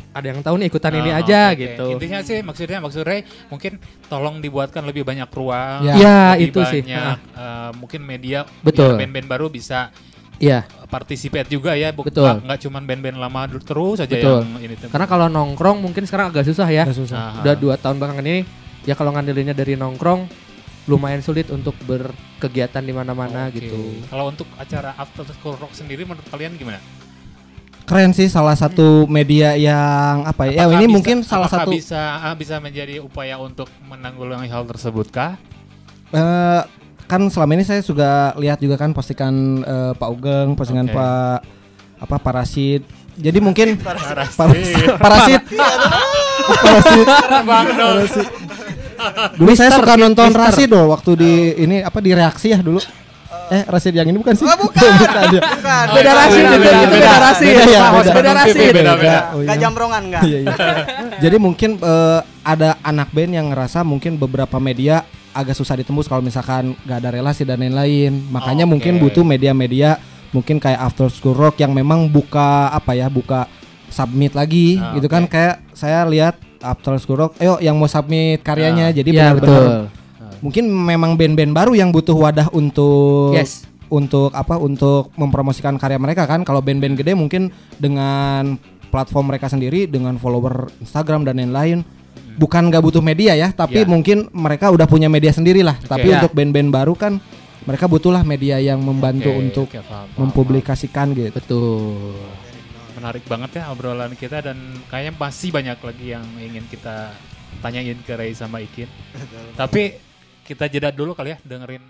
ada 0.08 0.26
yang 0.26 0.40
tahu 0.40 0.58
nih 0.58 0.66
ikutan 0.66 0.94
ini 0.94 1.10
Ah, 1.10 1.20
aja 1.20 1.40
oke. 1.52 1.60
gitu. 1.60 1.86
Intinya 1.94 2.18
sih 2.20 2.38
maksudnya 2.40 2.78
maksud 2.80 3.02
Ray 3.02 3.22
mungkin 3.46 3.78
tolong 4.08 4.40
dibuatkan 4.40 4.82
lebih 4.82 5.04
banyak 5.04 5.28
ruang. 5.28 5.84
Ya. 5.84 5.94
Ya, 5.94 6.20
lebih 6.34 6.50
itu 6.50 6.60
sih. 6.66 6.82
banyak, 6.82 7.18
eh, 7.36 7.70
mungkin 7.76 8.00
media 8.02 8.38
Betul. 8.60 8.94
biar 8.94 9.04
band-band 9.04 9.28
baru 9.28 9.46
bisa 9.46 9.92
Iya, 10.38 10.62
participate 10.86 11.46
juga 11.48 11.74
ya. 11.74 11.90
bu- 11.90 12.06
Betul. 12.06 12.42
nggak- 12.42 12.62
cuman 12.62 12.82
band-band 12.82 13.18
lama 13.18 13.42
terus 13.60 13.98
aja 13.98 14.06
Betul. 14.08 14.42
yang 14.44 14.62
ini 14.64 14.74
karena 14.80 15.06
kalau 15.06 15.26
nongkrong 15.26 15.78
mungkin 15.78 16.02
sekarang 16.02 16.30
agak 16.30 16.46
susah 16.46 16.66
ya. 16.66 16.86
Susah. 16.88 17.38
Aha. 17.38 17.38
Udah 17.42 17.54
dua 17.54 17.74
tahun 17.74 17.98
belakangan 17.98 18.22
ini 18.22 18.42
ya 18.82 18.94
kalau 18.94 19.10
ngandelinnya 19.10 19.52
dari 19.52 19.74
nongkrong 19.74 20.30
lumayan 20.86 21.20
sulit 21.20 21.50
untuk 21.50 21.76
berkegiatan 21.84 22.80
di 22.80 22.90
mana-mana 22.90 23.50
Oke. 23.50 23.60
gitu. 23.60 24.02
Kalau 24.08 24.30
untuk 24.30 24.48
acara 24.56 24.94
After 24.94 25.26
School 25.28 25.58
Rock 25.58 25.74
sendiri 25.74 26.02
menurut 26.02 26.24
kalian 26.24 26.54
gimana? 26.54 26.80
Keren 27.88 28.12
sih 28.12 28.28
salah 28.28 28.52
satu 28.52 29.08
media 29.08 29.56
yang 29.56 30.22
apa 30.22 30.44
ya? 30.44 30.52
ya 30.52 30.62
Apakah 30.62 30.76
ini 30.76 30.84
bisa- 30.84 30.92
mungkin 30.92 31.16
salah 31.24 31.48
satu 31.48 31.72
bisa 31.72 31.96
ah, 32.20 32.36
bisa 32.36 32.60
menjadi 32.60 33.00
upaya 33.00 33.40
untuk 33.40 33.64
menanggulangi 33.82 34.44
hal 34.46 34.68
tersebut 34.68 35.08
kah? 35.08 35.40
eh, 36.10 36.62
kan 37.04 37.20
selama 37.26 37.56
ini 37.56 37.64
saya 37.64 37.80
juga 37.80 38.36
lihat 38.36 38.60
juga 38.60 38.76
kan 38.76 38.92
postingan 38.92 39.34
eh, 39.60 39.92
Pak 39.96 40.08
Ugeng, 40.10 40.52
postingan 40.52 40.86
Oke. 40.86 40.94
Pak 40.94 41.38
apa 41.98 42.16
Parasit. 42.20 42.84
Jadi 43.16 43.38
mungkin 43.40 43.80
Parasit. 43.80 44.36
Parasit. 44.36 44.84
Parasit. 44.94 45.42
Parasit. 46.60 47.06
Parasit. 47.40 48.28
Dulu 49.34 49.50
saya 49.54 49.70
suka 49.72 49.96
nonton. 49.96 50.28
Rasid 50.30 50.68
loh 50.68 50.92
waktu 50.92 51.10
di 51.16 51.32
ini 51.56 51.76
apa 51.80 51.98
di 51.98 52.12
reaksi 52.12 52.52
ya 52.52 52.60
dulu. 52.60 52.84
Eh 53.48 53.62
Rasid 53.64 53.92
yang 53.92 54.04
ini 54.04 54.16
bukan 54.16 54.32
sih? 54.32 54.44
Oh, 54.44 54.56
bukan. 54.64 54.88
ya. 55.30 55.40
Bukan. 55.40 55.84
Beda 55.92 56.10
Oh, 56.10 56.16
rasid, 56.16 56.42
beda, 56.42 56.56
beda, 56.56 56.58
beda, 56.58 56.80
beda, 56.80 56.88
beda. 56.90 57.12
rasid. 57.18 57.46
Beda 57.48 57.64
ya, 57.66 57.80
Pak, 57.80 57.92
beda. 57.94 58.12
beda 58.12 58.30
rasid. 58.34 58.56
Beda, 58.70 58.92
beda. 58.94 59.18
Oh, 59.30 59.38
Enggak 59.38 59.52
iya. 59.52 59.62
jambrongan 59.62 60.02
enggak? 60.02 60.22
Iya, 60.22 60.38
iya. 60.38 60.54
Jadi 61.18 61.36
mungkin 61.36 61.70
eh, 61.76 62.20
ada 62.42 62.70
anak 62.80 63.08
band 63.10 63.32
yang 63.32 63.46
ngerasa 63.48 63.78
mungkin 63.82 64.16
beberapa 64.16 64.56
media 64.58 65.04
agak 65.30 65.54
susah 65.54 65.76
ditembus 65.76 66.04
kalau 66.04 66.20
misalkan 66.20 66.72
nggak 66.78 66.98
ada 66.98 67.10
relasi 67.10 67.42
dan 67.42 67.58
lain-lain. 67.58 68.26
Makanya 68.28 68.64
Oke. 68.64 68.70
mungkin 68.70 68.92
butuh 68.98 69.22
media-media 69.22 70.00
mungkin 70.28 70.56
kayak 70.56 70.80
After 70.82 71.08
School 71.08 71.32
Rock 71.32 71.56
yang 71.56 71.72
memang 71.72 72.04
buka 72.06 72.68
apa 72.68 72.92
ya, 72.92 73.08
buka 73.08 73.48
submit 73.88 74.32
lagi 74.32 74.76
Ah, 74.76 74.92
gitu 74.92 75.08
kan 75.08 75.24
oke. 75.24 75.32
kayak 75.32 75.64
saya 75.72 76.04
lihat 76.04 76.36
After 76.58 76.92
School 76.96 77.16
Rock, 77.18 77.32
ayo 77.38 77.56
yang 77.58 77.72
mau 77.74 77.86
submit 77.86 78.40
karyanya. 78.40 78.88
Ah. 78.88 78.92
Jadi 78.92 79.08
Iya, 79.10 79.32
benar-benar 79.32 79.48
betul. 79.48 79.76
Mungkin 80.38 80.68
memang 80.68 81.14
band-band 81.14 81.52
baru 81.52 81.72
yang 81.74 81.90
butuh 81.90 82.14
wadah 82.14 82.48
untuk 82.50 83.34
Yes. 83.34 83.64
untuk 83.88 84.32
apa 84.32 84.56
untuk 84.56 85.12
mempromosikan 85.16 85.76
karya 85.76 85.96
mereka 85.96 86.24
kan 86.24 86.44
kalau 86.44 86.60
band-band 86.60 86.96
gede 86.96 87.16
mungkin 87.16 87.48
dengan 87.76 88.56
platform 88.88 89.32
mereka 89.32 89.48
sendiri 89.48 89.84
dengan 89.84 90.16
follower 90.16 90.72
Instagram 90.80 91.24
dan 91.24 91.40
lain-lain 91.40 91.84
bukan 92.38 92.70
nggak 92.70 92.80
butuh 92.80 93.02
media 93.02 93.34
ya 93.34 93.50
tapi 93.50 93.82
Ya. 93.82 93.88
mungkin 93.88 94.28
mereka 94.30 94.70
udah 94.70 94.86
punya 94.86 95.10
media 95.10 95.32
sendiri 95.32 95.60
lah 95.60 95.76
tapi 95.80 96.08
Ya. 96.08 96.20
untuk 96.22 96.32
band-band 96.32 96.70
baru 96.70 96.94
kan 96.94 97.18
mereka 97.66 97.84
butuhlah 97.84 98.24
media 98.24 98.56
yang 98.56 98.80
membantu 98.80 99.28
Oke, 99.28 99.38
untuk 99.38 99.66
oke, 99.68 99.80
paham, 99.84 100.06
paham, 100.08 100.18
mempublikasikan 100.24 101.06
gitu 101.12 101.34
Betul. 101.36 102.16
Menarik 102.96 103.24
banget 103.28 103.62
ya 103.62 103.70
obrolan 103.70 104.10
kita 104.14 104.42
dan 104.42 104.58
kayaknya 104.88 105.12
masih 105.14 105.48
banyak 105.52 105.78
lagi 105.78 106.06
yang 106.10 106.24
ingin 106.40 106.64
kita 106.66 107.14
tanyain 107.60 107.98
ke 108.02 108.10
Ray 108.10 108.34
sama 108.34 108.58
Ikin. 108.58 108.90
Tapi 109.60 109.94
kita 110.48 110.64
jeda 110.64 110.88
dulu 110.88 111.12
kali 111.12 111.36
ya 111.36 111.38
dengerin 111.44 111.84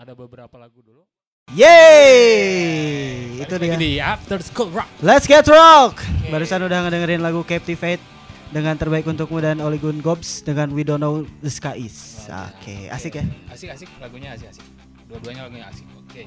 ada 0.00 0.16
beberapa 0.16 0.56
lagu 0.56 0.80
dulu. 0.80 1.04
Yeay, 1.52 3.36
itu 3.44 3.52
dia. 3.60 3.68
lagi 3.68 3.76
di 3.76 4.00
After 4.00 4.40
School 4.40 4.72
Rock. 4.72 4.88
Let's 5.04 5.28
get 5.28 5.44
rock. 5.44 6.00
Barusan 6.32 6.64
udah 6.64 6.88
ngedengerin 6.88 7.20
lagu 7.20 7.44
Captivate 7.44 8.00
dengan 8.48 8.80
terbaik 8.80 9.04
untukmu 9.04 9.44
dan 9.44 9.60
Oligun 9.60 10.00
Gobs 10.00 10.40
dengan 10.40 10.72
We 10.72 10.88
Don't 10.88 11.04
Know 11.04 11.28
the 11.44 11.52
Sky 11.52 11.84
Is. 11.84 12.24
Oke, 12.32 12.88
asik 12.88 13.20
ya. 13.20 13.28
Asik-asik 13.52 13.92
lagunya 14.00 14.32
asik-asik. 14.32 14.64
Dua-duanya 15.12 15.52
lagunya 15.52 15.68
asik. 15.68 15.84
Oke. 15.92 16.24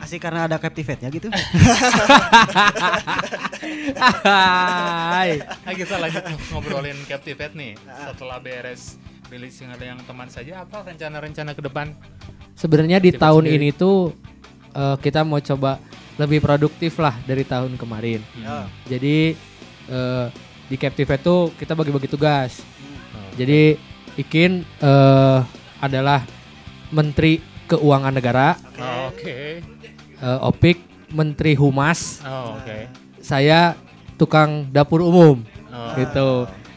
Asik 0.00 0.24
karena 0.24 0.48
ada 0.48 0.56
Captivate-nya 0.56 1.12
gitu. 1.12 1.28
Hai. 4.24 5.44
Nah, 5.44 5.74
kita 5.76 6.00
lanjut 6.00 6.24
ngobrolin 6.48 6.96
Captivate 7.04 7.52
nih. 7.52 7.76
Setelah 8.16 8.40
beres 8.40 8.96
rilis 9.32 9.56
single 9.56 9.80
yang 9.80 9.96
teman 10.04 10.28
saja, 10.28 10.60
apa 10.60 10.84
rencana-rencana 10.84 11.56
ke 11.56 11.64
depan? 11.64 11.96
Sebenarnya 12.52 13.00
di 13.00 13.16
tahun 13.16 13.48
sendiri. 13.48 13.64
ini 13.64 13.68
tuh 13.72 14.12
eh, 14.70 14.96
kita 15.00 15.24
mau 15.24 15.40
coba 15.40 15.80
lebih 16.20 16.44
produktif 16.44 17.00
lah 17.00 17.16
dari 17.24 17.40
tahun 17.40 17.80
kemarin. 17.80 18.20
Ya. 18.36 18.68
Jadi 18.84 19.32
eh, 19.88 20.26
di 20.68 20.76
Captivate 20.76 21.24
tuh 21.24 21.48
kita 21.56 21.72
bagi-bagi 21.72 22.06
tugas. 22.06 22.60
Oh, 23.16 23.32
Jadi 23.32 23.80
Ikin 24.12 24.68
eh, 24.84 25.38
adalah 25.80 26.28
Menteri 26.92 27.40
Keuangan 27.64 28.12
Negara, 28.12 28.52
Oh, 28.76 29.08
Oke. 29.08 29.64
eh, 30.20 30.38
Opik 30.44 30.76
Menteri 31.08 31.56
Humas, 31.56 32.20
Oh, 32.20 32.60
oke. 32.60 32.84
saya 33.24 33.72
tukang 34.20 34.68
dapur 34.68 35.00
umum 35.00 35.40
Oh. 35.72 35.96
gitu. 35.96 36.28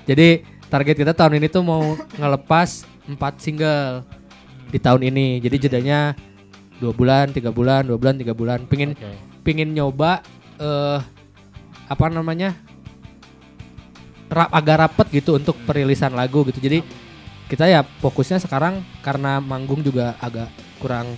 Jadi 0.08 0.55
target 0.76 0.96
kita 1.08 1.16
tahun 1.16 1.40
ini 1.40 1.48
tuh 1.48 1.64
mau 1.64 1.96
ngelepas 2.20 2.84
4 3.08 3.16
single 3.40 4.04
di 4.68 4.76
tahun 4.76 5.08
ini. 5.08 5.40
Jadi 5.40 5.72
jedanya 5.72 6.12
dua 6.84 6.92
bulan, 6.92 7.32
tiga 7.32 7.56
bulan, 7.56 7.88
dua 7.88 7.96
bulan, 7.96 8.20
tiga 8.20 8.36
bulan. 8.36 8.68
Pingin 8.68 8.92
Oke. 8.92 9.16
pingin 9.48 9.72
nyoba 9.72 10.20
eh 10.60 11.00
apa 11.88 12.06
namanya 12.12 12.52
rap, 14.28 14.52
agak 14.52 14.78
rapet 14.84 15.24
gitu 15.24 15.40
untuk 15.40 15.56
perilisan 15.64 16.12
lagu 16.12 16.44
gitu. 16.52 16.60
Jadi 16.60 16.84
kita 17.48 17.72
ya 17.72 17.88
fokusnya 18.04 18.44
sekarang 18.44 18.84
karena 19.00 19.40
manggung 19.40 19.80
juga 19.80 20.20
agak 20.20 20.52
kurang 20.84 21.16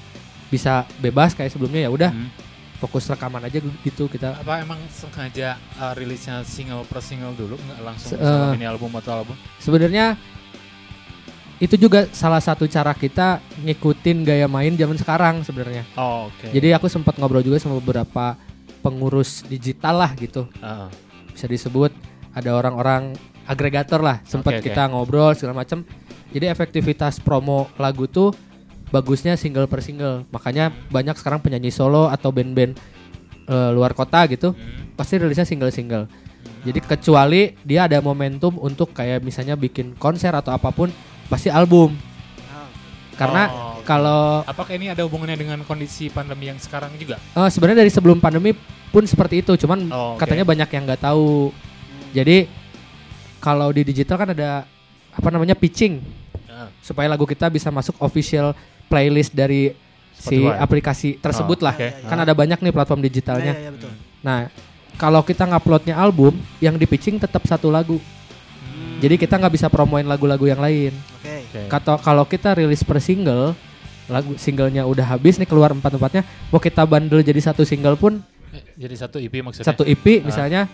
bisa 0.54 0.86
bebas 1.02 1.34
kayak 1.34 1.50
sebelumnya 1.50 1.88
ya 1.88 1.92
udah 1.92 2.12
Hmm. 2.14 2.30
Fokus 2.78 3.06
rekaman 3.06 3.42
aja 3.42 3.58
gitu 3.58 4.06
kita 4.06 4.38
Apa 4.38 4.62
emang 4.62 4.78
sengaja 4.88 5.58
uh, 5.76 5.94
rilisnya 5.94 6.46
single 6.46 6.86
per 6.86 7.02
single 7.02 7.34
dulu 7.34 7.58
nggak 7.58 7.80
langsung 7.82 8.14
Se- 8.14 8.18
sama 8.18 8.46
eh, 8.50 8.54
mini 8.54 8.66
album 8.66 8.94
atau 8.94 9.12
album? 9.18 9.36
sebenarnya 9.58 10.14
itu 11.58 11.74
juga 11.76 12.06
salah 12.14 12.38
satu 12.38 12.70
cara 12.70 12.94
kita 12.94 13.42
ngikutin 13.66 14.22
gaya 14.22 14.46
main 14.46 14.78
zaman 14.78 14.94
sekarang 14.94 15.42
sebenarnya. 15.42 15.90
Oh, 15.98 16.30
oke. 16.30 16.54
Jadi 16.54 16.70
aku 16.70 16.86
sempat 16.86 17.18
ngobrol 17.18 17.42
juga 17.42 17.58
sama 17.58 17.82
beberapa 17.82 18.38
pengurus 18.86 19.42
digital 19.42 20.06
lah 20.06 20.14
gitu. 20.14 20.46
Heeh. 20.62 20.88
Bisa 21.34 21.50
disebut 21.50 21.90
ada 22.30 22.54
orang-orang 22.54 23.18
agregator 23.50 24.06
lah. 24.06 24.22
Sempat 24.22 24.62
Oke, 24.62 24.62
oke. 24.62 24.66
kita 24.70 24.86
ngobrol 24.86 25.34
segala 25.34 25.66
macam. 25.66 25.82
Jadi 26.30 26.46
efektivitas 26.46 27.18
promo 27.18 27.74
lagu 27.82 28.06
tuh 28.06 28.38
bagusnya 28.90 29.36
single 29.36 29.66
per 29.66 29.80
single. 29.80 30.24
Makanya 30.30 30.72
banyak 30.88 31.16
sekarang 31.16 31.40
penyanyi 31.40 31.70
solo 31.70 32.08
atau 32.08 32.30
band-band 32.30 32.76
eh, 33.46 33.72
luar 33.72 33.92
kota 33.92 34.28
gitu 34.28 34.52
Hmm. 34.52 34.92
pasti 34.94 35.16
rilisnya 35.16 35.44
single-single. 35.44 36.08
Jadi 36.64 36.80
kecuali 36.82 37.56
dia 37.62 37.88
ada 37.88 37.96
momentum 38.00 38.60
untuk 38.60 38.92
kayak 38.92 39.24
misalnya 39.24 39.56
bikin 39.56 39.96
konser 39.96 40.32
atau 40.32 40.52
apa 40.52 40.68
pun 40.70 40.92
pasti 41.26 41.48
album. 41.48 41.96
Karena 43.16 43.50
Oh, 43.50 43.82
kalau 43.82 44.44
Apakah 44.44 44.76
ini 44.76 44.92
ada 44.92 45.02
hubungannya 45.02 45.34
dengan 45.34 45.60
kondisi 45.64 46.06
pandemi 46.08 46.52
yang 46.52 46.60
sekarang 46.60 46.94
juga? 46.96 47.18
eh, 47.18 47.50
sebenarnya 47.50 47.82
dari 47.82 47.90
sebelum 47.90 48.20
pandemi 48.20 48.54
pun 48.88 49.02
seperti 49.04 49.42
itu, 49.42 49.58
cuman 49.58 49.90
Oh, 49.90 50.14
oke. 50.14 50.22
katanya 50.22 50.44
banyak 50.44 50.70
yang 50.70 50.84
nggak 50.86 51.02
tahu. 51.02 51.50
Jadi 52.12 52.46
kalau 53.40 53.72
di 53.72 53.82
digital 53.82 54.18
kan 54.18 54.30
ada 54.32 54.68
apa 55.10 55.30
namanya 55.32 55.56
pitching 55.56 55.98
Heeh. 56.46 56.68
supaya 56.78 57.10
lagu 57.10 57.24
kita 57.24 57.50
bisa 57.50 57.72
masuk 57.72 57.98
official 57.98 58.54
playlist 58.88 59.32
dari 59.32 59.72
si 60.12 60.40
Spotify. 60.40 60.58
aplikasi 60.58 61.10
tersebut 61.16 61.58
Oh, 61.60 61.66
lah. 61.66 61.74
oke. 61.74 61.88
Kan 62.04 62.18
ada 62.18 62.34
banyak 62.34 62.58
nih 62.58 62.72
platform 62.72 63.02
digitalnya. 63.02 63.54
Iya, 63.54 63.62
iya, 63.62 63.72
betul. 63.72 63.92
Nah, 64.20 64.50
kalau 64.96 65.22
kita 65.22 65.46
nguploadnya 65.46 65.94
album, 65.94 66.34
yang 66.58 66.74
di 66.74 66.84
pitching 66.84 67.18
tetap 67.18 67.44
satu 67.44 67.68
lagu. 67.68 67.98
Hmm. 67.98 68.98
Jadi 68.98 69.16
kita 69.16 69.38
nggak 69.38 69.54
bisa 69.54 69.68
promoin 69.68 70.04
lagu-lagu 70.04 70.44
yang 70.44 70.58
lain. 70.58 70.90
Oke. 71.22 71.70
Kata 71.70 71.96
kalau 71.98 72.24
kita 72.24 72.54
rilis 72.54 72.82
per 72.82 72.98
single, 72.98 73.54
lagu 74.08 74.34
singlenya 74.36 74.84
udah 74.84 75.06
habis 75.12 75.36
nih 75.36 75.46
keluar 75.46 75.70
empat 75.70 75.94
empatnya, 75.94 76.22
mau 76.48 76.58
kita 76.58 76.82
bundle 76.82 77.22
jadi 77.22 77.40
satu 77.44 77.62
single 77.62 77.96
pun 77.96 78.24
Eh, 78.48 78.64
Jadi 78.80 78.96
satu 78.96 79.20
EP 79.20 79.44
maksudnya? 79.44 79.68
satu 79.68 79.84
EP 79.84 80.24
misalnya, 80.24 80.72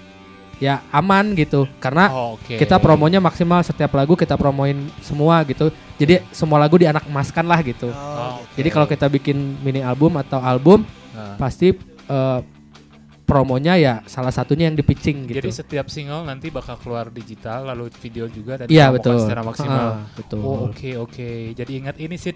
ya 0.58 0.84
aman 0.90 1.34
gitu. 1.34 1.66
Karena 1.78 2.10
Oh, 2.10 2.36
oke. 2.36 2.56
kita 2.56 2.78
promonya 2.78 3.18
maksimal 3.18 3.62
setiap 3.62 3.94
lagu 3.94 4.14
kita 4.14 4.36
promoin 4.36 4.76
semua 5.00 5.42
gitu. 5.44 5.70
Jadi 5.96 6.22
semua 6.30 6.58
lagu 6.58 6.76
dianak 6.76 7.06
emaskan 7.06 7.46
lah 7.46 7.60
gitu. 7.62 7.90
Oh, 7.90 7.96
Oh, 7.96 8.38
gitu. 8.44 8.64
Jadi 8.64 8.70
kalau 8.70 8.88
kita 8.88 9.06
bikin 9.08 9.38
mini 9.62 9.80
album 9.80 10.18
atau 10.18 10.40
album, 10.40 10.84
Nah. 11.14 11.38
pasti 11.38 11.72
eh, 12.04 12.40
promonya 13.24 13.80
ya 13.80 13.94
salah 14.04 14.30
satunya 14.30 14.68
yang 14.68 14.76
di 14.76 14.84
pitching 14.84 15.24
gitu. 15.26 15.40
Jadi 15.40 15.52
setiap 15.56 15.88
single 15.88 16.28
nanti 16.28 16.52
bakal 16.52 16.76
keluar 16.76 17.08
digital 17.08 17.64
lalu 17.66 17.88
video 17.96 18.28
juga 18.28 18.60
dan 18.60 18.68
Iya 18.68 18.92
dipromokan 18.92 18.96
betul. 19.00 19.16
secara 19.24 19.42
maksimal. 19.42 19.88
Ah, 19.96 20.06
betul. 20.12 20.40
Oh, 20.44 20.58
oke 20.68 20.90
oke. 21.00 21.30
Jadi 21.56 21.72
ingat 21.74 21.96
ini 21.98 22.20
sih 22.20 22.36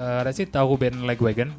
eh 0.00 0.20
Resi 0.22 0.46
tahu 0.46 0.78
band 0.78 1.02
Legwagon? 1.02 1.50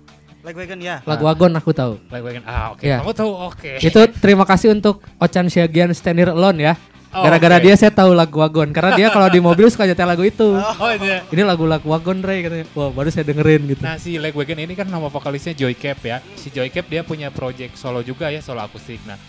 Like 0.41 0.57
Wagon 0.57 0.79
ya. 0.81 1.05
Lagu 1.05 1.23
Wagon 1.29 1.53
aku 1.53 1.69
tahu. 1.69 1.93
Legwagon. 2.09 2.41
Ah, 2.49 2.73
oke. 2.73 2.81
Iya. 2.81 2.97
Kamu 3.05 3.13
tahu 3.13 3.31
oke. 3.53 3.71
Itu 3.77 3.99
terima 4.17 4.43
kasih 4.43 4.73
untuk 4.73 5.05
Ochan 5.21 5.45
Syagian 5.53 5.93
Stand 5.93 6.17
Here 6.17 6.33
Alone 6.33 6.59
ya. 6.61 6.73
Oh, 7.11 7.27
Gara-gara 7.27 7.59
oke. 7.59 7.67
dia 7.67 7.75
saya 7.75 7.91
tahu 7.91 8.15
lagu 8.15 8.39
Wagon 8.39 8.71
karena 8.71 8.95
dia 8.95 9.07
kalau 9.11 9.27
di 9.27 9.37
mobil 9.43 9.67
suka 9.69 9.85
nyetel 9.85 10.07
lagu 10.09 10.23
itu. 10.25 10.57
Oh, 10.81 10.89
iya. 10.97 11.21
Ini 11.29 11.45
lagu-lagu 11.45 11.85
Wagon 11.85 12.25
Ray 12.25 12.41
katanya. 12.41 12.65
Wah, 12.73 12.89
baru 12.89 13.13
saya 13.13 13.27
dengerin 13.27 13.69
gitu. 13.69 13.83
Nah 13.85 14.01
si 14.01 14.17
Legwagon 14.17 14.57
ini 14.65 14.73
kan 14.73 14.89
nama 14.89 15.11
vokalisnya 15.11 15.53
Joy 15.53 15.77
Cap 15.77 16.01
ya. 16.01 16.23
Si 16.39 16.49
Joy 16.49 16.73
Cap 16.73 16.89
dia 16.89 17.05
punya 17.05 17.29
project 17.29 17.77
solo 17.77 18.01
juga 18.01 18.33
ya, 18.33 18.41
solo 18.41 18.65
akustik. 18.65 18.97
Nah 19.05 19.19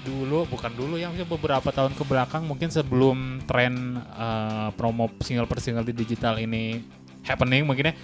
dulu 0.00 0.48
bukan 0.48 0.72
dulu 0.72 0.96
ya 0.96 1.12
mungkin 1.12 1.28
beberapa 1.28 1.68
tahun 1.68 1.92
ke 1.92 2.04
belakang 2.08 2.48
mungkin 2.48 2.72
sebelum 2.72 3.44
tren 3.44 4.00
eh, 4.00 4.68
promo 4.72 5.12
single 5.20 5.44
per 5.44 5.60
single 5.60 5.84
di 5.84 5.92
digital 5.92 6.40
ini 6.40 6.80
happening 7.20 7.68
mungkin 7.68 7.92
ya 7.92 7.94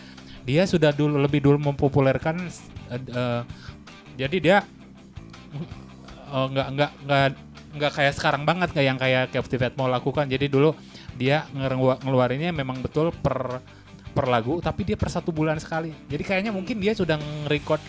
dia 0.46 0.62
sudah 0.64 0.94
dulu 0.94 1.18
lebih 1.18 1.42
dulu 1.42 1.58
mempopulerkan 1.58 2.38
eh, 2.94 3.02
eh, 3.02 3.42
jadi 4.14 4.36
dia 4.38 4.58
eh, 6.30 6.46
nggak 6.54 6.66
nggak 6.72 6.90
nggak 7.02 7.28
nggak 7.76 7.92
kayak 7.92 8.12
sekarang 8.16 8.42
banget 8.48 8.72
kayak 8.72 8.86
yang 8.88 8.98
kayak 8.98 9.24
Captivate 9.30 9.76
mau 9.76 9.86
lakukan. 9.86 10.24
Jadi 10.26 10.48
dulu 10.48 10.72
dia 11.16 11.44
ngeluarinnya 12.00 12.52
memang 12.52 12.80
betul 12.80 13.12
per 13.12 13.60
per 14.16 14.26
lagu 14.32 14.64
tapi 14.64 14.88
dia 14.88 14.96
per 14.96 15.12
satu 15.12 15.28
bulan 15.28 15.60
sekali. 15.60 15.92
Jadi 16.08 16.22
kayaknya 16.24 16.52
mungkin 16.56 16.80
dia 16.80 16.96
sudah 16.96 17.20
nge-record 17.20 17.82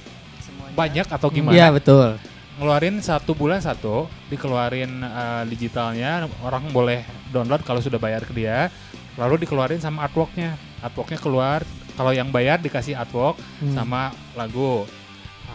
Semuanya. 0.44 0.76
banyak 0.76 1.08
atau 1.08 1.28
gimana. 1.32 1.56
Iya, 1.56 1.72
betul. 1.72 2.20
ngeluarin 2.58 2.98
satu 3.06 3.38
bulan 3.38 3.62
satu 3.62 4.10
dikeluarin 4.34 4.90
eh, 5.06 5.44
digitalnya 5.46 6.26
orang 6.42 6.74
boleh 6.74 7.06
download 7.30 7.62
kalau 7.62 7.78
sudah 7.78 8.02
bayar 8.02 8.26
ke 8.26 8.34
dia 8.34 8.74
lalu 9.14 9.46
dikeluarin 9.46 9.78
sama 9.80 10.10
artworknya. 10.10 10.58
Artworknya 10.82 11.22
keluar 11.22 11.62
kalau 11.98 12.14
yang 12.14 12.30
bayar 12.30 12.58
dikasih 12.58 12.94
artwork 12.94 13.36
Hmm. 13.60 13.74
sama 13.74 14.02
lagu. 14.34 14.86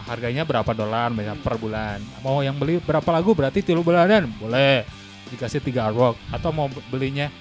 Harganya 0.03 0.43
berapa 0.43 0.67
dolar 0.69 1.09
misalnya 1.09 1.39
per 1.39 1.55
bulan? 1.55 2.03
Mau 2.19 2.43
yang 2.43 2.53
beli 2.53 2.77
berapa 2.77 3.07
lagu? 3.09 3.31
Berarti 3.31 3.63
tilu 3.63 3.79
bulanan? 3.81 4.27
Boleh. 4.35 4.83
Dikasih 5.29 5.63
tiga 5.63 5.87
artwork. 5.87 6.19
Atau 6.29 6.51
mau 6.51 6.67
belinya 6.89 7.31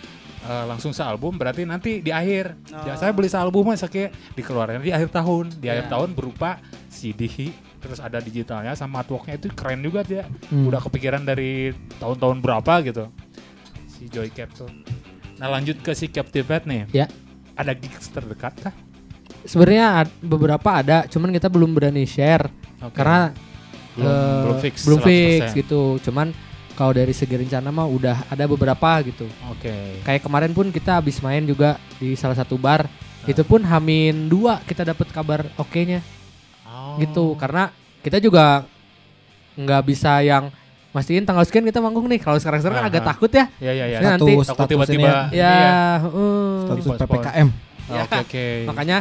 eh, 0.42 0.64
langsung 0.64 0.90
sealbum 0.90 1.34
berarti 1.34 1.62
nanti 1.62 1.98
di 1.98 2.10
akhir. 2.10 2.54
Oh. 2.72 2.82
ya 2.84 2.94
saya 2.94 3.10
beli 3.10 3.26
sealbum 3.26 3.62
mah 3.64 3.74
sakit 3.74 4.34
dikeluarin 4.34 4.78
di 4.78 4.90
akhir 4.90 5.10
tahun. 5.10 5.50
Di 5.56 5.66
akhir 5.68 5.86
Ya. 5.86 5.90
tahun 5.90 6.08
berupa 6.12 6.62
CD 6.88 7.50
terus 7.78 7.98
ada 7.98 8.18
digitalnya 8.18 8.74
sama 8.74 9.02
artworknya 9.02 9.34
itu 9.36 9.50
keren 9.50 9.78
juga 9.80 10.02
dia. 10.02 10.22
Hmm. 10.46 10.66
udah 10.66 10.78
kepikiran 10.80 11.22
dari 11.22 11.70
tahun-tahun 11.98 12.38
berapa 12.38 12.74
gitu. 12.84 13.10
Si 13.88 14.06
Joy 14.06 14.30
Cap 14.30 14.50
tuh. 14.52 14.70
Nah 15.36 15.48
lanjut 15.48 15.78
ke 15.78 15.90
si 15.92 16.06
Captivate 16.06 16.62
nih. 16.64 16.86
Ya. 16.92 17.06
ada 17.52 17.70
gigs 17.72 18.06
terdekat 18.08 18.54
kah 18.60 18.74
Sebenarnya 19.42 19.86
ad- 20.00 20.14
beberapa 20.18 20.70
ada, 20.72 21.04
cuman 21.04 21.30
kita 21.30 21.46
belum 21.46 21.70
berani 21.70 22.02
share 22.02 22.46
Oke. 22.78 22.94
karena 22.94 23.34
belum, 23.92 24.06
eh, 24.06 24.40
belum 24.40 24.56
fix 24.60 24.74
belum 24.82 24.98
100%. 24.98 25.06
fix 25.06 25.42
gitu. 25.56 25.82
Cuman 26.00 26.30
kalau 26.72 26.92
dari 26.92 27.10
segi 27.10 27.34
rencana 27.34 27.68
mah 27.68 27.84
udah 27.84 28.26
ada 28.26 28.44
beberapa 28.44 28.90
gitu. 29.02 29.26
oke 29.46 29.74
Kayak 30.00 30.22
kemarin 30.22 30.50
pun 30.50 30.66
kita 30.68 30.96
habis 30.96 31.18
main 31.18 31.42
juga 31.42 31.76
di 31.96 32.14
salah 32.14 32.34
satu 32.34 32.54
bar. 32.54 32.86
Ah. 32.86 33.28
Itu 33.28 33.42
pun 33.42 33.60
Hamin 33.60 34.26
dua 34.26 34.58
kita 34.60 34.82
dapat 34.82 35.06
kabar 35.08 35.44
oke-nya 35.54 36.00
Oh. 36.64 36.96
gitu. 36.96 37.34
Karena 37.34 37.68
kita 38.00 38.16
juga 38.16 38.64
nggak 39.52 39.82
bisa 39.84 40.18
yang 40.20 40.48
mastiin 40.90 41.22
tanggal 41.22 41.42
sekian 41.42 41.62
kita 41.62 41.78
manggung 41.78 42.06
nih. 42.06 42.18
Kalau 42.18 42.36
sekarang-sekarang 42.36 42.78
kan 42.78 42.84
Aha. 42.84 42.92
agak 42.92 43.04
takut 43.06 43.28
ya. 43.28 43.44
ya 43.58 43.72
ya 43.72 43.84
ya 43.86 43.98
Ini 43.98 44.06
nanti 44.08 44.32
Status- 44.32 44.48
takut 44.48 44.68
tiba-tiba 44.68 45.02
ya. 45.02 45.12
Ya, 45.12 45.28
iya. 45.28 45.50
heeh. 46.00 46.46
Status 46.62 46.78
Di 46.78 46.88
pos-pos. 46.88 47.08
PPKM. 47.10 47.48
Oh, 47.82 47.92
Ya. 47.92 48.02
oke 48.06 48.18
oke 48.22 48.44
Makanya 48.64 48.98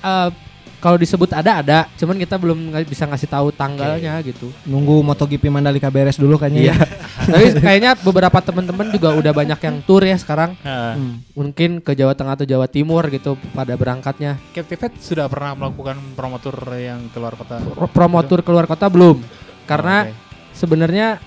eh, 0.00 0.30
kalau 0.78 0.94
disebut 0.94 1.34
ada 1.34 1.58
ada, 1.58 1.78
cuman 1.98 2.14
kita 2.14 2.38
belum 2.38 2.70
nggak 2.70 2.86
bisa 2.86 3.02
ngasih 3.02 3.26
tahu 3.26 3.50
tanggalnya 3.50 4.14
gitu. 4.22 4.54
Nunggu 4.62 5.02
MotoGP 5.02 5.50
Mandalika 5.50 5.90
beres 5.90 6.14
dulu 6.14 6.38
kayaknya. 6.38 6.70
Iya. 6.70 6.74
Tapi 7.34 7.46
kayaknya 7.58 7.98
beberapa 7.98 8.38
teman-teman 8.38 8.94
juga 8.94 9.10
udah 9.10 9.32
banyak 9.34 9.58
yang 9.58 9.76
tour 9.82 10.06
ya 10.06 10.14
sekarang. 10.14 10.54
Hmm. 10.62 11.18
Mungkin 11.34 11.82
ke 11.82 11.98
Jawa 11.98 12.14
Tengah 12.14 12.38
atau 12.38 12.46
Jawa 12.46 12.70
Timur 12.70 13.02
gitu 13.10 13.34
pada 13.52 13.74
berangkatnya. 13.74 14.38
Captivate 14.54 14.94
sudah 15.02 15.26
pernah 15.26 15.58
melakukan 15.58 15.98
promotor 16.14 16.54
yang 16.78 17.10
keluar 17.10 17.34
kota 17.34 17.58
Pro- 17.58 17.90
Promo 17.90 18.22
tour 18.22 18.46
keluar 18.46 18.70
kota 18.70 18.86
belum. 18.86 19.18
Karena 19.66 20.06
Oh, 20.06 20.14
oke. 20.14 20.54
sebenarnya 20.54 21.18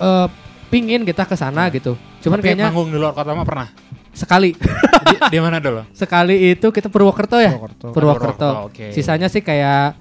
eh, 0.00 0.26
pingin 0.72 1.04
kita 1.04 1.28
ke 1.28 1.36
sana 1.36 1.68
gitu. 1.68 1.92
Cuman 2.24 2.40
Tapi 2.40 2.56
kayaknya 2.56 2.72
manggung 2.72 2.88
di 2.88 2.96
luar 2.96 3.12
kota 3.12 3.36
mah 3.36 3.44
pernah 3.44 3.68
sekali 4.12 4.52
di, 5.08 5.16
di 5.28 5.38
mana 5.38 5.56
dulu 5.56 5.82
sekali 5.90 6.52
itu 6.52 6.68
kita 6.68 6.86
Purwokerto 6.86 7.36
ya. 7.36 7.52
Purwokerto. 7.52 7.86
Purwokerto. 7.90 8.48
oke 8.68 8.92
Sisanya 8.92 9.26
sih 9.26 9.40
kayak 9.40 9.96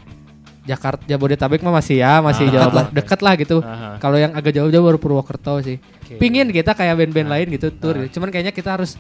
Jakarta, 0.61 1.01
Jabodetabek 1.03 1.59
mah 1.59 1.73
masih 1.73 1.97
ya, 1.97 2.21
masih 2.21 2.45
Ah, 2.47 2.69
Barat, 2.69 2.69
lah. 2.71 2.85
deket 2.99 3.19
lah 3.19 3.33
gitu. 3.33 3.65
Kalau 3.97 4.13
yang 4.15 4.29
agak 4.31 4.53
jauh-jauh 4.53 4.85
baru 4.85 4.97
Purwokerto 4.97 5.57
sih. 5.59 5.81
oke. 5.81 6.15
Pingin 6.17 6.47
kita 6.47 6.71
kayak 6.71 6.93
band-band 6.95 7.25
Nah. 7.25 7.33
lain 7.33 7.47
gitu 7.49 7.73
tour. 7.73 7.95
Nah. 7.95 8.05
gitu. 8.05 8.19
Cuman 8.19 8.29
kayaknya 8.29 8.51
kita 8.51 8.69
harus 8.71 8.93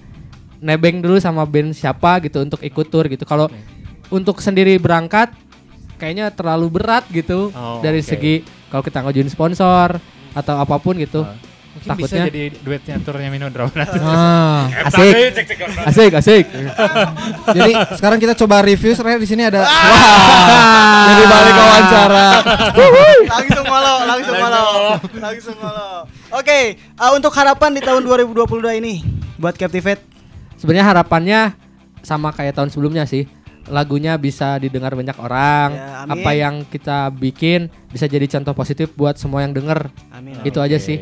nebeng 0.57 0.97
dulu 0.97 1.17
sama 1.17 1.43
band 1.43 1.71
siapa 1.71 2.17
gitu 2.21 2.39
untuk 2.39 2.57
ikut 2.59 2.87
tour 2.87 3.05
gitu. 3.05 3.21
Kalau 3.23 3.45
Oke. 3.45 3.61
untuk 4.09 4.39
sendiri 4.39 4.73
berangkat 4.77 5.37
kayaknya 5.95 6.29
terlalu 6.29 6.71
berat 6.71 7.05
gitu 7.09 7.51
Oh, 7.51 7.77
dari 7.79 7.99
oke. 7.99 8.09
segi 8.09 8.35
kalau 8.67 8.81
kita 8.81 8.97
ngajuin 8.99 9.27
sponsor 9.27 10.01
atau 10.33 10.55
apa 10.57 10.75
pun 10.77 10.97
gitu. 10.97 11.21
Ah. 11.21 11.37
Mungkin 11.71 11.87
Takutnya- 11.87 12.27
bisa 12.27 12.27
jadi 12.27 12.43
duetnya 12.61 12.95
turnya 12.99 13.29
Mino 13.31 13.47
Drone. 13.47 13.71
Nah, 13.71 14.67
Asik. 14.91 15.13
Asik, 15.87 16.11
asik. 16.19 16.45
jadi 17.57 17.71
sekarang 17.95 18.19
kita 18.19 18.35
coba 18.35 18.59
review 18.59 18.91
sebenarnya 18.91 19.21
di 19.23 19.29
sini 19.29 19.43
ada 19.47 19.63
Wah. 19.63 21.05
Jadi 21.07 21.23
balik 21.31 21.53
ke 21.55 21.63
wawancara. 21.63 22.27
langsung 23.31 23.65
molo, 23.65 23.93
langsung 24.03 24.35
molo, 24.35 24.65
langsung. 25.15 25.55
Oke, 26.35 26.59
uh, 26.99 27.11
untuk 27.15 27.31
harapan 27.31 27.71
di 27.71 27.81
tahun 27.81 28.03
2022 28.03 28.79
ini 28.83 29.03
buat 29.39 29.55
Captivate. 29.55 30.03
Sebenarnya 30.59 30.85
harapannya 30.85 31.39
sama 32.03 32.35
kayak 32.35 32.59
tahun 32.59 32.69
sebelumnya 32.69 33.07
sih. 33.07 33.25
Lagunya 33.69 34.17
bisa 34.17 34.57
didengar 34.57 34.91
banyak 34.97 35.15
orang. 35.21 35.69
Ya, 35.71 36.03
amin. 36.03 36.11
Apa 36.17 36.31
yang 36.33 36.55
kita 36.65 37.13
bikin 37.13 37.69
bisa 37.93 38.09
jadi 38.09 38.25
contoh 38.25 38.57
positif 38.57 38.89
buat 38.97 39.15
semua 39.21 39.45
yang 39.45 39.53
denger. 39.53 39.87
Amin. 40.09 40.35
Itu 40.43 40.59
aja 40.59 40.75
Oke. 40.75 40.83
sih. 40.83 40.97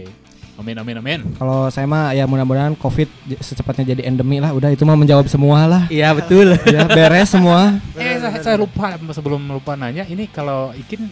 Amin 0.59 0.75
amin 0.75 0.95
amin. 0.99 1.19
Kalau 1.39 1.71
saya 1.71 1.87
mah 1.87 2.11
ya 2.11 2.27
mudah-mudahan 2.27 2.75
Covid 2.75 3.07
secepatnya 3.39 3.95
jadi 3.95 4.11
endemi 4.11 4.43
lah. 4.43 4.51
Udah 4.51 4.67
itu 4.75 4.83
mah 4.83 4.99
menjawab 4.99 5.31
semua 5.31 5.63
lah. 5.63 5.83
Iya 5.87 6.11
betul. 6.11 6.51
ya 6.75 6.83
beres 6.83 7.31
semua. 7.31 7.79
Eh 7.95 8.19
saya, 8.19 8.43
saya 8.43 8.55
lupa 8.59 8.99
sebelum 9.15 9.39
lupa 9.47 9.79
nanya 9.79 10.03
ini 10.03 10.27
kalau 10.27 10.75
Ikin 10.75 11.07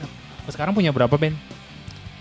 sekarang 0.52 0.76
punya 0.76 0.92
berapa 0.92 1.16
band? 1.16 1.40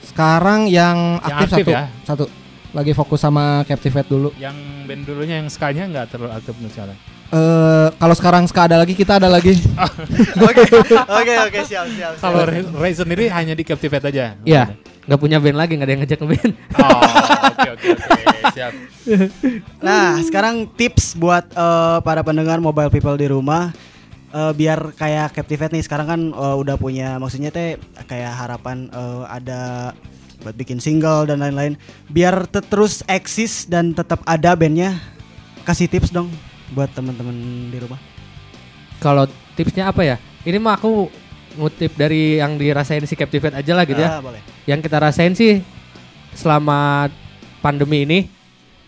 Sekarang 0.07 0.71
yang 0.71 1.19
aktif, 1.19 1.51
aktif 1.51 1.67
satu, 1.67 1.71
ya? 1.75 1.85
satu. 2.07 2.25
Lagi 2.71 2.95
fokus 2.95 3.19
sama 3.19 3.67
Captivate 3.67 4.07
dulu. 4.07 4.31
Yang 4.39 4.57
band 4.87 5.03
dulunya 5.03 5.43
yang 5.43 5.51
skanya 5.51 5.91
nggak 5.91 6.07
terlalu 6.15 6.31
aktif 6.31 6.55
untuk 6.63 6.71
sekarang. 6.79 6.99
Eh 7.35 7.89
kalau 7.99 8.15
sekarang 8.15 8.47
ska 8.47 8.71
ada 8.71 8.79
lagi 8.79 8.95
kita 8.95 9.19
ada 9.19 9.27
lagi. 9.27 9.59
Oke, 10.47 10.63
oke, 10.63 11.35
oke, 11.51 11.61
siap, 11.67 11.91
siap. 11.91 11.91
siap. 11.91 12.23
Kalau 12.23 12.47
Ray 12.47 12.63
Ray 12.63 12.95
sendiri 12.95 13.27
hanya 13.35 13.59
di 13.59 13.67
Captivate 13.67 14.15
aja. 14.15 14.39
Iya. 14.47 14.79
Nggak 15.07 15.21
punya 15.23 15.39
band 15.39 15.59
lagi, 15.59 15.73
nggak 15.79 15.87
ada 15.87 15.93
yang 15.95 16.03
ngajak 16.03 16.19
nge-band. 16.19 16.53
Oh, 16.83 17.01
oke 17.47 17.69
oke 17.79 17.89
oke, 17.95 18.23
siap. 18.55 18.73
Nah, 19.79 20.19
sekarang 20.27 20.67
tips 20.75 21.15
buat 21.15 21.47
eh, 21.55 21.99
para 22.03 22.27
pendengar 22.27 22.59
mobile 22.59 22.91
people 22.91 23.15
di 23.15 23.31
rumah 23.31 23.71
eh, 24.35 24.53
biar 24.53 24.93
kayak 24.99 25.33
Captivate 25.33 25.73
nih 25.73 25.85
sekarang 25.87 26.07
kan 26.07 26.21
eh, 26.35 26.57
udah 26.59 26.75
punya 26.75 27.17
maksudnya 27.23 27.55
teh 27.55 27.79
kayak 28.11 28.35
harapan 28.35 28.91
eh, 28.91 29.23
ada 29.31 29.61
buat 30.43 30.55
bikin 30.55 30.79
single 30.79 31.27
dan 31.27 31.43
lain-lain 31.43 31.75
biar 32.07 32.47
te- 32.47 32.63
terus 32.63 33.03
eksis 33.11 33.67
dan 33.67 33.97
tetap 33.97 34.23
ada 34.29 34.55
bandnya 34.55 34.95
kasih 35.67 35.91
tips 35.91 36.15
dong 36.15 36.31
buat 36.71 36.91
teman-teman 36.95 37.35
di 37.71 37.79
rumah 37.79 37.99
Kalau 38.97 39.29
tipsnya 39.55 39.93
apa 39.93 40.03
ya? 40.03 40.17
Ini 40.47 40.57
mah 40.57 40.81
aku 40.81 41.13
ngutip 41.57 41.93
dari 41.97 42.39
yang 42.39 42.61
dirasain 42.61 43.03
si 43.09 43.17
Captivate 43.19 43.57
aja 43.57 43.73
lah 43.73 43.85
gitu 43.89 44.01
ya. 44.01 44.19
Ah, 44.19 44.23
boleh 44.23 44.41
Yang 44.69 44.81
kita 44.89 44.97
rasain 45.01 45.33
sih 45.33 45.65
selama 46.37 47.09
pandemi 47.65 48.05
ini 48.05 48.19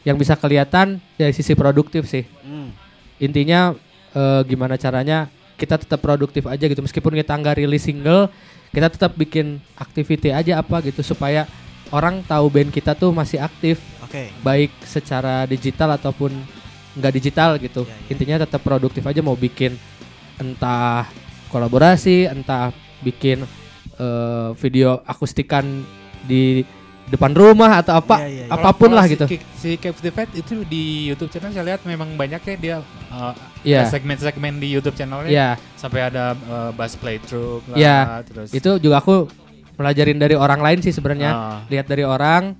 yang 0.05 0.17
bisa 0.17 0.37
kelihatan 0.37 1.01
dari 1.17 1.33
sisi 1.35 1.57
produktif 1.57 2.07
sih. 2.07 2.25
Hmm. 2.45 2.71
Intinya 3.19 3.75
eh, 4.15 4.41
gimana 4.47 4.77
caranya 4.77 5.27
kita 5.59 5.81
tetap 5.81 5.99
produktif 5.99 6.47
aja 6.47 6.65
gitu 6.71 6.79
meskipun 6.79 7.19
kita 7.19 7.35
nggak 7.35 7.59
rilis 7.59 7.83
single, 7.83 8.31
kita 8.71 8.89
tetap 8.93 9.19
bikin 9.19 9.59
activity 9.75 10.31
aja 10.31 10.63
apa 10.63 10.79
gitu 10.87 11.03
supaya 11.03 11.51
orang 11.91 12.23
tahu 12.23 12.47
band 12.53 12.71
kita 12.71 12.93
tuh 12.95 13.11
masih 13.17 13.41
aktif 13.41 13.81
oke 14.05 14.29
baik 14.45 14.71
secara 14.85 15.49
digital 15.49 15.97
ataupun 15.97 16.31
nggak 16.99 17.13
digital 17.15 17.59
gitu. 17.59 17.87
Ya, 17.87 17.95
ya. 17.95 18.11
Intinya 18.13 18.37
tetap 18.43 18.61
produktif 18.63 19.03
aja 19.07 19.23
mau 19.23 19.39
bikin 19.39 19.75
entah 20.39 21.07
kolaborasi, 21.49 22.29
entah 22.29 22.71
bikin 23.01 23.45
eh, 23.99 24.49
video 24.61 25.03
akustikan 25.03 25.83
di 26.25 26.63
depan 27.09 27.33
rumah 27.33 27.81
atau 27.81 27.99
apa, 27.99 28.21
Ya, 28.21 28.29
ya, 28.29 28.45
ya. 28.47 28.53
apa 28.53 28.71
pun 28.77 28.93
Kalau 28.93 29.01
lah 29.01 29.05
si 29.09 29.13
gitu. 29.17 29.25
Si 29.57 29.71
Captivate 29.81 30.33
itu 30.37 30.61
di 30.69 31.09
YouTube 31.09 31.33
channel 31.33 31.57
saya 31.57 31.65
lihat 31.75 31.81
memang 31.89 32.15
banyak 32.21 32.41
ya 32.45 32.55
dia 32.61 32.77
uh, 33.09 33.33
Iya. 33.65 33.89
ada 33.89 33.97
segmen-segmen 33.97 34.61
di 34.61 34.69
YouTube 34.69 34.93
channelnya 34.93 35.33
Iya, 35.33 35.49
sampai 35.81 36.13
ada 36.13 36.37
uh, 36.37 36.71
bass 36.77 37.01
playthrough 37.01 37.65
lah 37.73 37.77
Iya. 37.81 37.99
terus 38.29 38.53
itu 38.53 38.71
juga 38.77 39.01
aku 39.01 39.25
pelajarin 39.79 40.19
dari 40.19 40.35
orang 40.35 40.59
lain 40.59 40.79
sih 40.83 40.91
sebenarnya. 40.91 41.31
Ah. 41.31 41.59
Lihat 41.71 41.87
dari 41.87 42.03
orang, 42.03 42.59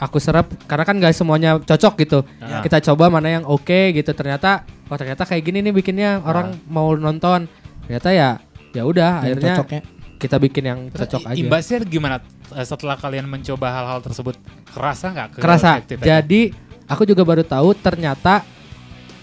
aku 0.00 0.16
serap 0.16 0.48
karena 0.64 0.84
kan 0.88 0.96
gak 0.96 1.12
semuanya 1.12 1.60
cocok 1.60 1.94
gitu. 2.00 2.18
Ah. 2.40 2.64
Kita 2.64 2.80
coba 2.80 3.12
mana 3.12 3.28
yang 3.28 3.44
oke 3.44 3.92
gitu. 3.92 4.10
Ternyata, 4.16 4.64
oh 4.88 4.96
ternyata 4.96 5.28
kayak 5.28 5.44
gini 5.44 5.60
nih 5.60 5.76
bikinnya 5.76 6.24
orang 6.24 6.56
mau 6.66 6.96
nonton. 6.96 7.46
Ternyata 7.84 8.10
ya, 8.10 8.28
ya 8.70 8.82
udah 8.82 9.10
akhirnya 9.20 9.54
cocoknya. 9.58 9.80
kita 10.16 10.36
bikin 10.38 10.64
yang 10.64 10.80
cocok 10.88 11.20
aja. 11.26 11.36
Imbasnya 11.36 11.78
gimana 11.82 12.16
eh, 12.50 12.64
setelah 12.64 12.96
kalian 12.96 13.26
mencoba 13.26 13.68
hal-hal 13.70 14.00
tersebut? 14.00 14.34
Kerasa 14.66 15.06
nggak? 15.10 15.28
ke 15.30 15.38
kerasa. 15.38 15.70
Jadi 15.84 16.50
aku 16.84 17.04
juga 17.04 17.22
baru 17.22 17.42
tahu 17.42 17.72
ternyata 17.74 18.42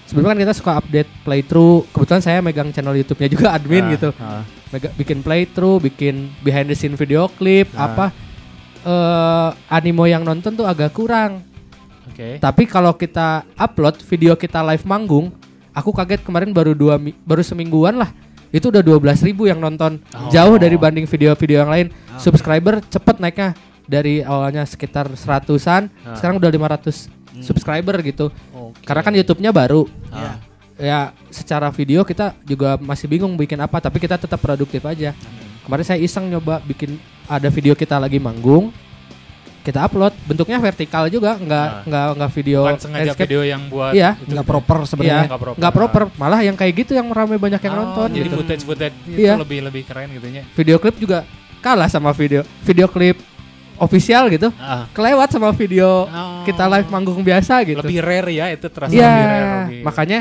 sebelumnya 0.06 0.32
kan 0.32 0.42
kita 0.42 0.54
suka 0.54 0.72
update 0.78 1.10
playthrough. 1.24 1.90
Kebetulan 1.90 2.22
saya 2.22 2.40
megang 2.40 2.70
channel 2.70 2.96
YouTube-nya 2.96 3.28
juga 3.28 3.48
admin 3.56 3.84
Ah, 3.84 3.92
gitu. 3.92 4.10
ah. 4.18 4.44
Mega- 4.70 4.94
bikin 4.96 5.20
playthrough, 5.20 5.82
bikin 5.82 6.32
behind 6.40 6.70
the 6.70 6.78
scene 6.78 6.96
video 6.96 7.28
clip, 7.30 7.68
Ah. 7.74 7.90
apa 7.90 8.06
eh 8.82 9.50
animo 9.70 10.06
yang 10.06 10.22
nonton 10.22 10.54
tuh 10.54 10.66
agak 10.66 10.90
kurang. 10.92 11.46
Oke. 12.08 12.38
Tapi 12.38 12.64
kalau 12.66 12.94
kita 12.94 13.46
upload 13.54 14.02
video 14.04 14.34
kita 14.34 14.64
live 14.64 14.82
manggung, 14.84 15.30
aku 15.70 15.92
kaget 15.92 16.22
kemarin 16.22 16.50
baru 16.50 16.74
dua 16.74 16.96
baru 17.22 17.42
semingguan 17.42 17.96
lah. 17.96 18.10
Itu 18.52 18.68
udah 18.70 18.84
12.000 18.84 19.24
ribu 19.32 19.48
yang 19.48 19.64
nonton. 19.64 20.04
Oh. 20.12 20.28
Jauh 20.28 20.60
dari 20.60 20.76
banding 20.76 21.08
video-video 21.08 21.64
yang 21.64 21.72
lain. 21.72 21.88
Subscriber 22.20 22.84
cepet 22.92 23.18
naiknya 23.24 23.56
dari 23.88 24.22
awalnya 24.22 24.68
sekitar 24.68 25.08
seratusan, 25.16 25.88
Ah. 26.04 26.16
sekarang 26.16 26.38
udah 26.38 26.52
500 26.52 27.08
subscriber 27.40 27.96
gitu. 28.04 28.30
Oke. 28.52 28.84
Karena 28.84 29.02
kan 29.02 29.14
YouTube-nya 29.16 29.52
baru. 29.56 29.88
Ah. 30.12 30.38
Ya 30.76 31.00
secara 31.32 31.72
video 31.72 32.04
kita 32.04 32.36
juga 32.44 32.76
masih 32.80 33.08
bingung 33.08 33.36
bikin 33.40 33.60
apa, 33.60 33.80
tapi 33.80 34.00
kita 34.04 34.20
tetap 34.20 34.40
produktif 34.42 34.84
aja. 34.84 35.16
Kemarin 35.64 35.86
saya 35.86 36.00
iseng 36.02 36.28
nyoba 36.28 36.60
bikin 36.66 36.98
ada 37.30 37.48
video 37.54 37.78
kita 37.78 38.02
lagi 38.02 38.18
manggung, 38.18 38.74
kita 39.62 39.80
upload, 39.82 40.14
bentuknya 40.26 40.58
vertikal 40.58 41.06
juga, 41.06 41.38
nggak 41.38 41.68
Nah. 41.68 41.84
nggak 41.86 42.06
nggak 42.18 42.32
video. 42.34 42.60
Bukan 42.66 42.78
sengaja 42.78 43.04
landscape. 43.08 43.24
video 43.24 43.42
yang 43.42 43.62
buat 43.68 43.94
Iya. 43.94 44.10
itu 44.16 44.24
Nggak 44.28 44.42
gitu. 44.42 44.52
proper 44.52 44.78
Iya, 44.78 44.88
sebenarnya. 44.88 45.24
nggak 45.26 45.42
proper. 45.42 45.58
nggak 45.58 45.74
proper, 45.74 46.02
malah 46.16 46.40
yang 46.42 46.56
kayak 46.56 46.74
gitu 46.76 46.92
yang 46.94 47.08
ramai 47.08 47.38
banyak 47.38 47.62
yang 47.62 47.74
Oh, 47.74 47.80
nonton. 47.80 48.08
Jadi 48.10 48.26
gitu. 48.26 48.36
footage 48.38 48.64
footage 48.64 48.96
itu 49.06 49.22
Iya. 49.22 49.34
lebih 49.38 49.60
lebih 49.62 49.82
keren 49.84 50.10
gitu 50.10 50.28
nya. 50.28 50.44
Video 50.52 50.78
klip 50.78 50.96
juga 50.98 51.24
kalah 51.60 51.86
sama 51.86 52.10
video 52.12 52.42
video 52.62 52.86
klip 52.86 53.22
official 53.78 54.30
gitu, 54.30 54.50
Ah. 54.56 54.86
kelewat 54.92 55.30
sama 55.30 55.50
video 55.52 56.06
Oh. 56.06 56.42
kita 56.44 56.66
live 56.68 56.88
manggung 56.88 57.22
biasa 57.22 57.62
gitu. 57.62 57.82
Lebih 57.82 57.98
rare 58.00 58.30
ya 58.30 58.46
itu 58.50 58.66
terasa 58.66 58.90
Iya, 58.90 59.06
lebih 59.08 59.26
rare. 59.26 59.46
Lebih. 59.66 59.82
makanya 59.84 60.20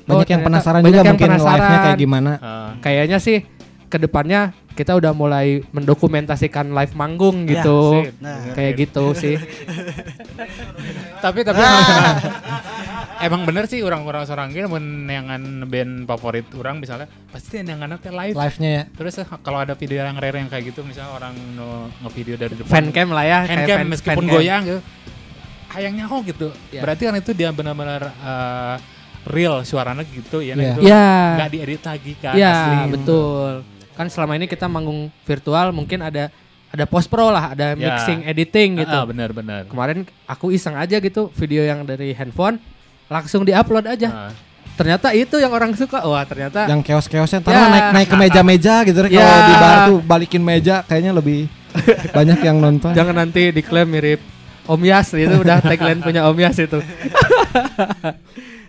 Banyak 0.00 0.26
oh, 0.26 0.32
yang 0.32 0.42
penasaran 0.42 0.80
banyak 0.80 0.90
juga 0.90 0.98
yang 1.00 1.14
mungkin 1.14 1.30
penasaran. 1.30 1.54
live-nya 1.54 1.78
kayak 1.80 1.98
gimana. 1.98 2.32
Ah. 2.40 2.70
Kayaknya 2.80 3.18
sih 3.18 3.38
ke 3.90 3.98
depannya 3.98 4.40
kita 4.70 4.94
udah 4.94 5.10
mulai 5.12 5.66
mendokumentasikan 5.68 6.70
live 6.70 6.94
manggung 6.94 7.42
Ya, 7.42 7.58
gitu. 7.58 8.00
sip. 8.00 8.14
Nah. 8.16 8.54
Kayak 8.54 8.72
gitu 8.80 9.04
sih. 9.12 9.34
tapi 11.24 11.42
tapi 11.42 11.60
emang 13.20 13.44
bener 13.44 13.66
sih 13.66 13.82
orang-orang 13.82 14.24
seorang 14.24 14.48
gini 14.48 14.64
menyangan 14.64 15.42
band 15.66 16.06
favorit 16.06 16.46
orang 16.54 16.78
misalnya 16.78 17.04
pasti 17.28 17.60
nyangan 17.60 17.98
teh 17.98 18.08
live. 18.10 18.32
Live-nya 18.32 18.70
ya. 18.70 18.82
Terus 18.88 19.14
eh, 19.18 19.26
kalau 19.40 19.58
ada 19.58 19.74
video 19.74 20.00
yang 20.00 20.16
rare 20.16 20.38
yang 20.38 20.48
kayak 20.48 20.70
gitu 20.70 20.80
misalnya 20.80 21.12
orang 21.12 21.34
no, 21.52 21.66
ngevideo 22.00 22.36
dari 22.36 22.54
depan 22.54 22.70
Fancam 22.70 23.08
lah 23.10 23.24
ya. 23.24 23.38
kayak 23.42 23.50
handcam 23.52 23.76
fan- 23.76 23.90
meskipun 23.90 24.16
fancam. 24.22 24.32
goyang 24.32 24.62
gitu 24.64 24.80
hayangnya 25.68 26.04
kok 26.04 26.20
gitu 26.24 26.48
Ya. 26.70 26.80
berarti 26.80 27.02
kan 27.04 27.14
itu 27.16 27.30
dia 27.30 27.50
benar-benar 27.50 28.02
eh, 28.08 28.76
real 29.28 29.60
suaranya 29.62 30.02
gitu 30.02 30.40
ya 30.40 30.54
nah 30.54 30.62
Iya. 30.62 30.72
itu 30.72 30.80
Iya. 30.82 31.06
nggak 31.36 31.50
diedit 31.52 31.82
lagi 31.84 32.12
kan 32.16 32.34
Iya, 32.34 32.50
asli 32.50 32.76
betul. 32.90 33.52
Kan 33.92 34.06
selama 34.06 34.34
ini 34.34 34.44
kita 34.44 34.64
manggung 34.64 35.08
virtual 35.22 35.70
mungkin 35.70 36.00
ada 36.00 36.30
ada 36.68 36.84
post 36.84 37.06
pro 37.06 37.28
lah, 37.28 37.50
ada 37.50 37.74
Ya. 37.74 37.98
mixing, 37.98 38.22
editing 38.24 38.78
gitu. 38.78 38.92
ah, 38.92 39.02
benar-benar 39.02 39.66
Kemarin 39.66 40.06
aku 40.24 40.50
iseng 40.50 40.74
aja 40.74 40.96
gitu 40.96 41.28
video 41.34 41.60
yang 41.60 41.82
dari 41.82 42.12
handphone 42.12 42.62
langsung 43.06 43.42
diupload 43.42 43.86
aja. 43.86 44.30
Ah. 44.30 44.32
Ternyata 44.72 45.10
itu 45.12 45.36
yang 45.36 45.50
orang 45.50 45.74
suka. 45.74 46.00
Wah, 46.00 46.22
ternyata 46.22 46.64
Yang 46.64 46.86
keos-keosnya 46.86 47.42
ntar 47.42 47.52
Ya. 47.52 47.66
naik 47.66 47.86
naik 47.92 48.08
ke 48.08 48.16
meja-meja 48.16 48.74
gitu 48.82 48.98
Ya. 49.04 49.20
kalau 49.20 49.42
di 49.42 49.54
bar 49.56 49.76
tuh 49.84 49.98
balikin 50.00 50.40
meja 50.40 50.80
kayaknya 50.80 51.12
lebih 51.12 51.50
banyak 52.16 52.38
yang 52.40 52.58
nonton. 52.58 52.90
jangan 52.92 53.14
nanti 53.16 53.50
diklaim 53.50 53.86
mirip 53.86 54.22
Om 54.64 54.80
Yas 54.80 55.10
itu 55.12 55.34
udah 55.34 55.58
tagline 55.60 55.98
punya 55.98 56.22
Om 56.24 56.38
Yas 56.38 56.54
itu. 56.56 56.78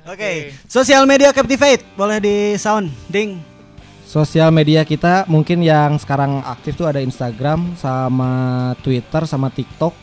Oke, 0.04 0.32
sosial 0.66 1.06
media 1.06 1.30
Captivate 1.30 1.86
boleh 1.94 2.18
di 2.18 2.36
sound 2.58 2.90
ding. 3.06 3.38
Sosial 4.12 4.52
media 4.52 4.84
kita 4.84 5.24
mungkin 5.26 5.64
yang 5.64 5.96
sekarang 5.96 6.44
aktif 6.44 6.76
tuh 6.76 6.84
ada 6.84 7.00
Instagram 7.00 7.80
sama 7.80 8.32
Twitter 8.84 9.24
sama 9.24 9.48
TikTok. 9.48 9.96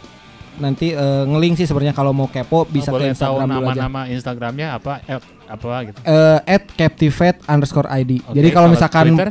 Nanti 0.58 0.90
eh, 0.90 1.22
ngelink 1.22 1.60
sih 1.60 1.68
sebenarnya 1.68 1.92
kalau 1.92 2.10
mau 2.10 2.24
kepo 2.24 2.64
bisa 2.64 2.88
Oh, 2.88 2.96
ke 2.96 3.04
tahu 3.04 3.12
Instagram 3.12 3.46
dulu 3.46 3.52
aja. 3.60 3.84
nama-nama 3.84 4.00
Instagramnya 4.08 4.66
apa 4.72 5.04
eh, 5.04 5.20
apa 5.44 5.68
gitu 5.84 5.98
Eh, 6.02 6.38
at 6.48 6.64
captivate 6.72 7.44
underscore 7.44 7.84
ID. 7.86 8.24
Oke, 8.24 8.32
Jadi 8.32 8.48
kalau 8.48 8.72
misalkan 8.72 9.12
Twitter 9.12 9.30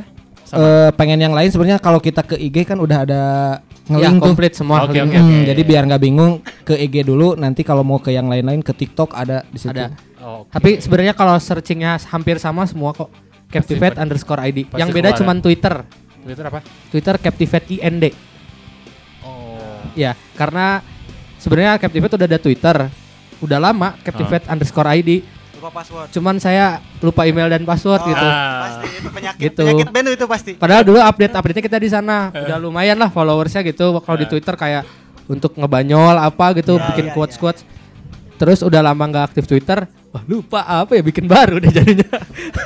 eh, 0.54 0.90
pengen 0.94 1.20
yang 1.20 1.34
lain 1.34 1.50
sebenarnya 1.50 1.82
kalau 1.82 1.98
kita 1.98 2.22
ke 2.22 2.38
IG 2.38 2.64
kan 2.64 2.78
udah 2.78 3.00
ada 3.02 3.24
Ya, 3.88 3.98
ngelink 3.98 4.20
tuh. 4.20 4.26
komplit 4.30 4.54
semua. 4.54 4.84
Oke, 4.84 5.00
Hmm, 5.00 5.10
oke. 5.10 5.48
Jadi 5.48 5.62
biar 5.64 5.88
nggak 5.88 6.04
bingung 6.04 6.38
ke 6.62 6.78
IG 6.78 7.02
dulu. 7.02 7.34
Nanti 7.34 7.64
kalau 7.64 7.82
mau 7.82 7.98
ke 7.98 8.12
yang 8.12 8.28
lain-lain 8.28 8.60
ke 8.60 8.76
TikTok 8.76 9.10
ada 9.12 9.42
di 9.44 9.58
situ. 9.58 9.74
Ada. 9.74 9.96
Oh, 10.22 10.44
oke. 10.44 10.52
Tapi 10.54 10.70
sebenarnya 10.78 11.16
kalau 11.16 11.34
searchingnya 11.34 11.98
hampir 12.06 12.38
sama 12.38 12.68
semua 12.70 12.94
kok. 12.94 13.08
Captivate 13.48 13.96
underscore 13.98 14.42
ID. 14.44 14.68
pasti 14.68 14.82
Yang 14.82 14.90
beda 14.92 15.10
keluar 15.10 15.20
cuman 15.24 15.38
Twitter. 15.40 15.74
Twitter 16.20 16.46
apa 16.46 16.60
Twitter 16.92 17.16
Captivate 17.18 17.66
IND. 17.72 18.04
oh 19.24 19.80
Ya, 19.96 20.14
karena 20.36 20.84
sebenarnya 21.38 21.80
Captivate 21.80 22.14
udah 22.14 22.28
ada 22.28 22.40
Twitter. 22.40 22.78
Udah 23.38 23.60
lama 23.62 23.96
Captivate 24.02 24.46
underscore 24.48 24.90
ID. 24.94 25.24
Lupa 25.58 25.74
password. 25.74 26.08
Cuman 26.14 26.38
saya 26.38 26.84
lupa 27.02 27.26
email 27.26 27.50
dan 27.50 27.66
password 27.66 28.02
Oh. 28.04 28.10
gitu. 28.10 28.28
Pasti 28.28 28.88
itu 28.94 29.10
penyakit. 29.10 29.42
Gitu. 29.42 29.64
Penyakit 29.64 29.90
band 29.90 30.08
itu 30.12 30.26
pasti. 30.30 30.52
Padahal 30.54 30.84
dulu 30.86 31.00
update 31.02 31.34
update-nya 31.34 31.64
kita 31.66 31.78
di 31.82 31.90
sana. 31.90 32.30
Udah 32.30 32.58
lumayan 32.62 32.98
lah 32.98 33.10
followersnya 33.10 33.66
gitu. 33.66 33.98
Kalau 33.98 34.18
di 34.18 34.28
Twitter 34.30 34.54
kayak 34.54 34.84
untuk 35.26 35.58
ngebanyol 35.58 36.14
apa 36.16 36.54
gitu, 36.56 36.78
Ya, 36.78 36.94
bikin 36.94 37.10
ya, 37.10 37.14
quotes 37.18 37.36
quotes. 37.42 37.62
Terus 38.38 38.62
udah 38.62 38.86
lama 38.86 39.02
nggak 39.02 39.34
aktif 39.34 39.50
Twitter. 39.50 39.90
Wah 40.08 40.24
lupa 40.24 40.64
apa 40.64 40.96
ya 40.96 41.04
bikin 41.04 41.28
baru 41.28 41.60
deh 41.60 41.68
jadinya. 41.68 42.08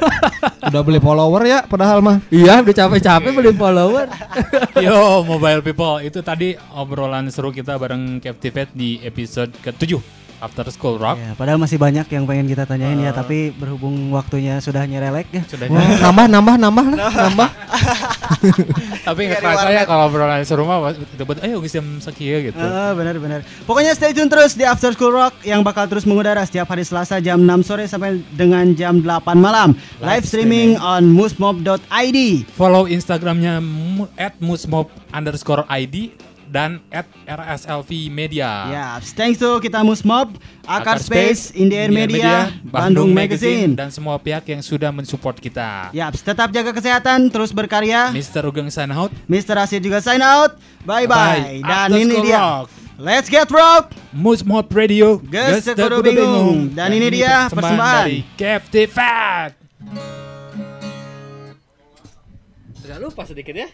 Udah 0.70 0.82
beli 0.86 1.02
follower 1.02 1.42
ya 1.42 1.66
padahal 1.66 2.00
mah. 2.06 2.22
iya 2.30 2.62
udah 2.62 2.70
capek-capek 2.70 3.34
beli 3.34 3.52
follower. 3.58 4.06
Yo 4.86 5.26
mobile 5.26 5.66
people 5.66 5.98
itu 6.06 6.22
tadi 6.22 6.54
obrolan 6.78 7.34
seru 7.34 7.50
kita 7.50 7.82
bareng 7.82 8.22
Captivate 8.22 8.70
di 8.78 9.02
episode 9.02 9.50
ke-7 9.58 10.21
After 10.42 10.66
School 10.74 10.98
Rock. 10.98 11.22
Ya, 11.22 11.38
padahal 11.38 11.62
masih 11.62 11.78
banyak 11.78 12.10
yang 12.10 12.26
pengen 12.26 12.50
kita 12.50 12.66
tanyain 12.66 12.98
ya, 12.98 13.14
tapi 13.14 13.54
berhubung 13.54 14.10
waktunya 14.10 14.58
sudah 14.58 14.82
nyerelek 14.90 15.30
ya. 15.30 15.46
Sudah 15.46 15.70
Wah, 15.70 16.02
nambah 16.02 16.26
nambah 16.26 16.56
nambah 16.58 16.86
lah, 16.98 17.14
nambah. 17.30 17.50
Tapi 19.08 19.22
nggak 19.28 19.42
kerasa 19.44 19.68
ya 19.70 19.84
kalau 19.86 20.08
obrolan 20.08 20.42
seru 20.48 20.64
mah 20.66 20.94
tiba-tiba 20.96 21.46
ayo 21.46 21.62
geus 21.62 21.74
jam 21.76 21.86
gitu. 22.10 22.58
Ah, 22.58 22.96
benar 22.98 23.16
benar. 23.22 23.40
Pokoknya 23.70 23.94
stay 23.94 24.16
tune 24.16 24.30
terus 24.32 24.58
di 24.58 24.66
After 24.66 24.92
School 24.98 25.14
Rock 25.14 25.46
yang 25.46 25.62
bakal 25.62 25.86
terus 25.86 26.08
mengudara 26.08 26.42
setiap 26.48 26.70
hari 26.72 26.82
Selasa 26.82 27.22
jam 27.22 27.38
6 27.42 27.68
sore 27.68 27.86
sampai 27.86 28.22
dengan 28.34 28.66
jam 28.74 28.98
8 29.04 29.38
malam. 29.38 29.78
Live, 30.02 30.26
streaming 30.26 30.80
on 30.80 31.12
musmob.id. 31.12 32.20
Follow 32.56 32.90
Instagramnya 32.90 33.62
mu- 33.62 34.10
@musmob 34.42 34.90
underscore 35.12 35.68
ID 35.70 36.31
dan 36.52 36.84
@rslv 37.24 37.88
media. 38.12 38.68
Ya, 38.68 38.88
thanks 39.16 39.40
to 39.40 39.64
kita 39.64 39.80
Musmob, 39.82 40.36
Akar 40.68 41.00
Space, 41.00 41.56
In 41.56 41.72
the 41.72 41.80
Air 41.80 41.88
Indian 41.88 42.12
Media, 42.12 42.52
Bandung 42.68 43.16
Magazine. 43.16 43.72
dan 43.72 43.88
semua 43.88 44.20
pihak 44.20 44.44
yang 44.44 44.60
sudah 44.60 44.92
mensupport 44.92 45.40
kita. 45.40 45.96
Yaps, 45.96 46.20
tetap 46.20 46.52
jaga 46.52 46.76
kesehatan, 46.76 47.32
terus 47.32 47.56
berkarya. 47.56 48.12
Mr. 48.12 48.44
Ugeng 48.44 48.68
Sanhout, 48.68 49.16
Mr. 49.32 49.56
Asyid 49.56 49.80
juga 49.80 50.04
sign 50.04 50.20
out. 50.20 50.60
Bye 50.84 51.08
Bye. 51.08 51.64
bye. 51.64 51.64
Dan 51.64 51.88
After 51.88 52.04
ini 52.04 52.16
dia. 52.20 52.40
Rock. 52.44 52.68
Let's 53.02 53.32
get 53.32 53.50
rock. 53.50 53.96
Musmob 54.12 54.68
Radio, 54.70 55.18
Tekudu 55.18 55.74
Tekudu 55.74 56.00
Bingung. 56.06 56.70
Dan 56.76 56.92
ini 56.94 57.10
dia 57.10 57.48
persembahan. 57.50 58.06
dari 58.06 58.22
Captive 58.38 58.92
Fat. 58.92 59.56
Jangan 62.84 63.02
lupa 63.02 63.24
sedikit 63.24 63.56
ya. 63.56 63.72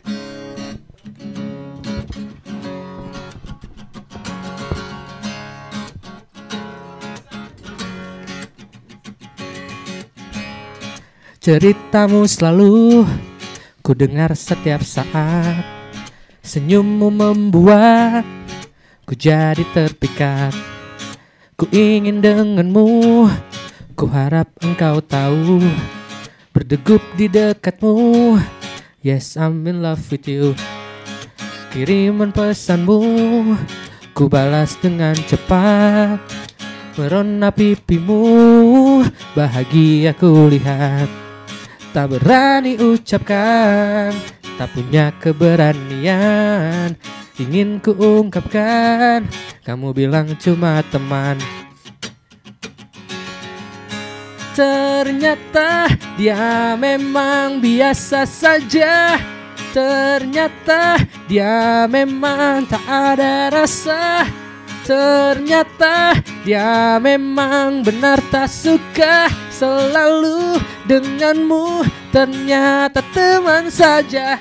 Ceritamu 11.48 12.28
selalu 12.28 13.08
ku 13.80 13.96
dengar 13.96 14.36
setiap 14.36 14.84
saat. 14.84 15.64
Senyummu 16.44 17.08
membuat 17.08 18.28
ku 19.08 19.16
jadi 19.16 19.64
terpikat. 19.72 20.52
Ku 21.56 21.64
ingin 21.72 22.20
denganmu 22.20 22.92
Ku 23.96 24.12
harap 24.12 24.52
engkau 24.60 25.00
tahu. 25.00 25.64
Berdegup 26.52 27.00
di 27.16 27.32
dekatmu 27.32 27.96
Yes 29.00 29.40
I'm 29.40 29.64
in 29.72 29.80
love 29.80 30.04
with 30.12 30.28
you. 30.28 30.52
Kiriman 31.72 32.36
pesanmu 32.36 33.00
Ku 34.12 34.28
balas 34.28 34.76
dengan 34.84 35.16
cepat. 35.16 36.20
Merona 37.00 37.56
pipimu 37.56 38.20
Bahagia 39.32 40.12
ku 40.12 40.52
lihat 40.52 41.27
Tak 41.98 42.14
berani 42.14 42.78
ucapkan 42.78 44.14
Tak 44.62 44.70
punya 44.70 45.10
keberanian 45.18 46.94
Ingin 47.42 47.82
ku 47.82 47.98
ungkapkan 47.98 49.26
Kamu 49.66 49.98
bilang 49.98 50.30
cuma 50.38 50.86
teman. 50.94 51.42
Ternyata 54.56 55.92
dia 56.16 56.74
memang 56.80 57.60
biasa 57.60 58.24
saja. 58.24 59.20
Ternyata 59.76 61.04
dia 61.28 61.84
memang 61.92 62.64
tak 62.66 62.82
ada 62.88 63.52
rasa 63.52 64.24
Ternyata 64.88 66.16
dia 66.48 66.96
memang 67.04 67.84
benar 67.84 68.24
tak 68.32 68.48
suka 68.48 69.28
Selalu 69.52 70.64
denganmu. 70.88 71.84
Ternyata 72.16 73.04
teman 73.12 73.68
saja. 73.68 74.40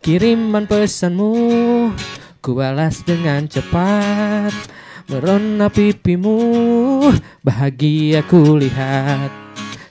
Kiriman 0.00 0.64
pesanmu 0.64 1.34
Ku 2.40 2.56
balas 2.56 3.04
dengan 3.04 3.44
cepat. 3.44 4.56
Merona 5.12 5.68
pipimu 5.68 6.36
Bahagia 7.44 8.24
ku 8.24 8.56
lihat 8.56 9.28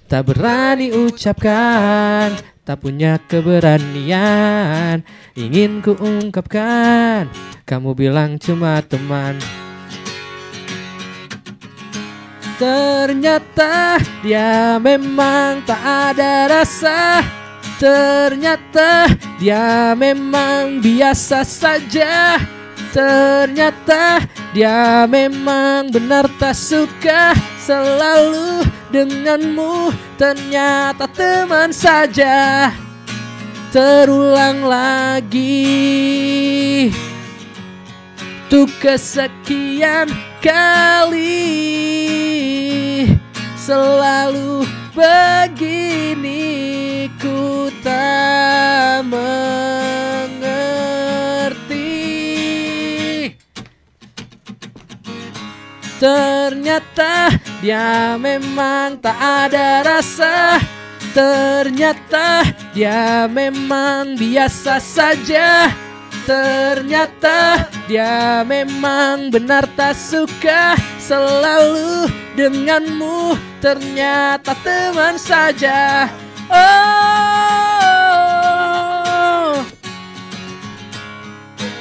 Tak 0.10 0.30
berani 0.30 0.94
ucapkan 0.94 2.57
Tak 2.68 2.84
punya 2.84 3.16
keberanian. 3.32 5.00
Ingin 5.40 5.80
ku 5.80 5.96
ungkapkan 5.96 7.32
Kamu 7.64 7.96
bilang 7.96 8.36
cuma 8.36 8.84
teman. 8.84 9.40
Ternyata 12.60 14.04
dia 14.20 14.76
memang 14.84 15.64
tak 15.64 15.80
ada 16.12 16.60
rasa. 16.60 17.24
Ternyata 17.80 19.16
dia 19.40 19.96
memang 19.96 20.84
biasa 20.84 21.48
saja 21.48 22.36
Ternyata 22.98 24.26
dia 24.58 25.06
memang 25.06 25.94
benar 25.94 26.26
tak 26.42 26.58
suka 26.58 27.38
Selalu 27.62 28.66
denganmu. 28.90 29.94
Ternyata 30.18 31.06
teman 31.06 31.70
saja. 31.70 32.74
Terulang 33.70 34.66
lagi. 34.66 35.60
Untuk 38.48 38.72
kesekian 38.80 40.08
kali 40.40 41.44
Selalu 43.60 44.64
begini 44.96 46.42
ku 47.20 47.68
tak 47.84 49.04
mengerti 49.12 50.48
Ternyata 55.98 57.34
dia 57.58 58.14
memang 58.22 59.02
tak 59.02 59.18
ada 59.18 59.82
rasa. 59.82 60.62
Ternyata 61.18 62.46
dia 62.78 63.26
memang 63.26 64.14
biasa 64.14 64.78
saja. 64.78 65.74
Ternyata 66.30 67.66
dia 67.90 68.46
memang 68.46 69.32
benar 69.32 69.66
tak 69.74 69.98
suka 69.98 70.78
Selalu 71.02 72.14
denganmu. 72.38 73.34
Ternyata 73.58 74.54
teman 74.62 75.18
saja. 75.18 76.06
Oh. 76.54 76.78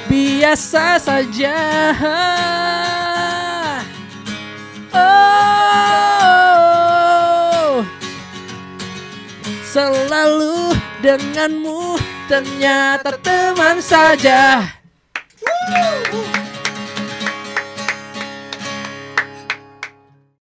Biasa 0.09 0.97
saja 0.97 1.59
Oh 4.97 5.05
Selalu 9.67 10.73
denganmu 11.05 12.01
ternyata 12.25 13.13
teman 13.21 13.77
saja. 13.77 14.65
Woo! 15.43 16.46